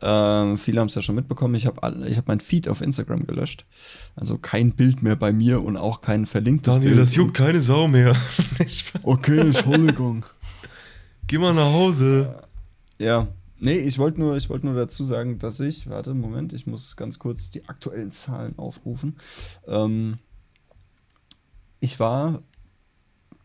[0.00, 1.54] Ähm, viele haben es ja schon mitbekommen.
[1.54, 3.64] Ich habe ich hab mein Feed auf Instagram gelöscht.
[4.16, 7.34] Also kein Bild mehr bei mir und auch kein verlinktes Bild.
[7.34, 8.16] keine Sau mehr.
[9.02, 10.24] Okay, Entschuldigung.
[11.26, 12.40] Geh mal nach Hause.
[12.98, 13.28] ja.
[13.64, 16.96] Nee, ich wollte nur, ich wollte nur dazu sagen, dass ich, warte, Moment, ich muss
[16.96, 19.16] ganz kurz die aktuellen Zahlen aufrufen.
[19.66, 20.18] Ähm,
[21.80, 22.42] ich war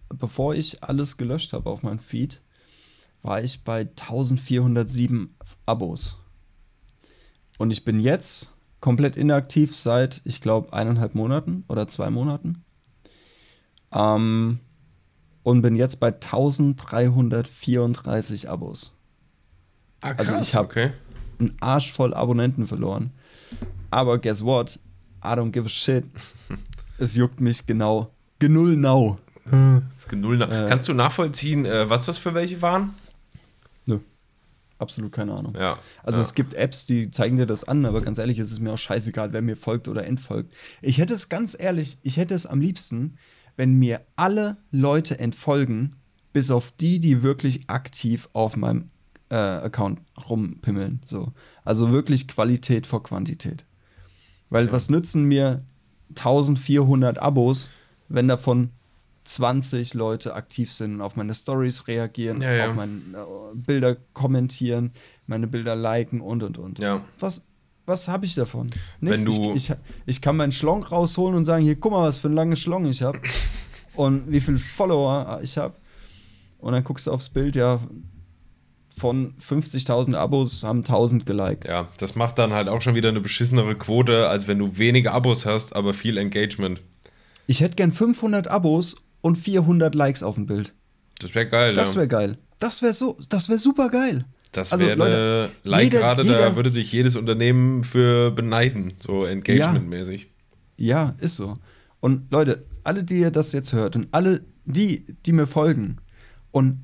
[0.09, 2.41] bevor ich alles gelöscht habe auf meinem Feed,
[3.22, 6.18] war ich bei 1407 Abos.
[7.57, 12.63] Und ich bin jetzt komplett inaktiv seit, ich glaube, eineinhalb Monaten oder zwei Monaten.
[13.91, 14.59] Ähm,
[15.43, 18.96] und bin jetzt bei 1334 Abos.
[20.01, 20.91] Ah, krass, also ich habe okay.
[21.39, 23.11] einen Arsch voll Abonnenten verloren.
[23.89, 24.79] Aber guess what?
[25.23, 26.05] I don't give a shit.
[26.97, 28.11] es juckt mich genau.
[28.39, 29.17] Genull now.
[30.09, 30.67] Genull nach- Äh.
[30.69, 32.93] Kannst du nachvollziehen, äh, was das für welche waren?
[33.85, 33.99] Nö.
[34.77, 35.55] Absolut keine Ahnung.
[35.57, 35.79] Ja.
[36.03, 36.25] Also ja.
[36.25, 38.77] es gibt Apps, die zeigen dir das an, aber ganz ehrlich, ist es mir auch
[38.77, 40.53] scheißegal, wer mir folgt oder entfolgt.
[40.81, 43.17] Ich hätte es ganz ehrlich, ich hätte es am liebsten,
[43.55, 45.95] wenn mir alle Leute entfolgen,
[46.31, 48.91] bis auf die, die wirklich aktiv auf meinem
[49.30, 49.99] äh, Account
[50.30, 51.01] rumpimmeln.
[51.05, 51.34] So.
[51.65, 53.65] Also wirklich Qualität vor Quantität.
[54.49, 55.63] Weil was nützen mir
[56.15, 57.69] 1400 Abos,
[58.07, 58.71] wenn davon
[59.25, 62.67] 20 Leute aktiv sind und auf meine Stories reagieren, Ja, ja.
[62.69, 64.91] auf meine äh, Bilder kommentieren,
[65.25, 66.80] meine Bilder liken und und und.
[66.80, 67.03] Ja.
[67.19, 67.45] Was,
[67.86, 68.67] was habe ich davon?
[69.01, 69.75] Wenn du- ich, ich,
[70.05, 72.86] ich kann meinen Schlong rausholen und sagen, hier, guck mal, was für ein langes Schlong
[72.86, 73.19] ich habe
[73.95, 75.73] und wie viele Follower ich habe.
[76.59, 77.80] Und dann guckst du aufs Bild, ja,
[78.97, 81.69] von 50.000 Abos haben 1000 geliked.
[81.69, 85.11] Ja, das macht dann halt auch schon wieder eine beschissenere Quote, als wenn du wenige
[85.11, 86.81] Abos hast, aber viel Engagement.
[87.45, 90.73] Ich hätte gern 500 Abos und 400 Likes auf dem Bild.
[91.19, 91.97] Das wäre geil, Das ja.
[91.97, 92.37] wäre geil.
[92.59, 94.25] Das wäre so, das wäre super geil.
[94.51, 99.25] Das Also, wäre eine Like jeder- gerade, da würde sich jedes Unternehmen für beneiden, so
[99.25, 100.27] engagementmäßig.
[100.77, 101.57] Ja, ist so.
[101.99, 105.97] Und Leute, alle, die ihr das jetzt hört und alle die, die mir folgen
[106.51, 106.83] und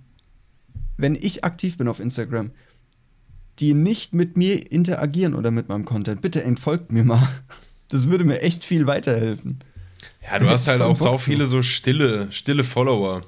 [0.98, 2.52] wenn ich aktiv bin auf Instagram,
[3.60, 7.28] die nicht mit mir interagieren oder mit meinem Content, bitte entfolgt mir mal.
[7.90, 9.60] Das würde mir echt viel weiterhelfen.
[10.24, 11.26] Ja, du hast halt auch Bock zu.
[11.30, 13.22] viele so stille, stille Follower.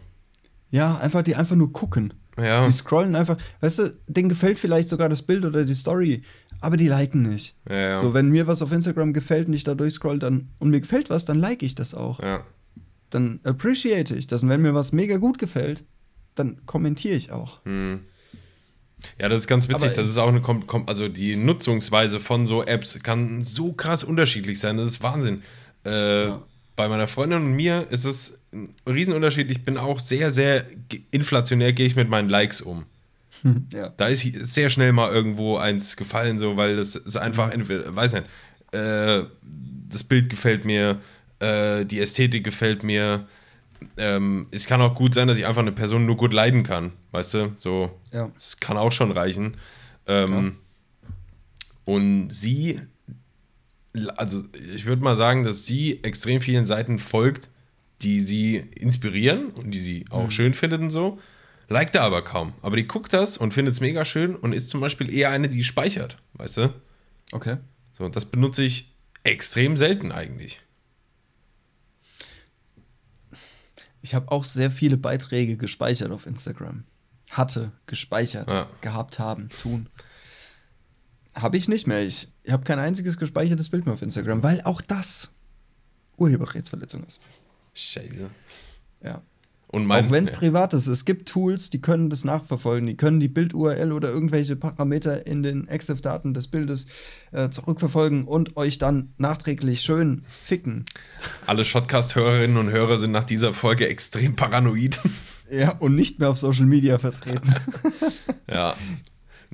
[0.71, 2.13] Ja, einfach, die einfach nur gucken.
[2.35, 6.23] Ja, Die scrollen einfach, weißt du, denen gefällt vielleicht sogar das Bild oder die Story,
[6.61, 7.55] aber die liken nicht.
[7.69, 8.01] ja, ja.
[8.01, 11.11] So, wenn mir was auf Instagram gefällt und ich da durchscroll dann und mir gefällt
[11.11, 12.19] was, dann like ich das auch.
[12.21, 12.43] ja.
[13.11, 14.41] Dann appreciate ich das.
[14.41, 15.83] Und wenn mir was mega gut gefällt,
[16.35, 17.63] dann kommentiere ich auch.
[17.65, 18.01] Hm.
[19.19, 19.91] Ja, das ist ganz witzig.
[19.91, 20.41] Aber- das ist auch eine,
[20.87, 24.77] also die Nutzungsweise von so Apps kann so krass unterschiedlich sein.
[24.77, 25.43] Das ist Wahnsinn.
[25.83, 26.29] Äh,
[26.77, 29.49] Bei meiner Freundin und mir ist es ein Riesenunterschied.
[29.49, 30.65] Ich bin auch sehr, sehr
[31.11, 32.85] inflationär, gehe ich mit meinen Likes um.
[33.73, 33.89] Ja.
[33.95, 38.13] Da ist sehr schnell mal irgendwo eins gefallen, so, weil das ist einfach, entweder, weiß
[38.13, 38.25] nicht,
[38.73, 39.23] äh,
[39.89, 40.99] das Bild gefällt mir,
[41.39, 43.25] äh, die Ästhetik gefällt mir.
[43.97, 46.91] Ähm, es kann auch gut sein, dass ich einfach eine Person nur gut leiden kann,
[47.11, 47.55] weißt du?
[47.59, 48.31] So, Ja.
[48.35, 49.57] es kann auch schon reichen.
[50.07, 50.57] Ähm,
[51.85, 52.79] und sie,
[54.17, 57.49] also ich würde mal sagen, dass sie extrem vielen Seiten folgt,
[58.01, 61.19] die sie inspirieren und die sie auch schön findet und so.
[61.67, 62.53] Liked er aber kaum.
[62.61, 65.47] Aber die guckt das und findet es mega schön und ist zum Beispiel eher eine,
[65.47, 66.73] die speichert, weißt du?
[67.31, 67.57] Okay.
[67.97, 70.59] So, das benutze ich extrem selten eigentlich.
[74.05, 76.83] Ich habe auch sehr viele Beiträge gespeichert auf Instagram.
[77.31, 78.69] Hatte, gespeichert, Ja.
[78.81, 79.89] gehabt haben, tun.
[81.33, 82.05] Habe ich nicht mehr.
[82.05, 85.31] Ich habe kein einziges gespeichertes Bild mehr auf Instagram, weil auch das
[86.17, 87.19] Urheberrechtsverletzung ist.
[87.73, 88.29] Scheiße.
[89.01, 89.23] Ja.
[89.67, 90.37] Und mein, auch wenn es ja.
[90.37, 90.87] privat ist.
[90.87, 92.87] Es gibt Tools, die können das nachverfolgen.
[92.87, 96.87] Die können die Bild-URL oder irgendwelche Parameter in den EXIF-Daten des Bildes
[97.31, 100.85] äh, zurückverfolgen und euch dann nachträglich schön ficken.
[101.45, 104.99] alle Shotcast-Hörerinnen und Hörer sind nach dieser Folge extrem paranoid.
[105.49, 107.55] Ja, und nicht mehr auf Social Media vertreten.
[108.49, 108.75] ja.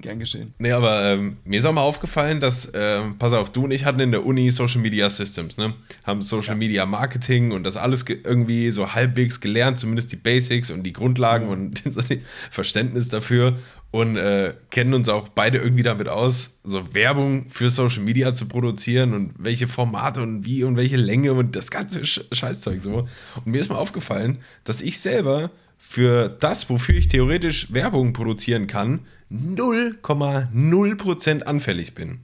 [0.01, 0.53] Gern geschehen.
[0.59, 3.85] Nee, aber ähm, mir ist auch mal aufgefallen, dass, ähm, pass auf, du und ich
[3.85, 5.73] hatten in der Uni Social Media Systems, ne?
[6.03, 10.71] Haben Social Media Marketing und das alles ge- irgendwie so halbwegs gelernt, zumindest die Basics
[10.71, 13.57] und die Grundlagen und so die Verständnis dafür
[13.91, 18.47] und äh, kennen uns auch beide irgendwie damit aus, so Werbung für Social Media zu
[18.47, 23.07] produzieren und welche Formate und wie und welche Länge und das ganze Sch Scheißzeug so.
[23.35, 28.67] Und mir ist mal aufgefallen, dass ich selber für das, wofür ich theoretisch Werbung produzieren
[28.67, 28.99] kann,
[29.31, 32.19] 0,0% anfällig bin.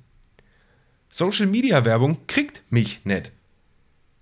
[1.09, 3.31] Social Media Werbung kriegt mich nicht.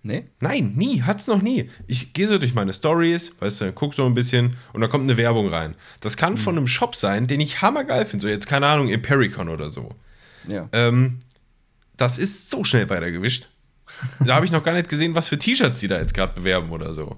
[0.03, 0.25] Nee?
[0.39, 1.71] Nein, nie, hat's noch nie.
[1.88, 5.05] Ich gehe so durch meine Stories, weißt du, guck so ein bisschen und da kommt
[5.05, 5.73] eine Werbung rein.
[5.99, 9.49] Das kann von einem Shop sein, den ich hammergeil finde, so jetzt keine Ahnung, Impericon
[9.49, 9.89] oder so.
[10.47, 10.69] Ja.
[10.73, 11.17] Ähm,
[11.97, 13.49] das ist so schnell weitergewischt.
[14.23, 16.71] Da habe ich noch gar nicht gesehen, was für T-Shirts die da jetzt gerade bewerben
[16.71, 17.17] oder so.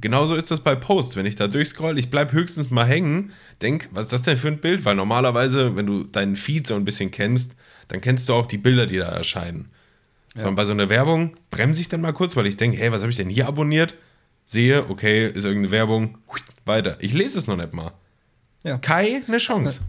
[0.00, 1.16] Genauso ist das bei Posts.
[1.16, 3.32] Wenn ich da durchscroll, ich bleibe höchstens mal hängen,
[3.62, 4.84] denk, was ist das denn für ein Bild?
[4.84, 7.56] Weil normalerweise, wenn du deinen Feed so ein bisschen kennst,
[7.88, 9.70] dann kennst du auch die Bilder, die da erscheinen.
[10.34, 12.92] So, und bei so einer Werbung bremse ich dann mal kurz, weil ich denke, hey,
[12.92, 13.96] was habe ich denn hier abonniert?
[14.48, 16.18] sehe, okay, ist irgendeine Werbung,
[16.64, 16.96] weiter.
[17.00, 17.92] Ich lese es noch nicht mal.
[18.64, 18.78] Ja.
[18.78, 19.80] Keine Chance.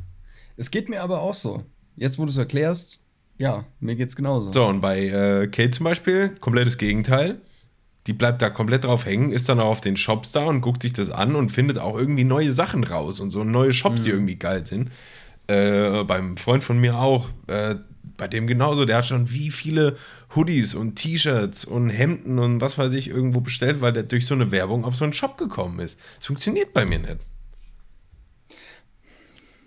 [0.57, 1.63] Es geht mir aber auch so.
[1.95, 2.99] Jetzt, wo du es erklärst,
[3.37, 4.51] ja, mir geht's genauso.
[4.51, 7.39] So, und bei äh, Kate zum Beispiel, komplettes Gegenteil.
[8.09, 10.81] Die bleibt da komplett drauf hängen, ist dann auch auf den Shops da und guckt
[10.81, 14.09] sich das an und findet auch irgendwie neue Sachen raus und so neue Shops, die
[14.09, 14.89] irgendwie geil sind.
[15.45, 17.75] Äh, beim Freund von mir auch, äh,
[18.17, 19.95] bei dem genauso, der hat schon wie viele
[20.35, 24.33] Hoodies und T-Shirts und Hemden und was weiß ich irgendwo bestellt, weil der durch so
[24.33, 25.99] eine Werbung auf so einen Shop gekommen ist.
[26.17, 27.17] Das funktioniert bei mir nicht.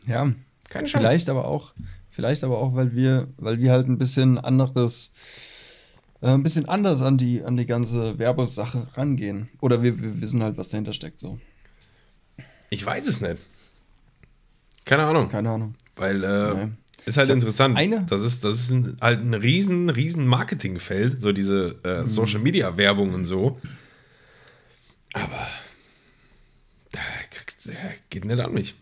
[0.08, 0.32] Ja,
[0.68, 0.98] Keine Chance.
[0.98, 1.74] vielleicht aber auch,
[2.10, 5.14] vielleicht aber auch, weil wir, weil wir halt ein bisschen anderes,
[6.22, 9.48] äh, ein bisschen anders an die, an die ganze Werbesache rangehen.
[9.60, 11.38] Oder wir, wir wissen halt, was dahinter steckt, so.
[12.70, 13.36] Ich weiß es nicht.
[14.84, 15.28] Keine Ahnung.
[15.28, 15.74] Keine Ahnung.
[15.96, 16.72] Weil äh, Nee.
[17.04, 17.76] ist halt interessant.
[17.76, 21.90] eine- Das ist, das ist ein, halt ein riesen, riesen Marketingfeld, so diese Mhm.
[21.90, 23.60] äh, Social Media Werbung und so.
[25.12, 25.46] Aber
[26.92, 27.00] da
[27.30, 27.74] kriegst, äh,
[28.10, 28.74] geht nicht an mich.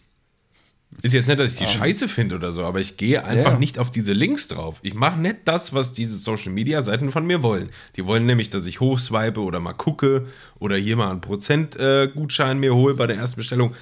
[1.03, 3.59] Ist jetzt nicht, dass ich die scheiße finde oder so, aber ich gehe einfach Ja.
[3.59, 4.81] nicht auf diese Links drauf.
[4.83, 7.71] Ich mache nicht das, was diese Social Media Seiten von mir wollen.
[7.97, 10.27] Die wollen nämlich, dass ich hochswipe oder mal gucke
[10.59, 13.75] oder hier mal einen Prozentgutschein äh, mir hole bei der ersten Bestellung.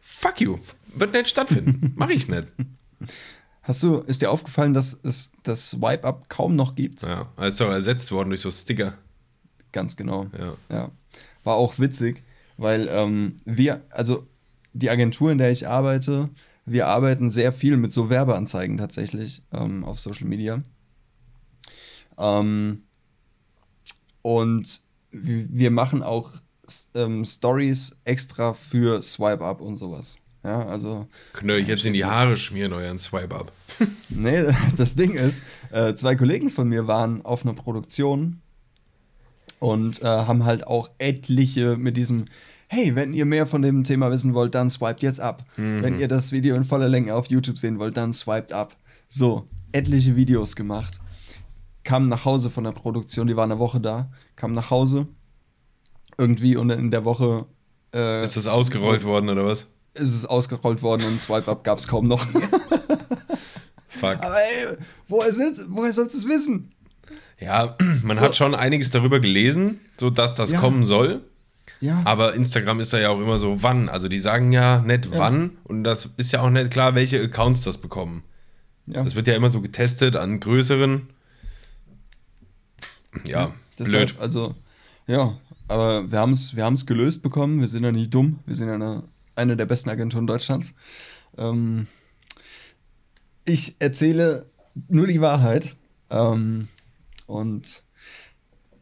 [0.00, 0.58] Fuck you.
[0.94, 1.92] Wird nicht stattfinden.
[1.96, 2.48] Mach ich nicht.
[3.62, 7.02] Hast du, ist dir aufgefallen, dass es das Swipe-Up kaum noch gibt?
[7.02, 8.94] Ja, ist doch ersetzt worden durch so Sticker.
[9.72, 10.26] Ganz genau.
[10.38, 10.56] Ja.
[10.68, 10.90] Ja.
[11.44, 12.22] War auch witzig,
[12.56, 14.26] weil ähm, wir, also
[14.72, 16.28] die Agentur, in der ich arbeite,
[16.66, 20.62] wir arbeiten sehr viel mit so Werbeanzeigen tatsächlich ähm, auf Social Media.
[22.18, 22.82] Ähm,
[24.22, 26.30] und wir machen auch
[26.94, 30.18] ähm, Stories extra für Swipe Up und sowas.
[30.42, 33.52] Ja, also Könnt ihr euch jetzt in die Haare schmieren, euren Swipe ab.
[34.10, 34.44] Nee,
[34.76, 35.42] das Ding ist,
[35.72, 38.40] äh, zwei Kollegen von mir waren auf einer Produktion
[39.58, 42.26] und äh, haben halt auch etliche mit diesem,
[42.74, 45.44] hey, wenn ihr mehr von dem Thema wissen wollt, dann swiped jetzt ab.
[45.56, 48.76] Wenn ihr das Video in voller Länge auf YouTube sehen wollt, dann swiped ab.
[49.08, 51.00] So, etliche Videos gemacht.
[51.84, 55.06] Kamen nach Hause von der Produktion, die waren eine Woche da, kamen nach Hause
[56.18, 57.46] irgendwie und in der Woche
[57.94, 59.66] äh, Ist das ausgerollt worden oder was?
[59.94, 62.26] ist es ausgerollt worden und Swipe-Up gab es kaum noch.
[63.88, 64.16] Fuck.
[64.22, 64.76] Aber ey,
[65.08, 65.30] woher,
[65.68, 66.70] woher sollst du es wissen?
[67.40, 68.24] Ja, man So.
[68.24, 70.60] hat schon einiges darüber gelesen, so dass das Ja.
[70.60, 71.22] kommen soll.
[71.80, 72.02] Ja.
[72.04, 73.88] Aber Instagram ist da ja auch immer so, wann.
[73.88, 75.18] Also die sagen ja nicht Ja.
[75.18, 78.22] wann und das ist ja auch nicht klar, welche Accounts das bekommen.
[78.86, 79.02] ja.
[79.02, 81.08] Das wird ja immer so getestet an größeren.
[83.24, 84.20] Ja, Deshalb, blöd.
[84.20, 84.54] Also,
[85.06, 87.60] ja, aber wir haben es wir haben's gelöst bekommen.
[87.60, 88.40] Wir sind ja nicht dumm.
[88.46, 89.04] Wir sind ja eine,
[89.36, 90.74] eine der besten Agenturen Deutschlands.
[91.38, 91.86] Ähm,
[93.44, 94.46] ich erzähle
[94.88, 95.76] nur die Wahrheit.
[96.10, 96.68] Ähm,
[97.26, 97.82] und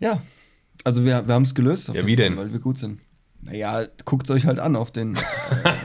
[0.00, 0.22] ja,
[0.84, 1.88] also wir, wir haben es gelöst.
[1.88, 2.36] Ja, wie Fall, denn?
[2.36, 3.00] Weil wir gut sind.
[3.42, 5.16] Naja, guckt euch halt an auf den.
[5.16, 5.20] Äh.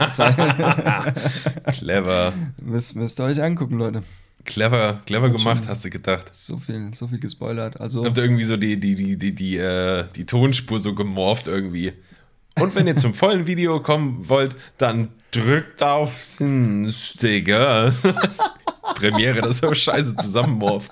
[1.72, 2.32] Clever.
[2.62, 4.02] müsst, müsst ihr euch angucken, Leute.
[4.44, 6.32] Clever, clever gemacht, hast du gedacht.
[6.32, 7.80] So viel, so viel gespoilert.
[7.80, 8.04] Also.
[8.04, 11.92] Habt ihr irgendwie so die, die, die, die, die, äh, die Tonspur so gemorpht irgendwie.
[12.58, 17.92] Und wenn ihr zum vollen Video kommen wollt, dann drückt auf den Sticker.
[18.94, 20.90] Premiere, das so scheiße zusammenmorpht.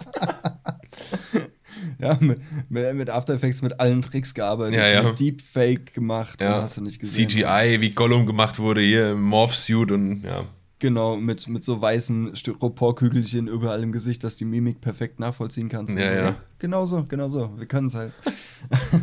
[2.03, 4.75] Ja, mit, mit, After Effects mit allen Tricks gearbeitet.
[4.77, 5.13] Ja, ja.
[5.13, 6.41] Deepfake gemacht.
[6.41, 6.61] Ja.
[6.63, 7.29] Hast du nicht gesehen.
[7.29, 10.45] CGI, wie Gollum gemacht wurde hier im Morph-Suit und ja.
[10.79, 15.99] Genau, mit, mit so weißen Styroporkügelchen überall im Gesicht, dass die Mimik perfekt nachvollziehen kannst.
[15.99, 16.31] Ja, so, ja.
[16.31, 16.37] ne?
[16.59, 17.51] Genau so, genau so.
[17.57, 18.13] Wir können es halt.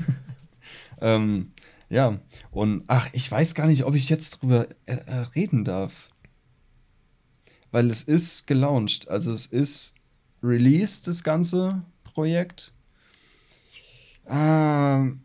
[1.01, 1.51] ähm,
[1.89, 2.19] ja,
[2.51, 6.09] und ach, ich weiß gar nicht, ob ich jetzt drüber äh, äh, reden darf.
[7.71, 9.07] Weil es ist gelauncht.
[9.07, 9.95] Also es ist
[10.43, 12.72] released, das ganze Projekt.
[14.29, 15.21] Ähm,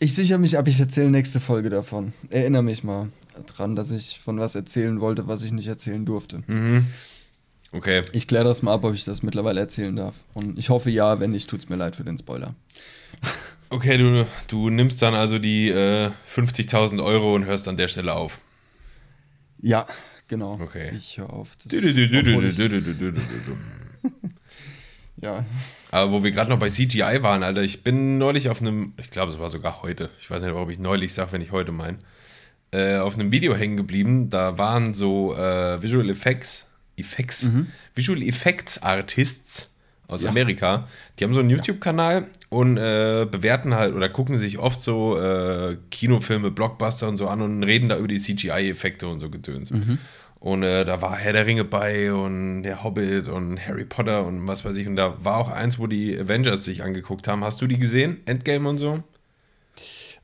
[0.00, 2.12] ich sichere mich ab, ich erzähle nächste Folge davon.
[2.30, 3.10] Erinnere mich mal
[3.46, 6.42] dran, dass ich von was erzählen wollte, was ich nicht erzählen durfte.
[6.46, 6.86] Mhm.
[7.72, 8.02] Okay.
[8.12, 10.16] Ich kläre das mal ab, ob ich das mittlerweile erzählen darf.
[10.34, 12.54] Und ich hoffe ja, wenn nicht, tut's mir leid für den Spoiler.
[13.70, 18.14] Okay, du, du nimmst dann also die äh, 50.000 Euro und hörst an der Stelle
[18.14, 18.38] auf.
[19.60, 19.86] Ja,
[20.26, 20.58] genau.
[20.58, 20.90] Okay.
[20.96, 21.54] Ich höre auf.
[21.56, 22.72] Das, obwohl ich, Aber
[25.20, 25.44] ja,
[26.10, 29.32] wo wir gerade noch bei CGI waren, Alter, ich bin neulich auf einem, ich glaube,
[29.32, 31.98] es war sogar heute, ich weiß nicht, warum ich neulich sage, wenn ich heute meine,
[32.70, 34.28] äh, auf einem Video hängen geblieben.
[34.30, 36.66] Da waren so äh, Visual Effects,
[36.96, 37.48] Effects,
[37.94, 39.70] Visual Effects Artists
[40.06, 40.30] aus Ja.
[40.30, 40.86] Amerika.
[41.18, 45.76] Die haben so einen YouTube-Kanal und äh, bewerten halt oder gucken sich oft so äh,
[45.90, 49.70] Kinofilme, Blockbuster und so an und reden da über die CGI-Effekte und so Gedöns.
[50.40, 54.46] Und äh, da war Herr der Ringe bei und der Hobbit und Harry Potter und
[54.46, 54.86] was weiß ich.
[54.86, 57.42] Und da war auch eins, wo die Avengers sich angeguckt haben.
[57.42, 58.18] Hast du die gesehen?
[58.26, 59.02] Endgame und so?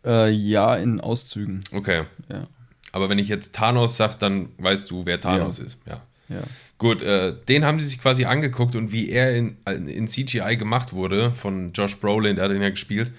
[0.05, 1.61] Äh, ja, in Auszügen.
[1.73, 2.05] Okay.
[2.31, 2.47] Ja.
[2.93, 5.65] Aber wenn ich jetzt Thanos sage, dann weißt du, wer Thanos Ja.
[5.65, 5.79] ist.
[5.87, 6.01] Ja.
[6.29, 6.41] Ja.
[6.79, 10.93] Gut, äh, den haben die sich quasi angeguckt und wie er in, in CGI gemacht
[10.93, 13.11] wurde von Josh Brolin, der hat ihn ja gespielt.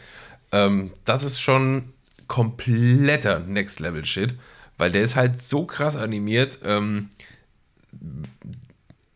[0.51, 1.93] Ähm, das ist schon
[2.27, 4.33] kompletter Next-Level-Shit,
[4.77, 6.59] weil der ist halt so krass animiert.
[6.63, 7.09] Ähm,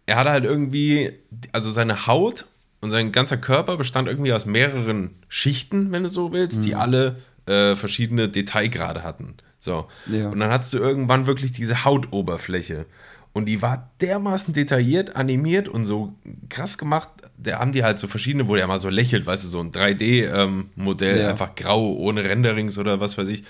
[0.06, 1.12] er hatte halt irgendwie,
[1.52, 2.46] also seine Haut
[2.82, 7.18] und sein ganzer Körper bestand irgendwie aus mehreren Schichten, wenn du so willst, die alle
[7.46, 9.36] äh, verschiedene Detailgrade hatten.
[9.60, 9.88] So.
[10.08, 10.30] Ja.
[10.30, 12.86] Und dann hattest du irgendwann wirklich diese Hautoberfläche.
[13.34, 16.14] Und die war dermaßen detailliert, animiert und so
[16.50, 17.10] krass gemacht.
[17.38, 19.72] Da haben die halt so verschiedene, wo der mal so lächelt, weißt du, so ein
[19.72, 21.30] 3D-Modell, Ja.
[21.30, 23.44] einfach grau, ohne Renderings oder was weiß ich,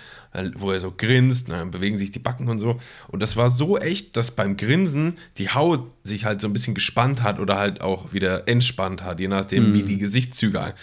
[0.55, 2.79] wo er so grinst, dann bewegen sich die Backen und so.
[3.07, 6.75] Und das war so echt, dass beim Grinsen die Haut sich halt so ein bisschen
[6.75, 10.75] gespannt hat oder halt auch wieder entspannt hat, je nachdem, wie die Gesichtszüge.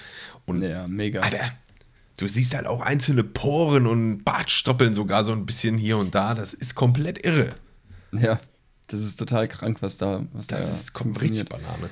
[0.47, 1.21] Und Ja, mega.
[1.21, 1.53] Alter,
[2.17, 6.35] du siehst halt auch einzelne Poren und Bartstoppeln sogar so ein bisschen hier und da.
[6.35, 7.51] Das ist komplett irre.
[8.13, 8.39] Ja,
[8.89, 11.49] das ist total krank, was da, was Das da ist funktioniert.
[11.49, 11.91] Banane.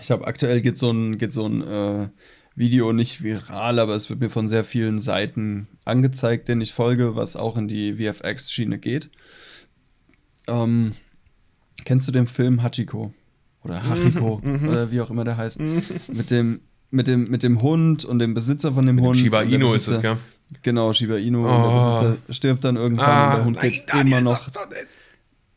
[0.00, 2.08] Ich habe aktuell geht so ein, geht so ein äh,
[2.54, 7.16] Video nicht viral, aber es wird mir von sehr vielen Seiten angezeigt, denen ich folge,
[7.16, 9.10] was auch in die VFX-Schiene geht.
[10.48, 10.92] Ähm,
[11.84, 13.12] kennst du den Film Hachiko?
[13.64, 15.58] Oder Hachiko, oder wie auch immer der heißt.
[15.60, 16.60] mit, dem,
[16.90, 19.16] mit, dem, mit dem Hund und dem Besitzer von dem Hund.
[19.16, 20.16] Shiba und Inu ist das, Besitzer- gell?
[20.62, 21.40] Genau, Shiba Inu.
[21.44, 21.62] Und Oh.
[21.62, 24.48] der Besitzer stirbt dann irgendwann und der Hund geht immer noch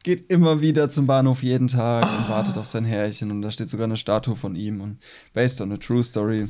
[0.02, 3.70] geht immer wieder zum Bahnhof jeden Tag und wartet auf sein Herrchen und da steht
[3.70, 4.98] sogar eine Statue von ihm und
[5.34, 6.48] based on a true story.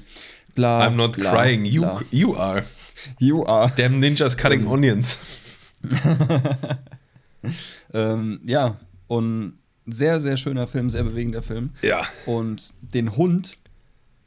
[0.59, 2.01] Bla, I'm not bla, crying, you, bla.
[2.11, 2.65] you are.
[3.17, 3.71] You are.
[3.75, 5.17] Damn ninjas cutting onions.
[7.93, 11.71] Ähm, ja, und sehr, sehr schöner Film, sehr bewegender Film.
[11.81, 12.05] Ja.
[12.25, 13.57] Und den Hund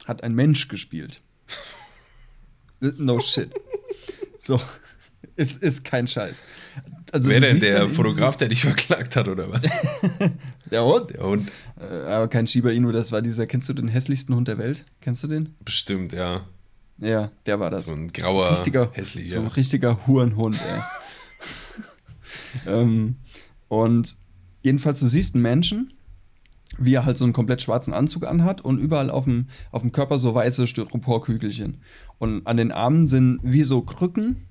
[0.05, 1.21] hat ein Mensch gespielt.
[2.97, 3.53] No shit.
[4.37, 4.59] So.
[5.35, 6.43] Es ist kein Scheiß.
[7.13, 9.61] Also, Wer denn der Fotograf, der dich verklagt hat, oder was?
[10.71, 11.11] Der Hund?
[11.11, 11.47] Der Hund.
[11.79, 14.83] Äh, aber kein Shiba Inu, das war dieser, kennst du den hässlichsten Hund der Welt?
[14.99, 15.53] Kennst du den?
[15.63, 16.47] Bestimmt, ja.
[16.97, 17.85] Ja, der war das.
[17.85, 19.35] So ein grauer, richtiger, hässlicher.
[19.35, 20.81] So ein richtiger Hurenhund, ey.
[22.81, 23.17] ähm,
[23.67, 24.17] und
[24.63, 25.93] jedenfalls, du siehst einen Menschen,
[26.79, 29.91] wie er halt so einen komplett schwarzen Anzug anhat und überall auf dem, auf dem
[29.91, 31.77] Körper so weiße Styroporkügelchen.
[32.17, 34.47] Und an den Armen sind wie so Krücken,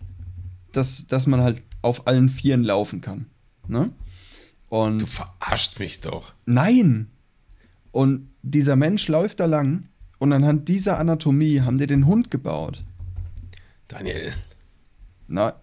[0.70, 3.26] dass, dass man halt auf allen Vieren laufen kann.
[3.66, 3.92] Ne?
[4.68, 6.32] Und Du verarscht mich doch.
[6.46, 7.10] Nein!
[7.90, 12.84] Und dieser Mensch läuft da lang und anhand dieser Anatomie haben die den Hund gebaut.
[13.88, 14.32] Daniel.
[15.28, 15.54] Na,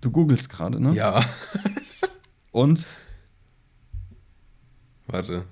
[0.00, 0.92] du googelst gerade, ne?
[0.94, 1.24] Ja.
[2.52, 2.86] Und?
[5.06, 5.44] Warte.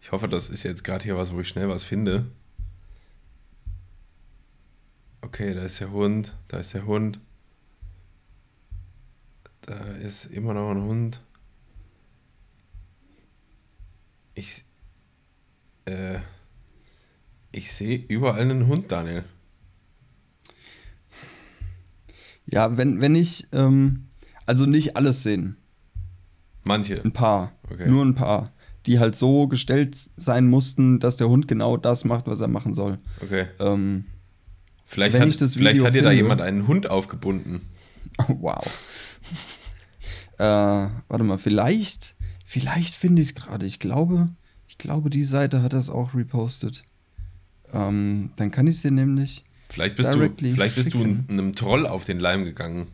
[0.00, 2.26] Ich hoffe, das ist jetzt gerade hier was, wo ich schnell was finde.
[5.20, 6.34] Okay, da ist der Hund.
[6.48, 7.20] Da ist der Hund.
[9.62, 11.20] Da ist immer noch ein Hund.
[14.34, 14.64] Ich.
[15.84, 16.18] Äh.
[17.54, 19.24] Ich sehe überall einen Hund, Daniel.
[22.46, 24.06] Ja, wenn, wenn ich, ähm,
[24.46, 25.56] also nicht alles sehen,
[26.64, 27.02] Manche.
[27.04, 27.88] ein paar, Okay.
[27.88, 28.52] nur ein paar,
[28.86, 32.72] die halt so gestellt sein mussten, dass der Hund genau das macht, was er machen
[32.74, 32.98] soll.
[33.20, 33.46] Okay.
[33.58, 34.06] Ähm,
[34.86, 37.62] Vielleicht, hat, vielleicht hat dir da jemand einen Hund aufgebunden.
[38.28, 38.62] wow.
[40.42, 43.64] Äh, warte mal, vielleicht, vielleicht finde ich es gerade.
[43.64, 44.28] Ich glaube,
[44.66, 46.82] ich glaube, die Seite hat das auch repostet.
[47.72, 49.44] Ähm, dann kann ich es dir nämlich.
[49.70, 51.26] Vielleicht bist, du, vielleicht bist du schicken.
[51.30, 52.88] einem Troll auf den Leim gegangen.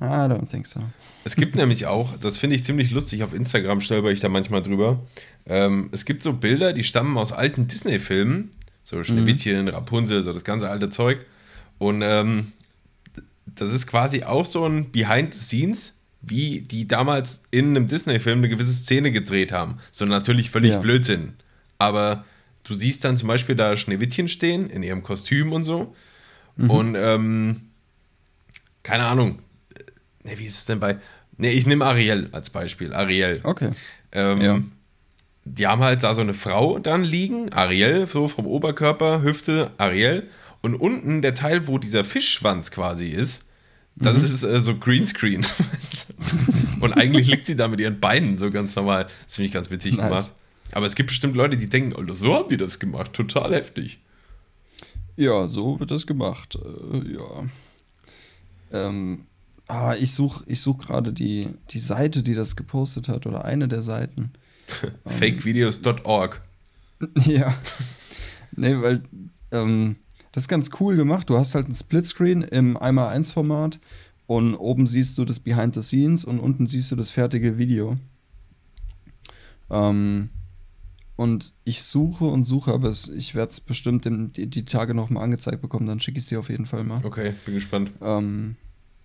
[0.00, 0.80] I don't think so.
[1.24, 4.62] Es gibt nämlich auch, das finde ich ziemlich lustig, auf Instagram stolper ich da manchmal
[4.62, 5.00] drüber.
[5.46, 8.50] Ähm, es gibt so Bilder, die stammen aus alten Disney-Filmen,
[8.82, 11.26] so Schneewittchen, Rapunzel, so das ganze alte Zeug.
[11.78, 12.52] Und ähm,
[13.44, 18.38] das ist quasi auch so ein Behind the Scenes, wie die damals in einem Disney-Film
[18.38, 19.78] eine gewisse Szene gedreht haben.
[19.92, 20.78] So natürlich völlig Ja.
[20.80, 21.34] Blödsinn.
[21.78, 22.24] Aber
[22.64, 25.94] du siehst dann zum Beispiel da Schneewittchen stehen in ihrem Kostüm und so.
[26.56, 27.68] Und ähm,
[28.82, 29.38] keine Ahnung.
[30.24, 30.96] Ne, wie ist es denn bei.
[31.36, 32.92] Ne, ich nehme Ariel als Beispiel.
[32.92, 33.40] Ariel.
[33.44, 33.70] Okay.
[34.10, 34.60] Ähm, Ja.
[35.44, 40.28] Die haben halt da so eine Frau dann liegen, Ariel, so vom Oberkörper, Hüfte, Ariel.
[40.60, 43.46] Und unten der Teil, wo dieser Fischschwanz quasi ist,
[44.00, 44.24] das Mhm.
[44.24, 45.46] ist äh, so Greenscreen.
[46.80, 49.08] und eigentlich liegt sie da mit ihren Beinen so ganz normal.
[49.24, 50.04] Das finde ich ganz witzig Nice.
[50.08, 50.32] gemacht.
[50.72, 53.12] Aber es gibt bestimmt Leute, die denken, Alter, so haben die das gemacht.
[53.14, 53.98] Total heftig.
[55.16, 56.56] Ja, so wird das gemacht.
[56.92, 57.46] Äh, ja.
[58.70, 59.26] Ähm,
[59.66, 63.66] ah, ich suche ich such gerade die, die Seite, die das gepostet hat, oder eine
[63.66, 64.32] der Seiten.
[65.06, 66.42] Fakevideos.org.
[67.24, 67.54] ja.
[68.54, 69.02] Nee, weil,
[69.52, 69.96] ähm,
[70.32, 71.30] Das ist ganz cool gemacht.
[71.30, 73.80] Du hast halt ein Splitscreen im 1x1-Format
[74.26, 77.96] und oben siehst du das Behind the Scenes und unten siehst du das fertige Video.
[79.70, 80.30] Ähm,
[81.16, 84.94] und ich suche und suche, aber es, ich werde es bestimmt in, die, die Tage
[84.94, 85.86] noch mal angezeigt bekommen.
[85.86, 87.04] Dann schicke ich sie auf jeden Fall mal.
[87.04, 87.90] Okay, bin gespannt.
[88.00, 88.56] Ähm,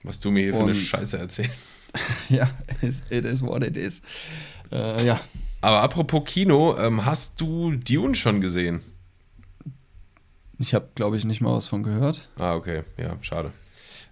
[0.04, 1.60] was du mir hier für eine Scheiße erzählst.
[2.30, 2.50] ja,
[2.82, 4.02] it is what it is.
[4.72, 5.20] Äh, ja.
[5.62, 8.82] Aber apropos Kino, ähm, hast du Dune schon gesehen?
[10.64, 12.30] Ich habe, glaube ich, nicht mal was von gehört.
[12.40, 12.84] Ah, okay.
[12.98, 13.52] Ja, schade.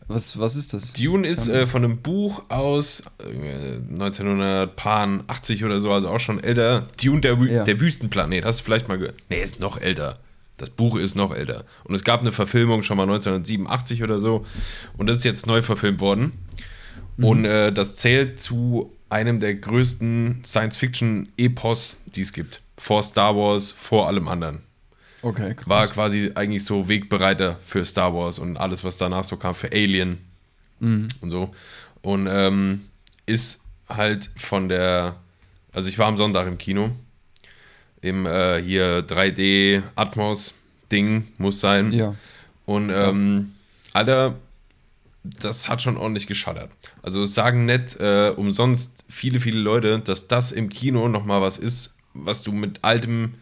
[0.10, 0.92] Was, was ist das?
[0.92, 6.90] Dune ist äh, von einem Buch aus äh, 1980 oder so, also auch schon älter.
[7.02, 7.64] Dune, der, ja.
[7.64, 8.44] der Wüstenplanet.
[8.44, 9.16] Hast du vielleicht mal gehört?
[9.30, 10.16] Nee, ist noch älter.
[10.58, 11.64] Das Buch ist noch älter.
[11.86, 14.46] Und es gab eine Verfilmung schon mal 1987 oder so.
[14.98, 16.34] Und das ist jetzt neu verfilmt worden.
[17.16, 17.24] Mhm.
[17.26, 22.62] Und äh, das zählt zu einem der größten Science-Fiction-Epos, die es gibt.
[22.78, 24.64] Vor Star Wars, vor allem anderen.
[25.22, 25.68] Okay, krass.
[25.68, 29.72] War quasi eigentlich so Wegbereiter für Star Wars und alles, was danach so kam, für
[29.72, 30.18] Alien
[30.80, 31.08] mhm.
[31.22, 31.54] und so.
[32.02, 32.88] Und ähm,
[33.26, 35.16] ist halt von der,
[35.74, 36.92] also ich war am Sonntag im Kino,
[38.02, 40.56] im äh, hier 3D Atmos
[40.92, 41.94] Ding muss sein.
[41.94, 42.16] Ja.
[42.66, 43.54] Und ähm,
[43.94, 44.36] Alter,
[45.24, 46.72] das hat schon ordentlich geschattert.
[47.04, 51.96] Also sagen nicht äh, umsonst viele, viele Leute, dass das im Kino nochmal was ist,
[52.14, 53.36] was du mit altem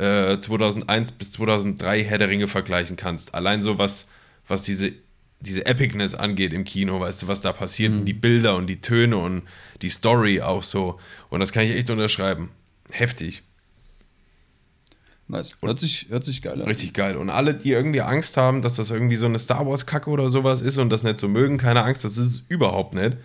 [0.00, 3.34] 2001 äh, bis 2003 Herr der Ringe vergleichen kannst.
[3.34, 4.08] Allein so was,
[4.48, 4.92] was diese,
[5.40, 8.00] diese Epicness angeht im Kino, weißt du, was da passiert mhm.
[8.00, 9.42] und die Bilder und die Töne und
[9.82, 10.98] die Story auch so.
[11.28, 12.50] Und das kann ich echt unterschreiben.
[12.90, 13.42] Heftig.
[15.28, 15.56] Nice.
[15.60, 16.66] Hört sich, hört sich geil an.
[16.66, 17.16] Richtig geil.
[17.16, 20.62] Und alle, die irgendwie Angst haben, dass das irgendwie so eine Star Wars-Kacke oder sowas
[20.62, 23.16] ist und das nicht so mögen, keine Angst, das ist es überhaupt nicht.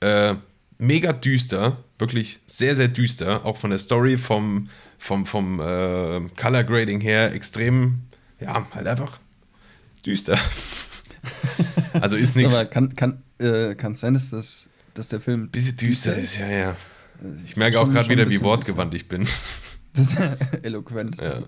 [0.00, 0.36] Äh,
[0.78, 6.64] mega düster, wirklich sehr, sehr düster, auch von der Story, vom, vom, vom äh, Color
[6.64, 8.02] Grading her extrem,
[8.40, 9.18] ja, halt einfach
[10.06, 10.38] düster.
[12.00, 12.54] also ist nichts.
[12.54, 15.50] Aber kann, kann, äh, kann sein, dass, das, dass der Film.
[15.50, 16.76] Bisschen düster, düster ist, ja, ja.
[17.44, 19.26] Ich merke auch gerade wieder, wie wortgewandt ich bin.
[19.94, 20.20] Das ist
[20.62, 21.16] eloquent.
[21.20, 21.42] Ja.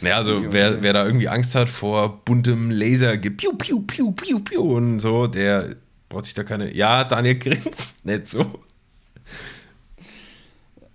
[0.00, 4.40] Naja, also wer, wer da irgendwie Angst hat vor buntem Laser, piu, piu, piu, piu,
[4.40, 5.76] piu und so, der
[6.08, 6.74] braucht sich da keine.
[6.74, 8.60] Ja, Daniel grinst nicht so.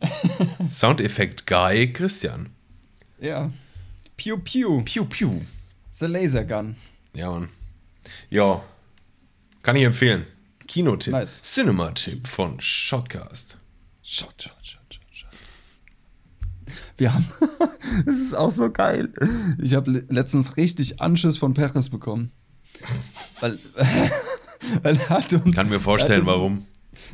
[0.70, 2.50] Soundeffekt-Guy Christian.
[3.20, 3.48] Ja.
[4.16, 4.84] Piu Piu.
[4.84, 5.42] Piu Piu.
[5.92, 6.76] The Laser Gun.
[7.14, 7.50] Ja, Mann.
[8.30, 8.64] Ja.
[9.64, 10.26] Kann ich empfehlen.
[10.68, 11.14] Kinotipp.
[11.14, 11.42] Nice.
[11.42, 13.58] Cinema-Tipp von Shotcast.
[14.04, 15.30] Shot, shot, shot, shot, shot.
[16.98, 17.26] Wir haben.
[18.06, 19.12] das ist auch so geil.
[19.62, 22.32] Ich habe letztens richtig Anschiss von Peres bekommen.
[23.40, 23.60] Weil.
[24.84, 25.56] weil er hat uns.
[25.56, 26.66] Kann mir vorstellen, uns, warum.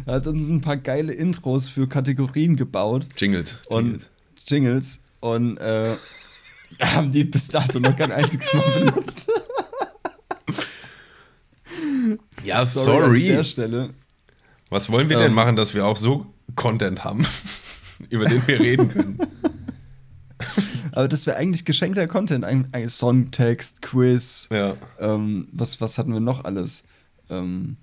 [0.06, 3.08] Er hat uns ein paar geile Intros für Kategorien gebaut.
[3.18, 3.56] Jingles.
[3.68, 4.10] Und
[4.48, 5.04] Jingles.
[5.20, 5.96] Und äh,
[6.82, 9.32] haben die bis dato noch kein einziges Mal benutzt.
[12.44, 13.02] ja, sorry.
[13.02, 13.30] sorry.
[13.30, 13.90] An der Stelle.
[14.70, 16.26] Was wollen wir ähm, denn machen, dass wir auch so
[16.56, 17.26] Content haben,
[18.10, 19.20] über den wir reden können?
[20.92, 22.46] Aber das wäre eigentlich geschenkter Content.
[22.46, 24.48] Ein, ein Songtext, Quiz.
[24.52, 24.76] Ja.
[25.00, 26.84] Ähm, was, was hatten wir noch alles?
[27.30, 27.78] Ähm,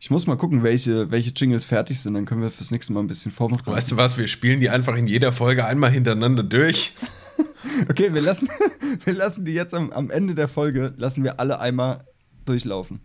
[0.00, 3.00] ich muss mal gucken, welche, welche Jingles fertig sind, dann können wir fürs nächste Mal
[3.00, 3.70] ein bisschen vorbereiten.
[3.70, 6.94] Weißt du was, wir spielen die einfach in jeder Folge einmal hintereinander durch.
[7.88, 8.48] okay, wir lassen,
[9.04, 12.04] wir lassen die jetzt am, am Ende der Folge, lassen wir alle einmal
[12.44, 13.00] durchlaufen.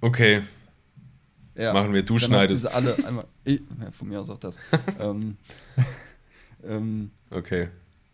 [0.00, 0.42] Okay.
[1.54, 2.64] Ja, Machen wir, du schneidest.
[2.64, 4.58] Diese alle einmal, ich, ja, von mir aus auch das.
[5.00, 5.36] ähm,
[6.64, 7.68] ähm, okay.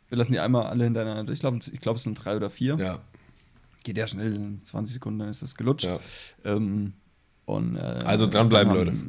[0.09, 1.61] Wir lassen die einmal alle hintereinander durchlaufen.
[1.73, 2.77] Ich glaube, es sind drei oder vier.
[2.77, 2.99] Ja.
[3.85, 5.87] Geht ja schnell, in 20 Sekunden ist das gelutscht.
[5.87, 6.01] Ja.
[6.45, 6.95] Ähm,
[7.49, 8.93] und, äh, also dranbleiben, Leute.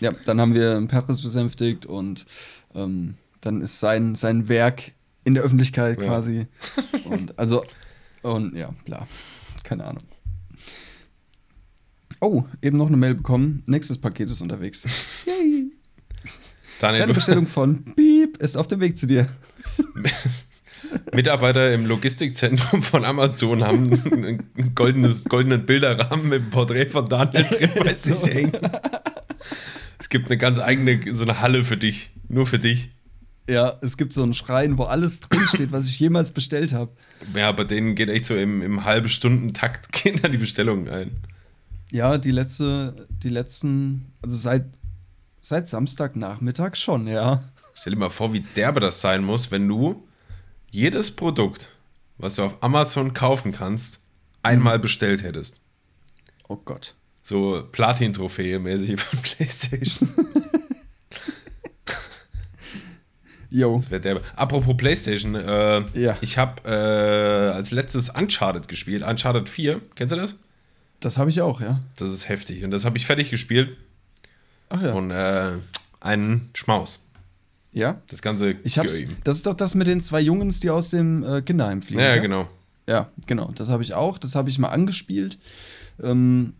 [0.00, 2.26] Ja, dann haben wir Paris besänftigt und
[2.74, 6.06] ähm, dann ist sein, sein Werk in der Öffentlichkeit ja.
[6.06, 6.46] quasi.
[7.04, 7.62] und also,
[8.22, 9.06] und ja, bla.
[9.62, 10.02] Keine Ahnung.
[12.20, 13.62] Oh, eben noch eine Mail bekommen.
[13.66, 14.84] Nächstes Paket ist unterwegs.
[15.26, 15.70] Yay!
[16.80, 19.28] Daniel, Deine Bestellung von Beep ist auf dem Weg zu dir.
[21.12, 27.44] Mitarbeiter im Logistikzentrum von Amazon haben einen goldenes, goldenen Bilderrahmen mit dem Porträt von Daniel
[27.44, 28.52] drin bei sich hängen.
[29.98, 32.10] Es gibt eine ganz eigene, so eine Halle für dich.
[32.28, 32.90] Nur für dich.
[33.48, 36.92] Ja, es gibt so einen Schrein, wo alles drinsteht, was ich jemals bestellt habe.
[37.34, 41.10] Ja, bei denen geht echt so im, im halben Stunden-Takt gehen da die Bestellungen ein.
[41.92, 44.64] Ja, die letzte, die letzten, also seit,
[45.40, 47.40] seit Samstagnachmittag schon, ja.
[47.74, 50.06] Stell dir mal vor, wie derbe das sein muss, wenn du
[50.74, 51.68] jedes Produkt,
[52.18, 54.00] was du auf Amazon kaufen kannst,
[54.42, 55.60] einmal bestellt hättest.
[56.48, 56.94] Oh Gott.
[57.22, 60.08] So Platin-Trophäe mäßig von PlayStation.
[63.50, 63.80] Jo.
[64.34, 66.18] Apropos PlayStation, äh, Ja.
[66.20, 69.04] ich habe äh, als letztes Uncharted gespielt.
[69.04, 70.34] Uncharted 4, kennst du das?
[70.98, 71.78] Das habe ich auch, ja.
[71.96, 72.64] Das ist heftig.
[72.64, 73.76] Und das habe ich fertig gespielt.
[74.70, 74.92] Ach ja.
[74.92, 75.52] Und äh,
[76.00, 76.98] einen Schmaus.
[77.74, 78.00] Ja.
[78.08, 78.98] Das ganze Ich hab's.
[78.98, 79.10] Game.
[79.24, 82.00] Das ist doch das mit den zwei Jungs, die aus dem äh, Kinderheim fliegen.
[82.00, 82.22] Ja, gell?
[82.22, 82.48] genau.
[82.88, 83.50] Ja, genau.
[83.54, 84.16] Das habe ich auch.
[84.18, 85.38] Das habe ich mal angespielt.
[86.02, 86.54] Ähm,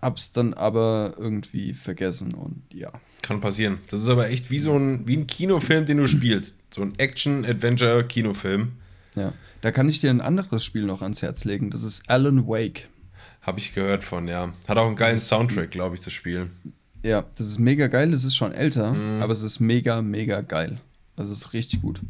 [0.00, 2.92] hab's dann aber irgendwie vergessen und ja.
[3.22, 3.78] Kann passieren.
[3.90, 6.56] Das ist aber echt wie so ein, wie ein Kinofilm, den du spielst.
[6.72, 8.72] So ein Action-Adventure-Kinofilm.
[9.16, 9.32] Ja.
[9.60, 11.70] Da kann ich dir ein anderes Spiel noch ans Herz legen.
[11.70, 12.88] Das ist Alan Wake.
[13.42, 14.52] Habe ich gehört von, ja.
[14.68, 16.50] Hat auch einen geilen Soundtrack, glaube ich, das Spiel.
[17.02, 18.10] Ja, das ist mega geil.
[18.10, 19.22] Das ist schon älter, Mhm.
[19.22, 20.80] aber es ist mega, mega geil.
[21.16, 22.00] Also es ist richtig gut.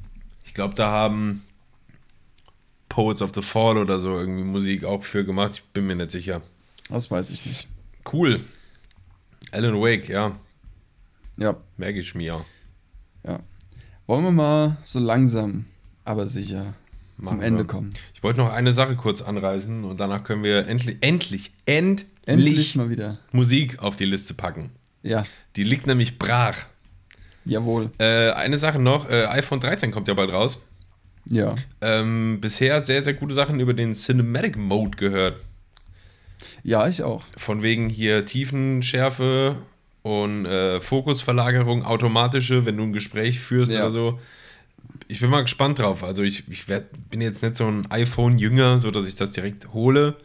[0.44, 1.42] Ich glaube, da haben
[2.88, 5.54] Poets of the Fall oder so irgendwie Musik auch für gemacht.
[5.54, 6.42] Ich bin mir nicht sicher.
[6.88, 7.68] Das weiß ich nicht.
[8.12, 8.40] Cool.
[9.52, 10.36] Alan Wake, ja.
[11.36, 12.44] Ja, Merke ich mir.
[13.24, 13.38] ja.
[14.06, 15.66] Wollen wir mal so langsam,
[16.04, 16.74] aber sicher
[17.22, 17.66] zum Machen Ende wir.
[17.68, 17.90] kommen.
[18.12, 22.74] Ich wollte noch eine Sache kurz anreißen und danach können wir endlich, endlich, endlich, Endlich
[22.74, 23.18] mal wieder.
[23.30, 24.70] Musik auf die Liste packen.
[25.02, 25.24] Ja,
[25.56, 26.66] Die liegt nämlich brach.
[27.44, 27.90] jawohl.
[27.98, 30.60] Äh, eine Sache noch, äh, iPhone 13 kommt ja bald raus.
[31.26, 31.54] Ja.
[31.80, 35.38] Ähm, bisher sehr, sehr gute Sachen über den Cinematic Mode gehört.
[36.62, 37.22] Ja, ich auch.
[37.36, 39.56] Von wegen hier Tiefenschärfe
[40.02, 43.80] und äh, Fokusverlagerung, automatische, wenn du ein Gespräch führst Ja.
[43.82, 44.20] oder so.
[45.08, 46.02] Ich bin mal gespannt drauf.
[46.04, 49.72] Also ich, ich werd, bin jetzt nicht so ein iPhone-Jünger, so dass ich das direkt
[49.72, 50.16] hole.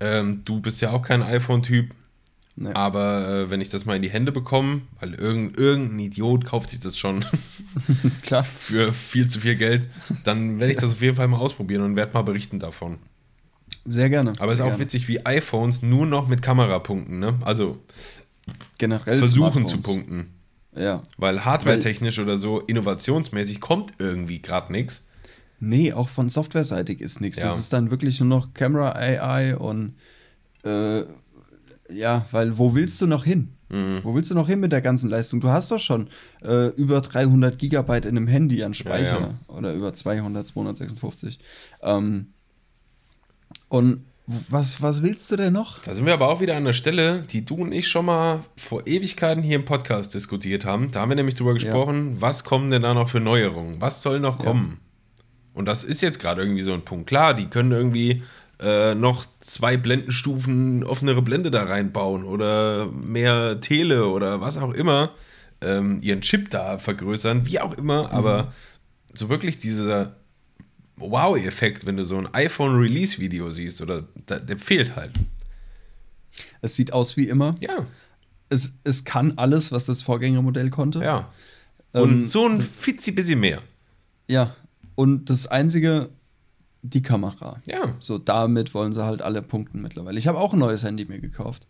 [0.00, 1.90] Ähm, du bist ja auch kein iPhone-Typ.
[2.58, 2.70] Nee.
[2.72, 6.70] Aber äh, wenn ich das mal in die Hände bekomme, weil irgend, irgendein Idiot kauft
[6.70, 7.22] sich das schon
[8.22, 8.44] Klar.
[8.44, 9.90] für viel zu viel Geld,
[10.24, 12.98] dann werde ich das auf jeden Fall mal ausprobieren und werde mal berichten davon.
[13.84, 14.32] Sehr gerne.
[14.38, 14.80] Aber es ist auch gerne.
[14.80, 17.38] witzig, wie iPhones nur noch mit Kamerapunkten, ne?
[17.42, 17.78] Also
[18.78, 20.32] Generell versuchen zu punkten.
[20.74, 21.02] Ja.
[21.18, 25.04] Weil hardware-technisch oder so innovationsmäßig kommt irgendwie gerade nichts.
[25.58, 27.38] Nee, auch von softwareseitig ist nichts.
[27.38, 27.44] Ja.
[27.44, 29.94] Das ist dann wirklich nur noch Camera AI und
[30.64, 31.04] äh,
[31.90, 33.52] ja, weil wo willst du noch hin?
[33.68, 34.00] Mhm.
[34.02, 35.40] Wo willst du noch hin mit der ganzen Leistung?
[35.40, 36.08] Du hast doch schon
[36.44, 41.38] äh, über 300 Gigabyte in einem Handy an Speicher Ja, oder über 200, 256.
[41.82, 42.28] Ähm,
[43.68, 45.82] und was, was willst du denn noch?
[45.82, 48.40] Da sind wir aber auch wieder an der Stelle, die du und ich schon mal
[48.56, 50.90] vor Ewigkeiten hier im Podcast diskutiert haben.
[50.90, 53.80] Da haben wir nämlich drüber gesprochen, was kommen denn da noch für Neuerungen?
[53.80, 54.78] Was soll noch kommen?
[55.54, 57.06] Und das ist jetzt gerade irgendwie so ein Punkt.
[57.06, 58.22] Klar, die können irgendwie
[58.60, 65.12] äh, noch zwei Blendenstufen offenere Blende da reinbauen oder mehr Tele oder was auch immer,
[65.60, 68.52] ähm, ihren Chip da vergrößern, wie auch immer, aber
[69.14, 70.16] so wirklich dieser
[70.96, 75.12] Wow-Effekt, wenn du so ein iPhone-Release-Video siehst, oder da, der fehlt halt.
[76.62, 77.54] Es sieht aus wie immer.
[77.60, 77.86] Ja,
[78.48, 81.00] Es, es kann alles, was das Vorgängermodell konnte.
[81.00, 81.30] ja.
[81.92, 83.62] Und Ähm, so ein fitzi bisschen mehr.
[84.28, 84.54] Ja.
[84.96, 86.10] Und das Einzige,
[86.90, 87.60] die Kamera.
[87.66, 87.94] Ja.
[88.00, 90.18] So, damit wollen sie halt alle punkten mittlerweile.
[90.18, 91.66] Ich habe auch ein neues Handy mir gekauft.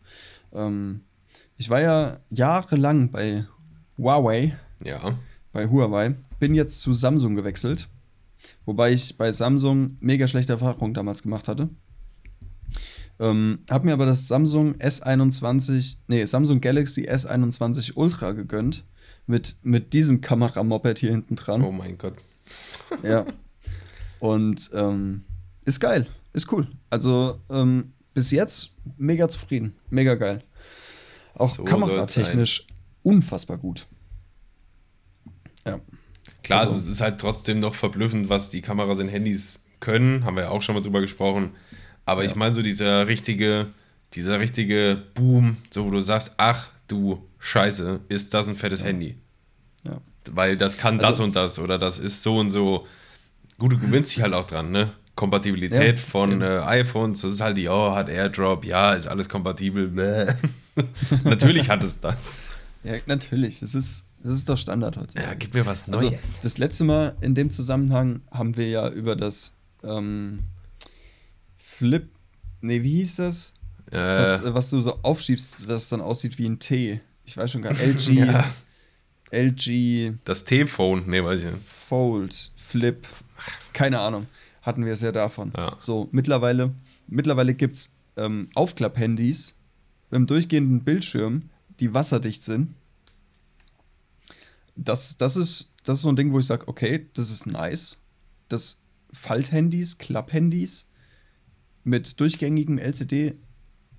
[0.53, 1.01] Ähm,
[1.57, 3.45] ich war ja jahrelang bei
[3.99, 5.19] Huawei, Ja.
[5.53, 7.89] bei Huawei, bin jetzt zu Samsung gewechselt.
[8.65, 11.69] Wobei ich bei Samsung mega schlechte Erfahrungen damals gemacht hatte.
[13.19, 18.85] Ähm, hab mir aber das Samsung S21, nee, Samsung Galaxy S21 Ultra gegönnt.
[19.29, 21.63] Mit, mit diesem Kameramoped hier hinten dran.
[21.63, 22.15] Oh mein Gott.
[23.03, 23.25] Ja.
[24.19, 25.25] Und ähm,
[25.65, 26.67] ist geil, ist cool.
[26.91, 30.43] Also ähm, bis jetzt mega zufrieden, mega geil.
[31.35, 32.67] Auch So kameratechnisch
[33.03, 33.87] unfassbar gut.
[35.67, 35.81] Ja.
[36.43, 40.25] Klar, Also- also, es ist halt trotzdem noch verblüffend, was die Kameras in Handys können.
[40.25, 41.51] Haben wir ja auch schon mal drüber gesprochen.
[42.05, 43.73] Aber ich meine, so dieser richtige,
[44.15, 49.17] dieser richtige Boom, so wo du sagst, ach du Scheiße, ist das ein fettes Handy.
[49.85, 50.01] Ja.
[50.31, 52.87] Weil das kann das Also- und das oder das ist so und so.
[53.59, 54.93] Gut, du gewinnst dich halt auch dran, ne?
[55.15, 59.29] Kompatibilität Ja, von äh, iPhones, das ist halt die, oh, hat AirDrop, ja, ist alles
[59.31, 59.91] kompatibel.
[61.25, 62.37] Natürlich hat es das.
[62.85, 63.61] ja, natürlich.
[63.61, 65.37] Das ist, das ist doch Standard Ja, heutzutage.
[65.39, 66.05] gib mir was Neues.
[66.05, 70.41] also, das letzte Mal in dem Zusammenhang haben wir ja über das ähm,
[71.57, 72.09] Flip.
[72.61, 73.55] Nee, wie hieß das?
[73.91, 77.01] Das, äh, äh, was du so aufschiebst, was dann aussieht wie ein T.
[77.25, 77.83] Ich weiß schon gar nicht.
[78.09, 78.09] LG.
[78.27, 78.45] Ja.
[79.33, 81.67] LG das T-Phone, ne, weiß ich nicht.
[81.67, 83.07] Fold, Flip,
[83.73, 84.27] keine Ahnung,
[84.63, 85.53] hatten wir es ja davon.
[85.57, 85.77] Ja.
[85.79, 86.73] So, mittlerweile,
[87.07, 89.55] mittlerweile gibt es ähm, Aufklapp-Handys
[90.11, 92.75] mit einem durchgehenden Bildschirm, die wasserdicht sind.
[94.75, 98.03] Das, das, ist, das ist so ein Ding, wo ich sage, okay, das ist nice.
[98.49, 98.83] Das
[99.13, 100.89] Falthandys, Klapphandys
[101.85, 103.35] mit durchgängigem LCD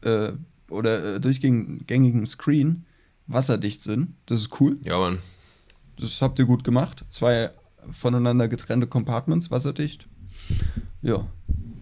[0.01, 0.33] äh,
[0.69, 2.85] oder äh, durchgängigem Screen
[3.27, 4.13] wasserdicht sind.
[4.25, 4.77] Das ist cool.
[4.83, 5.19] Ja, Mann.
[5.97, 7.05] das habt ihr gut gemacht.
[7.09, 7.51] Zwei
[7.91, 10.07] voneinander getrennte Compartments, wasserdicht.
[11.01, 11.27] Ja,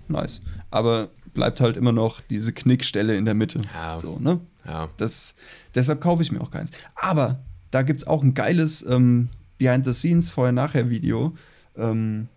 [0.08, 0.41] nice.
[0.72, 3.62] Aber bleibt halt immer noch diese Knickstelle in der Mitte.
[3.74, 3.99] Ja.
[3.99, 4.39] So, ne?
[4.66, 4.89] Ja.
[4.97, 5.36] Das,
[5.76, 6.72] deshalb kaufe ich mir auch keins.
[6.95, 7.39] Aber
[7.72, 11.36] da gibt es auch ein geiles ähm, Behind-the-Scenes Vorher-Nachher-Video
[11.78, 12.28] ähm,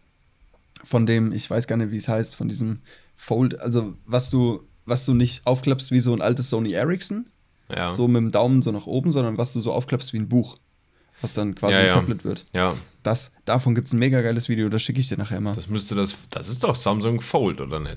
[0.84, 2.80] von dem, ich weiß gar nicht, wie es heißt, von diesem
[3.14, 7.26] Fold, also was du, was du nicht aufklappst wie so ein altes Sony Ericsson,
[7.68, 7.90] Ja.
[7.92, 10.58] so mit dem Daumen so nach oben, sondern was du so aufklappst wie ein Buch,
[11.20, 11.92] was dann quasi Ja, ein ja.
[11.92, 12.44] Tablet wird.
[12.52, 12.74] ja.
[13.04, 15.54] Das, davon gibt es ein mega geiles Video, das schicke ich dir nachher mal.
[15.54, 16.14] Das müsste das.
[16.28, 17.96] Das ist doch Samsung Fold, oder nicht?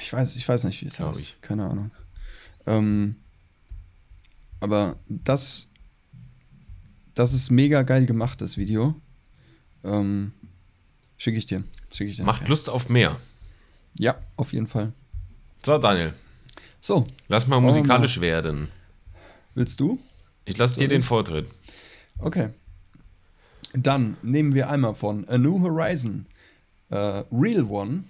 [0.00, 1.20] Ich weiß, ich weiß nicht, wie es heißt.
[1.20, 1.36] ich.
[1.40, 1.90] Keine Ahnung.
[2.66, 3.16] Ähm,
[4.60, 5.70] aber das,
[7.14, 8.94] das ist mega geil gemacht, das Video.
[9.84, 10.32] Ähm,
[11.16, 11.64] Schicke ich dir.
[11.92, 12.24] Schicke ich dir.
[12.24, 12.50] Macht nachher.
[12.50, 13.16] Lust auf mehr.
[13.98, 14.92] Ja, auf jeden Fall.
[15.64, 16.12] So, Daniel,
[16.80, 18.68] So, lass mal musikalisch werden.
[19.54, 19.98] willst du?
[20.44, 21.02] Ich lasse dir den?
[21.02, 21.48] Vortritt.
[22.18, 22.50] Okay.
[23.74, 26.26] Dann nehmen wir einmal von A New Horizon
[26.90, 28.04] äh, Real One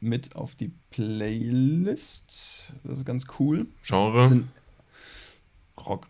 [0.00, 2.72] mit auf die Playlist.
[2.84, 3.66] Das ist ganz cool.
[3.82, 4.26] Genre?
[4.26, 4.48] Sind
[5.76, 6.06] Rock.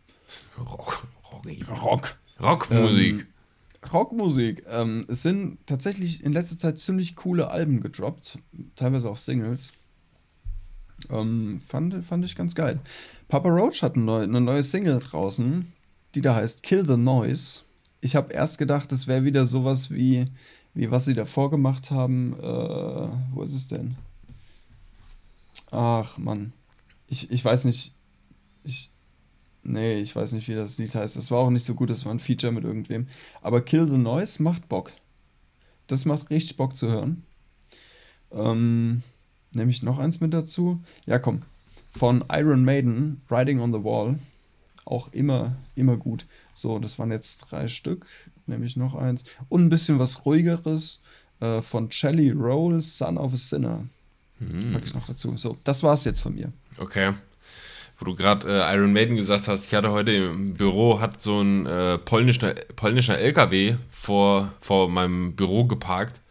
[0.59, 1.07] Rock.
[1.32, 1.46] Rock.
[1.68, 2.18] Rock.
[2.40, 3.20] Rockmusik.
[3.20, 3.26] Ähm,
[3.92, 4.62] Rockmusik.
[4.68, 8.38] Ähm, es sind tatsächlich in letzter Zeit ziemlich coole Alben gedroppt,
[8.76, 9.72] teilweise auch Singles.
[11.11, 12.78] Ähm, fand, fand ich ganz geil.
[13.28, 15.72] Papa Roach hat ein neu, eine neue Single draußen,
[16.14, 17.62] die da heißt Kill the Noise.
[18.00, 20.26] Ich habe erst gedacht, das wäre wieder sowas wie,
[20.74, 22.34] wie was sie davor gemacht haben.
[22.38, 23.96] Äh, wo ist es denn?
[25.70, 26.52] Ach, Mann.
[27.08, 27.94] Ich, ich weiß nicht.
[28.64, 28.90] Ich,
[29.62, 31.16] Nee, ich weiß nicht, wie das Lied heißt.
[31.16, 33.08] Das war auch nicht so gut, das war ein Feature mit irgendwem.
[33.42, 34.92] Aber Kill the Noise macht Bock.
[35.86, 37.24] Das macht richtig Bock zu hören.
[38.32, 39.02] Ähm,
[39.52, 40.80] nehme ich noch eins mit dazu?
[41.06, 41.42] Ja, komm.
[41.90, 44.18] Von Iron Maiden, Riding on the Wall.
[44.85, 46.26] Auch immer, immer gut.
[46.55, 48.07] So, das waren jetzt drei Stück.
[48.47, 49.24] Nehme ich noch eins.
[49.49, 51.03] Und ein bisschen was ruhigeres
[51.41, 53.85] äh, von Jelly Roll, Son of a Sinner.
[54.72, 55.37] Pack ich noch dazu.
[55.37, 56.53] So, das war's jetzt von mir.
[56.78, 57.12] Okay.
[57.99, 61.43] Wo du gerade äh, Iron Maiden gesagt hast, ich hatte heute im Büro, hat so
[61.43, 66.22] ein äh, polnischer, polnischer LKW vor, vor meinem Büro geparkt.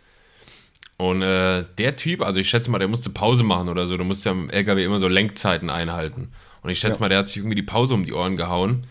[0.97, 3.95] Und äh, der Typ, also ich schätze mal, der musste Pause machen oder so.
[3.95, 6.30] Du musst ja im LKW immer so Lenkzeiten einhalten.
[6.62, 7.01] Und ich schätze Ja.
[7.01, 8.86] mal, der hat sich irgendwie die Pause um die Ohren gehauen.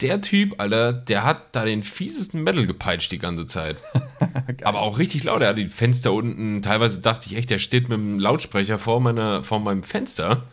[0.00, 3.76] Der Typ, Alter, der hat da den fiesesten Metal gepeitscht die ganze Zeit.
[4.62, 5.40] Aber auch richtig laut.
[5.40, 6.60] Er hat die Fenster unten.
[6.60, 10.44] Teilweise dachte ich echt, der steht mit dem Lautsprecher vor, meiner, vor meinem Fenster.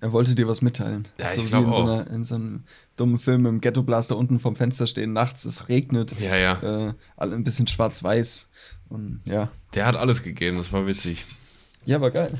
[0.00, 1.08] Er wollte dir was mitteilen.
[1.18, 2.62] Ja, so ich wie in so, einer, in so einem
[2.96, 6.18] dummen Film im Ghetto Blaster unten vom Fenster stehen, nachts, es regnet.
[6.20, 6.88] Ja, ja.
[6.90, 8.50] Äh, alle ein bisschen schwarz-weiß.
[8.88, 9.50] Und ja.
[9.74, 11.24] Der hat alles gegeben, das war witzig.
[11.84, 12.38] Ja, aber geil.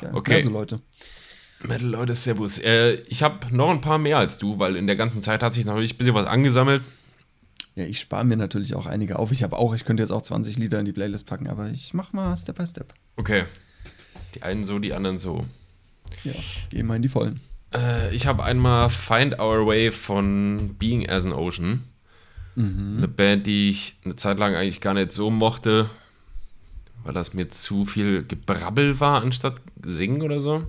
[0.00, 0.10] geil.
[0.14, 0.34] Okay.
[0.34, 0.80] Also Leute.
[1.66, 2.58] Metal Leute, Servus.
[2.58, 5.54] Äh, ich habe noch ein paar mehr als du, weil in der ganzen Zeit hat
[5.54, 6.82] sich natürlich ein bisschen was angesammelt.
[7.76, 9.32] Ja, ich spare mir natürlich auch einige auf.
[9.32, 11.94] Ich habe auch, ich könnte jetzt auch 20 Lieder in die Playlist packen, aber ich
[11.94, 12.94] mach mal Step by Step.
[13.16, 13.44] Okay.
[14.34, 15.44] Die einen so, die anderen so.
[16.22, 16.34] Ja,
[16.70, 17.40] geh mal in die Vollen.
[17.74, 21.84] Äh, ich habe einmal Find Our Way von Being as an Ocean.
[22.56, 25.90] Eine Band, die ich eine Zeit lang eigentlich gar nicht so mochte,
[27.02, 30.64] weil das mir zu viel Gebrabbel war, anstatt singen oder so.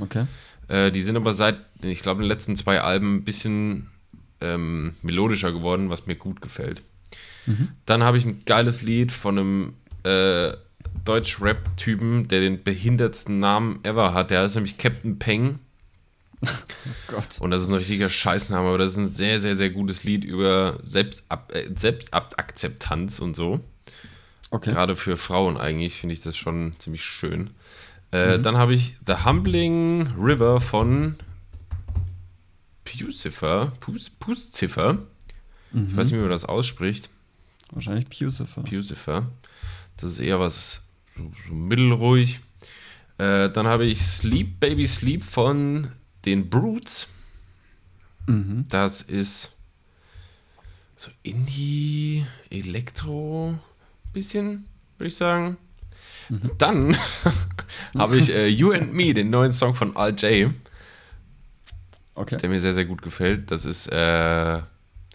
[0.00, 0.26] Okay.
[0.68, 3.90] Äh, die sind aber seit, ich glaube, den letzten zwei Alben ein bisschen
[4.40, 6.82] ähm, melodischer geworden, was mir gut gefällt.
[7.86, 9.74] Dann habe ich ein geiles Lied von einem
[10.04, 10.52] äh,
[11.04, 14.30] Deutsch-Rap-Typen, der den behindertsten Namen ever hat.
[14.30, 15.58] Der heißt nämlich Captain Peng.
[16.42, 17.38] Oh Gott.
[17.40, 20.24] Und das ist ein richtiger Scheißname, aber das ist ein sehr, sehr, sehr gutes Lied
[20.24, 23.60] über Selbstab äh, Selbstakzeptanz und so.
[24.50, 24.70] Okay.
[24.70, 27.50] Gerade für Frauen eigentlich finde ich das schon ziemlich schön.
[28.12, 31.16] Äh, Dann habe ich The Humbling River von
[32.84, 33.72] Pucifer.
[33.80, 34.98] Pus- Pucifer.
[35.72, 37.08] Ich weiß nicht, wie man das ausspricht.
[37.70, 38.62] Wahrscheinlich Pucifer.
[38.62, 39.26] Pucifer.
[39.96, 40.82] Das ist eher was
[41.16, 42.40] so, so mittelruhig.
[43.18, 45.92] Äh, dann habe ich Sleep Baby Sleep von
[46.24, 47.06] den Brutes.
[48.26, 48.64] Mhm.
[48.68, 49.52] Das ist
[50.96, 53.58] so Indie, Elektro,
[54.12, 54.66] bisschen,
[54.98, 55.56] würde ich sagen.
[56.58, 56.96] Dann
[57.98, 60.52] habe ich äh, You and Me, den neuen Song von Al J,
[62.14, 62.36] Okay.
[62.36, 63.50] der mir sehr, sehr gut gefällt.
[63.50, 63.96] Das ist, äh,
[64.58, 64.64] ja,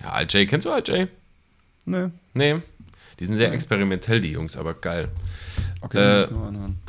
[0.03, 1.07] Al J, kennst du Al J?
[1.85, 2.09] Nö.
[2.33, 2.61] Nee.
[3.19, 5.09] Die sind sehr experimentell, die Jungs, aber geil.
[5.81, 6.27] Okay, Äh.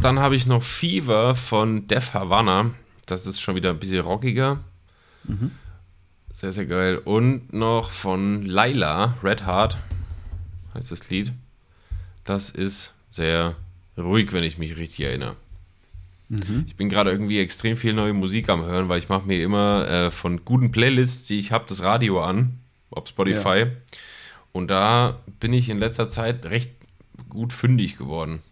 [0.00, 2.70] Dann habe ich noch Fever von Def Havana.
[3.04, 4.64] Das ist schon wieder ein bisschen rockiger.
[6.32, 6.98] Sehr, sehr geil.
[7.04, 9.76] Und noch von Laila, Red Heart,
[10.74, 11.32] heißt das Lied.
[12.24, 13.54] Das ist sehr
[13.96, 15.36] ruhig, wenn ich mich richtig erinnere.
[16.66, 19.88] Ich bin gerade irgendwie extrem viel neue Musik am Hören, weil ich mache mir immer
[19.88, 22.58] äh, von guten Playlists, die ich habe, das Radio an,
[22.90, 23.66] auf Spotify.
[24.50, 26.72] Und da bin ich in letzter Zeit recht
[27.28, 28.42] gut fündig geworden.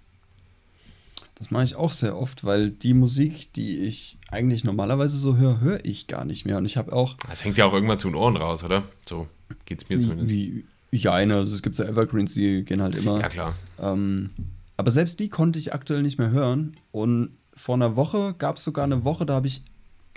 [1.34, 5.60] Das mache ich auch sehr oft, weil die Musik, die ich eigentlich normalerweise so höre,
[5.60, 6.58] höre ich gar nicht mehr.
[6.58, 7.16] Und ich habe auch.
[7.28, 8.84] Das hängt ja auch irgendwann zu den Ohren raus, oder?
[9.08, 9.26] So
[9.66, 10.30] geht es mir zumindest.
[10.30, 13.20] Wie, ja, eine, also es gibt so Evergreens, die gehen halt immer.
[13.20, 13.54] Ja, klar.
[13.80, 14.30] Ähm,
[14.76, 16.76] aber selbst die konnte ich aktuell nicht mehr hören.
[16.90, 19.62] Und vor einer Woche gab es sogar eine Woche, da habe ich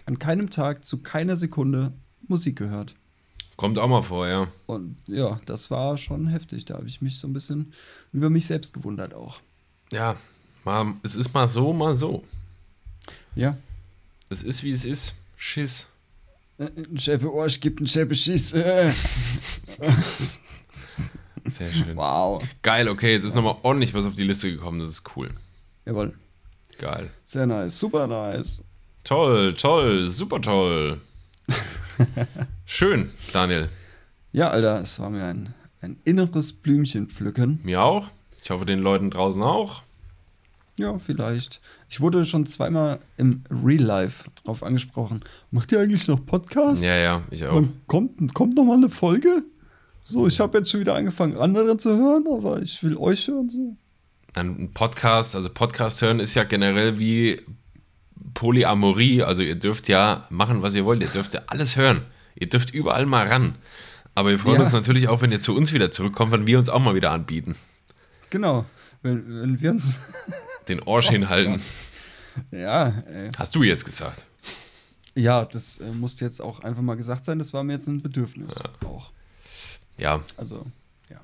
[0.05, 1.93] an keinem Tag zu keiner Sekunde
[2.27, 2.95] Musik gehört.
[3.55, 4.47] Kommt auch mal vor, ja.
[4.67, 6.65] Und ja, das war schon heftig.
[6.65, 7.73] Da habe ich mich so ein bisschen
[8.13, 9.41] über mich selbst gewundert auch.
[9.91, 10.15] Ja,
[10.63, 12.23] mal, es ist mal so, mal so.
[13.35, 13.57] Ja.
[14.29, 15.15] Es ist, wie es ist.
[15.38, 15.88] Schiss.
[16.59, 18.53] Ein Schäpe Arsch gibt einen Schäpe Schiss.
[21.52, 21.95] Sehr schön.
[21.95, 22.44] Wow.
[22.61, 24.80] Geil, okay, jetzt ist nochmal ordentlich was auf die Liste gekommen.
[24.80, 25.28] Das ist cool.
[25.86, 26.14] Jawohl.
[26.80, 27.10] Geil.
[27.24, 27.80] Sehr nice.
[27.80, 28.64] Super nice.
[29.03, 31.02] Toll, toll, super toll.
[32.65, 33.69] Schön, Daniel.
[34.32, 37.60] Ja, Alter, es war mir ein, ein inneres Blümchen pflücken.
[37.64, 38.10] Mir auch.
[38.44, 39.82] Ich hoffe, den Leuten draußen auch.
[40.80, 41.60] Ja, vielleicht.
[41.90, 45.24] Ich wurde schon zweimal im Real Life drauf angesprochen.
[45.49, 46.84] Macht ihr eigentlich noch Podcast?
[46.84, 47.56] Ja, ja, ich auch.
[47.56, 49.44] Wann kommt, kommt noch mal eine Folge?
[50.09, 53.49] So, ich habe jetzt schon wieder angefangen, andere zu hören, aber ich will euch hören.
[53.49, 53.75] So.
[54.35, 57.41] Ein Podcast, also Podcast hören ist ja generell wie
[58.34, 59.23] Polyamorie.
[59.23, 61.01] Also ihr dürft ja machen, was ihr wollt.
[61.01, 62.03] Ihr dürft ja alles hören.
[62.35, 63.55] Ihr dürft überall mal ran.
[64.15, 64.63] Aber wir freuen Ja.
[64.63, 67.11] uns natürlich auch, wenn ihr zu uns wieder zurückkommt, wenn wir uns auch mal wieder
[67.11, 67.57] anbieten.
[68.29, 68.63] Genau.
[69.01, 69.99] Wenn, wenn wir uns.
[70.69, 71.61] Den Orsch hinhalten.
[72.51, 73.29] ja, ey.
[73.38, 74.25] Hast du jetzt gesagt.
[75.15, 77.39] ja, das äh, musste jetzt auch einfach mal gesagt sein.
[77.39, 78.55] Das war mir jetzt ein Bedürfnis
[78.85, 79.11] auch.
[79.98, 80.22] Ja.
[80.38, 80.65] Also,
[81.10, 81.19] ja.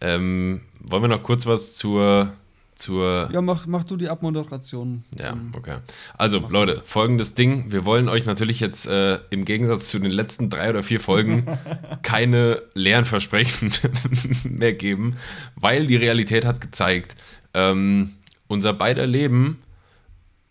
[0.00, 2.32] Ähm, wollen wir noch kurz was zur.
[2.74, 5.04] zur Ja, mach, mach du die Abmoderation.
[5.18, 5.78] Ja, Ähm, okay.
[6.16, 7.72] Also, Leute, folgendes Ding.
[7.72, 11.46] Wir wollen euch natürlich jetzt äh, im Gegensatz zu den letzten drei oder vier Folgen
[12.02, 13.72] keine leeren Versprechen
[14.44, 15.16] mehr geben,
[15.56, 17.16] weil die Realität hat gezeigt,
[17.54, 18.12] ähm,
[18.48, 19.62] unser beider Leben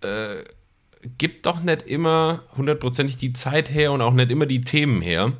[0.01, 0.43] äh,
[1.17, 5.33] gibt doch nicht immer hundertprozentig die Zeit her und auch nicht immer die Themen her,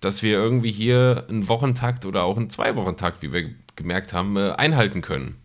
[0.00, 4.52] dass wir irgendwie hier einen Wochentakt oder auch einen Zwei-Wochentakt, wie wir gemerkt haben, äh,
[4.52, 5.36] einhalten können.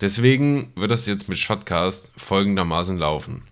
[0.00, 3.42] Deswegen wird das jetzt mit Shotcast folgendermaßen laufen.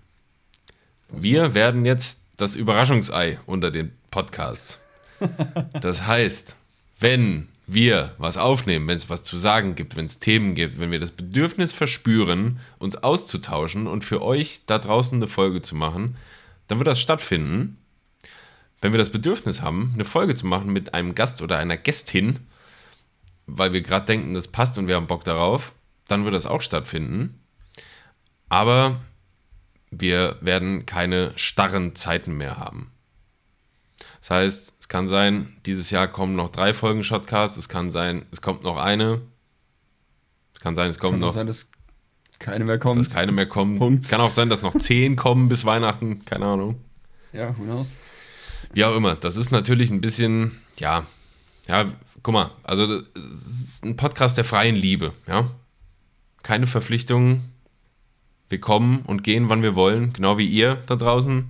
[1.08, 4.78] Wir werden jetzt das Überraschungsei unter den Podcasts.
[5.80, 6.56] Das heißt,
[6.98, 10.90] wenn wir was aufnehmen, wenn es was zu sagen gibt, wenn es Themen gibt, wenn
[10.90, 16.16] wir das Bedürfnis verspüren, uns auszutauschen und für euch da draußen eine Folge zu machen,
[16.68, 17.78] dann wird das stattfinden.
[18.82, 22.40] Wenn wir das Bedürfnis haben, eine Folge zu machen mit einem Gast oder einer Gästin,
[23.46, 25.72] weil wir gerade denken, das passt und wir haben Bock darauf,
[26.08, 27.40] dann wird das auch stattfinden.
[28.48, 29.00] Aber
[29.92, 32.90] wir werden keine starren Zeiten mehr haben.
[34.20, 38.26] Das heißt, es kann sein, dieses Jahr kommen noch drei Folgen Shotcast, es kann sein,
[38.32, 39.22] es kommt noch eine.
[40.54, 41.70] Es kann sein, es kommt Kann auch noch, sein, dass
[42.40, 43.04] keine mehr kommt.
[43.06, 43.78] dass keine mehr kommen.
[43.78, 44.04] Punkt.
[44.04, 46.80] Es kann auch sein, dass noch zehn kommen bis Weihnachten, keine Ahnung.
[47.32, 47.96] Ja, who knows?
[48.72, 51.06] Wie auch immer, das ist natürlich ein bisschen, ja,
[51.68, 51.84] ja,
[52.22, 55.50] guck mal, also das ist ein Podcast der freien Liebe, ja.
[56.42, 57.52] Keine Verpflichtungen.
[58.48, 61.48] Wir kommen und gehen, wann wir wollen, genau wie ihr da draußen.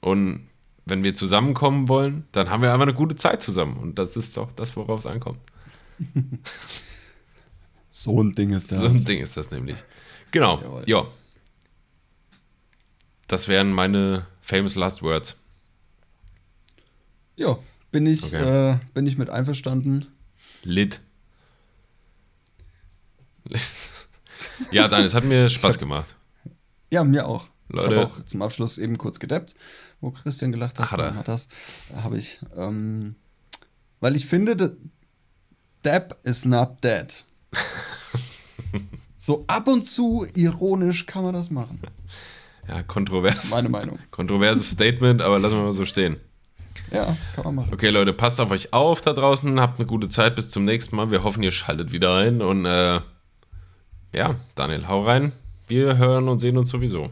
[0.00, 0.48] Und
[0.86, 3.76] wenn wir zusammenkommen wollen, dann haben wir einfach eine gute Zeit zusammen.
[3.76, 5.38] Und das ist doch das, worauf es ankommt.
[7.92, 8.78] So ein Ding ist das.
[8.78, 9.76] So ein Ding ist das nämlich.
[10.30, 11.06] Genau, ja.
[13.26, 15.36] Das wären meine famous last words.
[17.40, 17.58] Ja,
[17.90, 18.72] bin ich, Okay.
[18.72, 20.06] äh, bin ich mit einverstanden.
[20.62, 21.00] Lit.
[24.70, 26.14] ja, dann, es hat mir Spaß hat- gemacht.
[26.92, 27.48] Ja, mir auch.
[27.68, 27.96] Ich Leute.
[27.96, 29.54] habe auch zum Abschluss eben kurz gedappt,
[30.00, 30.86] wo Christian gelacht hat.
[30.88, 31.14] Ach, hat er.
[31.14, 31.48] Hat das.
[31.94, 32.40] Habe ich.
[32.56, 33.14] Ähm,
[34.00, 34.76] weil ich finde,
[35.82, 37.24] Dab is not dead.
[39.14, 41.80] so ab und zu ironisch kann man das machen.
[42.68, 43.50] Ja, kontrovers.
[43.50, 43.98] Meine Meinung.
[44.10, 46.18] Kontroverses Statement, aber lassen wir mal so stehen.
[46.92, 47.70] Ja, kann man machen.
[47.72, 50.96] Okay, Leute, passt auf euch auf da draußen, habt eine gute Zeit, bis zum nächsten
[50.96, 51.10] Mal.
[51.10, 53.00] Wir hoffen, ihr schaltet wieder ein und äh,
[54.12, 55.32] ja, Daniel, hau rein.
[55.68, 57.10] Wir hören und sehen uns sowieso.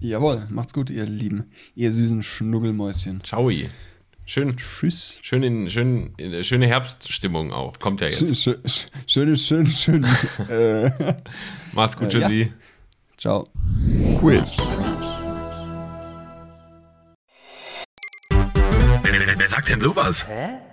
[0.00, 1.50] Jawohl, macht's gut, ihr Lieben.
[1.74, 3.22] Ihr süßen Schnubbelmäuschen.
[3.24, 3.50] Ciao.
[4.28, 5.20] Schön, Tschüss.
[5.22, 7.78] schön in, schön, in, schöne Herbststimmung auch.
[7.78, 8.36] Kommt ja jetzt.
[8.42, 8.58] schön,
[9.06, 10.04] schön, schön, schön.
[10.48, 10.90] äh,
[11.72, 12.28] Macht's gut, Äh, ja.
[12.28, 12.52] Tschüssi.
[13.16, 13.48] ciao.
[14.18, 14.60] Quiz.
[19.46, 20.26] Wer sagt denn sowas?
[20.26, 20.65] Hä?